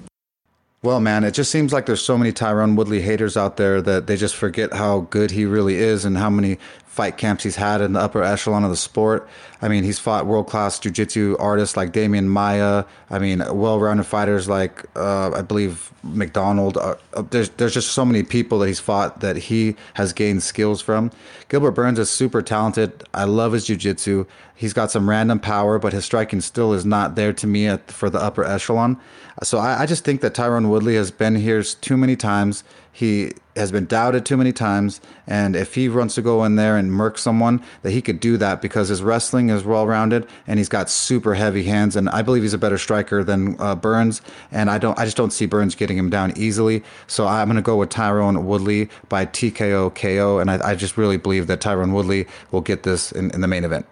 Well, 0.83 0.99
man, 0.99 1.25
it 1.25 1.33
just 1.33 1.51
seems 1.51 1.75
like 1.75 1.85
there's 1.85 2.01
so 2.01 2.17
many 2.17 2.33
Tyron 2.33 2.75
Woodley 2.75 3.03
haters 3.03 3.37
out 3.37 3.59
there 3.59 3.83
that 3.83 4.07
they 4.07 4.17
just 4.17 4.35
forget 4.35 4.73
how 4.73 5.01
good 5.11 5.31
he 5.31 5.45
really 5.45 5.75
is 5.75 6.07
and 6.07 6.17
how 6.17 6.31
many 6.31 6.59
fight 6.91 7.17
camps 7.17 7.45
he's 7.45 7.55
had 7.55 7.81
in 7.81 7.93
the 7.93 8.01
upper 8.01 8.21
echelon 8.21 8.65
of 8.65 8.71
the 8.71 8.77
sport. 8.77 9.29
I 9.63 9.69
mean, 9.69 9.85
he's 9.85 10.01
fought 10.01 10.27
world 10.27 10.49
class 10.49 10.77
jiu 10.81 10.91
jitsu 10.91 11.37
artists 11.39 11.77
like 11.77 11.93
Demian 11.93 12.27
Maia. 12.27 12.85
I 13.09 13.21
mean, 13.21 13.45
well 13.53 13.79
rounded 13.79 14.07
fighters 14.07 14.49
like, 14.49 14.85
uh, 14.97 15.31
I 15.31 15.43
believe, 15.43 15.93
MacDonald. 16.03 16.77
Uh, 16.77 16.97
uh, 17.15 17.23
there's, 17.31 17.51
there's 17.51 17.75
just 17.75 17.93
so 17.93 18.05
many 18.05 18.25
people 18.25 18.59
that 18.59 18.67
he's 18.67 18.81
fought 18.81 19.21
that 19.21 19.37
he 19.37 19.77
has 19.95 20.13
gained 20.13 20.43
skills 20.43 20.83
from. 20.83 21.13
Gilbert 21.49 21.73
Burns 21.73 22.01
is 22.01 22.11
super 22.11 22.43
talented. 22.43 23.05
I 23.15 23.23
love 23.23 23.53
his 23.53 23.67
jiu 23.67 23.77
jitsu. 23.77 24.27
He's 24.57 24.73
got 24.73 24.91
some 24.91 25.09
random 25.09 25.39
power, 25.39 25.79
but 25.79 25.93
his 25.93 26.05
striking 26.05 26.41
still 26.41 26.73
is 26.73 26.85
not 26.85 27.15
there 27.15 27.33
to 27.35 27.47
me 27.47 27.69
at, 27.69 27.89
for 27.89 28.11
the 28.11 28.19
upper 28.21 28.43
echelon. 28.45 28.99
So 29.45 29.59
I, 29.59 29.83
I 29.83 29.87
just 29.87 30.05
think 30.05 30.23
that 30.23 30.35
Tyron 30.35 30.69
Woodley 30.69 30.97
has 30.97 31.13
been 31.13 31.37
here 31.37 31.63
too 31.63 31.97
many 31.97 32.17
times. 32.17 32.65
He 32.93 33.33
has 33.57 33.71
been 33.71 33.87
doubted 33.87 34.27
too 34.27 34.37
many 34.37 34.53
times, 34.53 35.01
and 35.27 35.55
if 35.55 35.75
he 35.75 35.89
wants 35.89 36.15
to 36.17 36.23
go 36.23 36.45
in 36.45 36.57
there 36.57 36.77
and 36.77 36.93
murk 36.93 37.19
someone, 37.19 37.63
that 37.83 37.93
he 37.93 38.03
could 38.03 38.21
do 38.21 38.37
that 38.37 38.61
because 38.61 38.89
his 38.89 39.03
wrestling 39.03 39.49
is 39.49 39.65
well 39.65 39.87
rounded 39.87 40.27
and 40.47 40.59
he's 40.59 40.69
got 40.69 40.91
super 40.91 41.35
heavy 41.35 41.65
hands, 41.65 41.97
and 41.97 42.09
I 42.09 42.23
believe 42.23 42.43
he's 42.43 42.55
a 42.55 42.59
better 42.59 42.79
striker 42.79 43.23
than 43.23 43.61
uh, 43.61 43.75
Burns. 43.75 44.23
And 44.51 44.71
I 44.71 44.79
don't, 44.79 44.99
I 44.99 45.05
just 45.05 45.17
don't 45.17 45.33
see 45.33 45.47
Burns 45.47 45.75
getting 45.75 45.97
him 45.97 46.11
down 46.11 46.33
easily. 46.37 46.83
So 47.07 47.27
I'm 47.27 47.49
going 47.49 47.57
to 47.57 47.63
go 47.63 47.77
with 47.77 47.91
Tyron 47.91 48.45
Woodley 48.45 48.89
by 49.09 49.27
TKO 49.27 49.95
KO, 49.95 50.39
and 50.39 50.51
I, 50.51 50.71
I 50.71 50.75
just 50.75 50.97
really 50.97 51.17
believe 51.17 51.47
that 51.47 51.61
Tyron 51.61 51.93
Woodley 51.93 52.27
will 52.51 52.61
get 52.61 52.83
this 52.83 53.13
in, 53.13 53.31
in 53.31 53.41
the 53.41 53.49
main 53.49 53.65
event. 53.65 53.87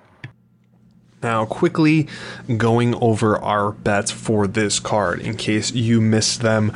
Now, 1.23 1.47
quickly 1.47 2.07
going 2.57 2.95
over 2.97 3.37
our 3.39 3.73
bets 3.73 4.13
for 4.13 4.47
this 4.47 4.79
card 4.79 5.21
in 5.21 5.37
case 5.37 5.73
you 5.73 6.01
missed 6.01 6.43
them 6.43 6.73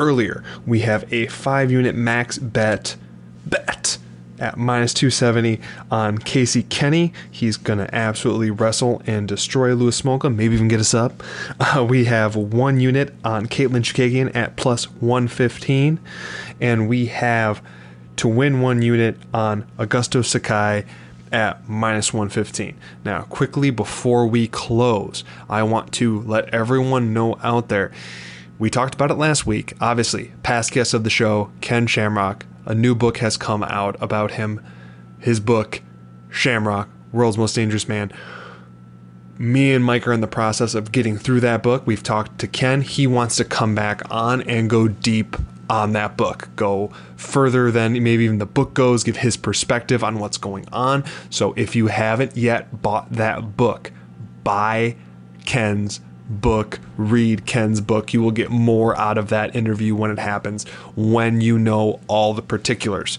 earlier. 0.00 0.42
We 0.66 0.80
have 0.80 1.10
a 1.12 1.26
five 1.28 1.70
unit 1.70 1.94
max 1.94 2.38
bet 2.38 2.96
bet 3.46 3.98
at 4.40 4.56
minus 4.56 4.94
270 4.94 5.60
on 5.90 6.18
Casey 6.18 6.62
Kenney. 6.64 7.12
He's 7.30 7.56
going 7.56 7.78
to 7.78 7.94
absolutely 7.94 8.50
wrestle 8.50 9.02
and 9.06 9.28
destroy 9.28 9.74
Louis 9.74 10.00
Smolka, 10.00 10.34
maybe 10.34 10.54
even 10.54 10.68
get 10.68 10.80
us 10.80 10.94
up. 10.94 11.22
Uh, 11.60 11.84
we 11.84 12.06
have 12.06 12.34
one 12.36 12.80
unit 12.80 13.12
on 13.22 13.46
Katlyn 13.46 13.82
Chookagian 13.82 14.34
at 14.34 14.56
plus 14.56 14.90
115. 14.90 16.00
And 16.58 16.88
we 16.88 17.06
have 17.06 17.62
to 18.16 18.26
win 18.28 18.60
one 18.60 18.80
unit 18.80 19.16
on 19.34 19.70
Augusto 19.78 20.24
Sakai 20.24 20.84
at 21.30 21.68
minus 21.68 22.14
115. 22.14 22.76
Now, 23.04 23.22
quickly 23.22 23.70
before 23.70 24.26
we 24.26 24.48
close, 24.48 25.22
I 25.48 25.62
want 25.64 25.92
to 25.94 26.22
let 26.22 26.48
everyone 26.48 27.12
know 27.12 27.38
out 27.42 27.68
there. 27.68 27.92
We 28.60 28.68
talked 28.68 28.94
about 28.94 29.10
it 29.10 29.14
last 29.14 29.46
week. 29.46 29.72
Obviously, 29.80 30.32
past 30.42 30.72
guest 30.72 30.92
of 30.92 31.02
the 31.02 31.08
show, 31.08 31.50
Ken 31.62 31.86
Shamrock, 31.86 32.44
a 32.66 32.74
new 32.74 32.94
book 32.94 33.16
has 33.16 33.38
come 33.38 33.62
out 33.62 33.96
about 34.02 34.32
him. 34.32 34.62
His 35.18 35.40
book, 35.40 35.80
Shamrock, 36.28 36.90
World's 37.10 37.38
Most 37.38 37.54
Dangerous 37.54 37.88
Man. 37.88 38.12
Me 39.38 39.72
and 39.72 39.82
Mike 39.82 40.06
are 40.06 40.12
in 40.12 40.20
the 40.20 40.26
process 40.26 40.74
of 40.74 40.92
getting 40.92 41.16
through 41.16 41.40
that 41.40 41.62
book. 41.62 41.86
We've 41.86 42.02
talked 42.02 42.38
to 42.40 42.46
Ken. 42.46 42.82
He 42.82 43.06
wants 43.06 43.36
to 43.36 43.46
come 43.46 43.74
back 43.74 44.02
on 44.10 44.42
and 44.42 44.68
go 44.68 44.88
deep 44.88 45.38
on 45.70 45.94
that 45.94 46.18
book, 46.18 46.50
go 46.54 46.92
further 47.16 47.70
than 47.70 47.94
maybe 47.94 48.24
even 48.24 48.36
the 48.36 48.44
book 48.44 48.74
goes, 48.74 49.04
give 49.04 49.16
his 49.16 49.38
perspective 49.38 50.04
on 50.04 50.18
what's 50.18 50.36
going 50.36 50.66
on. 50.70 51.02
So 51.30 51.54
if 51.54 51.74
you 51.74 51.86
haven't 51.86 52.36
yet 52.36 52.82
bought 52.82 53.10
that 53.12 53.56
book, 53.56 53.90
buy 54.44 54.96
Ken's 55.46 56.00
book, 56.30 56.78
read 56.96 57.44
Ken's 57.44 57.80
book. 57.80 58.14
You 58.14 58.22
will 58.22 58.30
get 58.30 58.50
more 58.50 58.96
out 58.96 59.18
of 59.18 59.28
that 59.28 59.54
interview 59.54 59.94
when 59.94 60.10
it 60.10 60.18
happens, 60.18 60.64
when 60.96 61.40
you 61.40 61.58
know 61.58 62.00
all 62.06 62.32
the 62.32 62.42
particulars. 62.42 63.18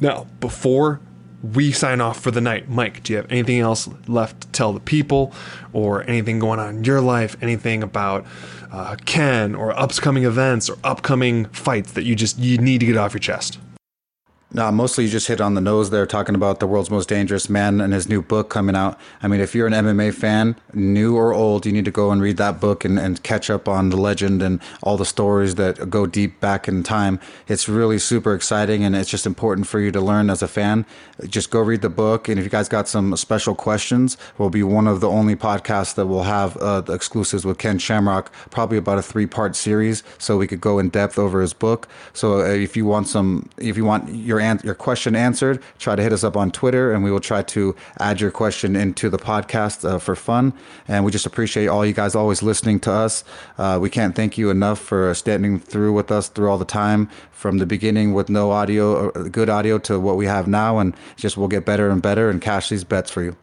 Now, 0.00 0.26
before 0.40 1.00
we 1.42 1.72
sign 1.72 2.00
off 2.00 2.20
for 2.20 2.30
the 2.30 2.40
night, 2.40 2.68
Mike, 2.68 3.02
do 3.02 3.12
you 3.12 3.16
have 3.16 3.30
anything 3.30 3.60
else 3.60 3.88
left 4.06 4.42
to 4.42 4.48
tell 4.48 4.72
the 4.72 4.80
people 4.80 5.32
or 5.72 6.02
anything 6.04 6.38
going 6.38 6.60
on 6.60 6.76
in 6.76 6.84
your 6.84 7.00
life? 7.00 7.36
Anything 7.40 7.82
about 7.82 8.26
uh, 8.70 8.96
Ken 9.04 9.54
or 9.54 9.78
upcoming 9.78 10.24
events 10.24 10.68
or 10.68 10.76
upcoming 10.84 11.46
fights 11.46 11.92
that 11.92 12.04
you 12.04 12.14
just 12.14 12.38
you 12.38 12.58
need 12.58 12.80
to 12.80 12.86
get 12.86 12.96
off 12.96 13.14
your 13.14 13.20
chest? 13.20 13.58
No, 14.54 14.70
mostly 14.70 15.04
you 15.04 15.10
just 15.10 15.28
hit 15.28 15.40
on 15.40 15.54
the 15.54 15.62
nose 15.62 15.88
there, 15.88 16.04
talking 16.04 16.34
about 16.34 16.60
the 16.60 16.66
world's 16.66 16.90
most 16.90 17.08
dangerous 17.08 17.48
man 17.48 17.80
and 17.80 17.94
his 17.94 18.06
new 18.06 18.20
book 18.20 18.50
coming 18.50 18.76
out. 18.76 19.00
I 19.22 19.28
mean, 19.28 19.40
if 19.40 19.54
you're 19.54 19.66
an 19.66 19.72
MMA 19.72 20.12
fan, 20.12 20.56
new 20.74 21.16
or 21.16 21.32
old, 21.32 21.64
you 21.64 21.72
need 21.72 21.86
to 21.86 21.90
go 21.90 22.10
and 22.10 22.20
read 22.20 22.36
that 22.36 22.60
book 22.60 22.84
and, 22.84 22.98
and 22.98 23.22
catch 23.22 23.48
up 23.48 23.66
on 23.66 23.88
the 23.88 23.96
legend 23.96 24.42
and 24.42 24.60
all 24.82 24.98
the 24.98 25.06
stories 25.06 25.54
that 25.54 25.88
go 25.88 26.04
deep 26.04 26.38
back 26.38 26.68
in 26.68 26.82
time. 26.82 27.18
It's 27.48 27.66
really 27.66 27.98
super 27.98 28.34
exciting 28.34 28.84
and 28.84 28.94
it's 28.94 29.08
just 29.08 29.24
important 29.24 29.68
for 29.68 29.80
you 29.80 29.90
to 29.90 30.02
learn 30.02 30.28
as 30.28 30.42
a 30.42 30.48
fan. 30.48 30.84
Just 31.26 31.50
go 31.50 31.60
read 31.60 31.80
the 31.80 31.88
book. 31.88 32.28
And 32.28 32.38
if 32.38 32.44
you 32.44 32.50
guys 32.50 32.68
got 32.68 32.88
some 32.88 33.16
special 33.16 33.54
questions, 33.54 34.18
we'll 34.36 34.50
be 34.50 34.62
one 34.62 34.86
of 34.86 35.00
the 35.00 35.08
only 35.08 35.34
podcasts 35.34 35.94
that 35.94 36.08
will 36.08 36.24
have 36.24 36.58
uh, 36.58 36.82
the 36.82 36.92
exclusives 36.92 37.46
with 37.46 37.56
Ken 37.56 37.78
Shamrock, 37.78 38.30
probably 38.50 38.76
about 38.76 38.98
a 38.98 39.02
three 39.02 39.26
part 39.26 39.56
series, 39.56 40.02
so 40.18 40.36
we 40.36 40.46
could 40.46 40.60
go 40.60 40.78
in 40.78 40.90
depth 40.90 41.18
over 41.18 41.40
his 41.40 41.54
book. 41.54 41.88
So 42.12 42.42
uh, 42.42 42.48
if 42.48 42.76
you 42.76 42.84
want 42.84 43.08
some, 43.08 43.48
if 43.56 43.78
you 43.78 43.86
want 43.86 44.14
your 44.14 44.41
an- 44.42 44.60
your 44.62 44.74
question 44.74 45.16
answered, 45.16 45.62
try 45.78 45.96
to 45.96 46.02
hit 46.02 46.12
us 46.12 46.24
up 46.24 46.36
on 46.36 46.50
Twitter, 46.50 46.92
and 46.92 47.02
we 47.02 47.10
will 47.10 47.20
try 47.20 47.42
to 47.42 47.74
add 47.98 48.20
your 48.20 48.30
question 48.30 48.76
into 48.76 49.08
the 49.08 49.18
podcast 49.18 49.88
uh, 49.88 49.98
for 49.98 50.14
fun. 50.14 50.52
And 50.88 51.04
we 51.04 51.10
just 51.10 51.26
appreciate 51.26 51.68
all 51.68 51.86
you 51.86 51.92
guys 51.92 52.14
always 52.14 52.42
listening 52.42 52.80
to 52.80 52.92
us. 52.92 53.24
Uh, 53.58 53.78
we 53.80 53.88
can't 53.88 54.14
thank 54.14 54.36
you 54.36 54.50
enough 54.50 54.78
for 54.78 55.14
standing 55.14 55.58
through 55.58 55.92
with 55.92 56.10
us 56.10 56.28
through 56.28 56.50
all 56.50 56.58
the 56.58 56.64
time 56.64 57.08
from 57.30 57.58
the 57.58 57.66
beginning 57.66 58.14
with 58.14 58.28
no 58.28 58.50
audio, 58.50 59.10
uh, 59.10 59.28
good 59.28 59.48
audio, 59.48 59.78
to 59.78 59.98
what 59.98 60.16
we 60.16 60.26
have 60.26 60.46
now, 60.46 60.78
and 60.78 60.94
just 61.16 61.36
we'll 61.36 61.48
get 61.48 61.64
better 61.64 61.90
and 61.90 62.02
better 62.02 62.30
and 62.30 62.40
cash 62.40 62.68
these 62.68 62.84
bets 62.84 63.10
for 63.10 63.22
you. 63.22 63.36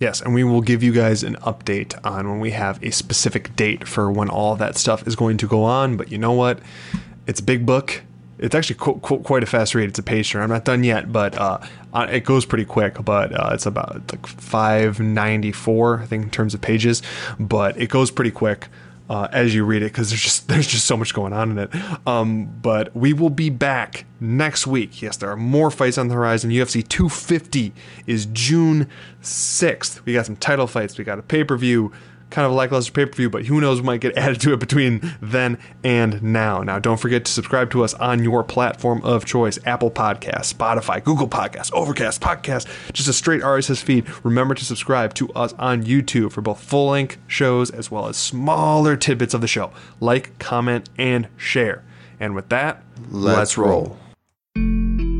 Yes, 0.00 0.20
and 0.20 0.34
we 0.34 0.42
will 0.42 0.62
give 0.62 0.82
you 0.82 0.92
guys 0.92 1.22
an 1.22 1.36
update 1.36 1.94
on 2.04 2.28
when 2.28 2.40
we 2.40 2.50
have 2.50 2.82
a 2.82 2.90
specific 2.90 3.54
date 3.54 3.86
for 3.86 4.10
when 4.10 4.28
all 4.28 4.56
that 4.56 4.76
stuff 4.76 5.06
is 5.06 5.14
going 5.14 5.36
to 5.36 5.46
go 5.46 5.62
on. 5.62 5.96
But 5.96 6.10
you 6.10 6.18
know 6.18 6.32
what? 6.32 6.58
It's 7.26 7.40
big 7.40 7.64
book. 7.64 8.02
It's 8.42 8.54
actually 8.54 8.76
qu- 8.76 8.98
qu- 9.00 9.20
quite 9.20 9.42
a 9.42 9.46
fast 9.46 9.74
read. 9.74 9.88
It's 9.88 9.98
a 9.98 10.02
page. 10.02 10.34
I'm 10.34 10.48
not 10.48 10.64
done 10.64 10.84
yet, 10.84 11.12
but 11.12 11.36
uh, 11.38 11.58
uh, 11.92 12.06
it 12.10 12.24
goes 12.24 12.44
pretty 12.44 12.64
quick. 12.64 13.02
But 13.04 13.32
uh, 13.32 13.50
it's 13.52 13.66
about 13.66 14.02
like 14.10 14.26
594, 14.26 16.00
I 16.00 16.06
think, 16.06 16.24
in 16.24 16.30
terms 16.30 16.54
of 16.54 16.60
pages. 16.60 17.02
But 17.38 17.80
it 17.80 17.88
goes 17.88 18.10
pretty 18.10 18.32
quick 18.32 18.68
uh, 19.08 19.28
as 19.30 19.54
you 19.54 19.64
read 19.64 19.82
it 19.82 19.92
because 19.92 20.08
there's 20.10 20.22
just 20.22 20.48
there's 20.48 20.66
just 20.66 20.86
so 20.86 20.96
much 20.96 21.14
going 21.14 21.32
on 21.32 21.50
in 21.52 21.58
it. 21.58 21.70
Um, 22.06 22.46
but 22.62 22.94
we 22.96 23.12
will 23.12 23.30
be 23.30 23.50
back 23.50 24.06
next 24.20 24.66
week. 24.66 25.02
Yes, 25.02 25.16
there 25.18 25.30
are 25.30 25.36
more 25.36 25.70
fights 25.70 25.98
on 25.98 26.08
the 26.08 26.14
horizon. 26.14 26.50
UFC 26.50 26.86
250 26.86 27.72
is 28.06 28.26
June 28.26 28.88
6th. 29.22 30.04
We 30.04 30.14
got 30.14 30.26
some 30.26 30.36
title 30.36 30.66
fights. 30.66 30.98
We 30.98 31.04
got 31.04 31.18
a 31.18 31.22
pay 31.22 31.44
per 31.44 31.56
view. 31.56 31.92
Kind 32.32 32.46
of 32.46 32.52
a 32.52 32.54
lackluster 32.54 32.90
pay 32.92 33.04
per 33.04 33.12
view, 33.12 33.28
but 33.28 33.44
who 33.44 33.60
knows 33.60 33.80
what 33.82 33.84
might 33.84 34.00
get 34.00 34.16
added 34.16 34.40
to 34.40 34.54
it 34.54 34.58
between 34.58 35.12
then 35.20 35.58
and 35.84 36.22
now. 36.22 36.62
Now, 36.62 36.78
don't 36.78 36.96
forget 36.96 37.26
to 37.26 37.30
subscribe 37.30 37.70
to 37.72 37.84
us 37.84 37.92
on 37.92 38.24
your 38.24 38.42
platform 38.42 39.02
of 39.04 39.26
choice 39.26 39.58
Apple 39.66 39.90
Podcasts, 39.90 40.54
Spotify, 40.54 41.04
Google 41.04 41.28
Podcasts, 41.28 41.70
Overcast, 41.74 42.22
Podcast, 42.22 42.66
just 42.94 43.06
a 43.06 43.12
straight 43.12 43.42
RSS 43.42 43.82
feed. 43.82 44.06
Remember 44.24 44.54
to 44.54 44.64
subscribe 44.64 45.12
to 45.16 45.30
us 45.34 45.52
on 45.58 45.84
YouTube 45.84 46.32
for 46.32 46.40
both 46.40 46.58
full 46.62 46.88
length 46.88 47.18
shows 47.26 47.70
as 47.70 47.90
well 47.90 48.08
as 48.08 48.16
smaller 48.16 48.96
tidbits 48.96 49.34
of 49.34 49.42
the 49.42 49.46
show. 49.46 49.70
Like, 50.00 50.38
comment, 50.38 50.88
and 50.96 51.28
share. 51.36 51.84
And 52.18 52.34
with 52.34 52.48
that, 52.48 52.82
let's, 53.10 53.36
Let's 53.36 53.58
roll. 53.58 53.98
roll. 54.56 55.11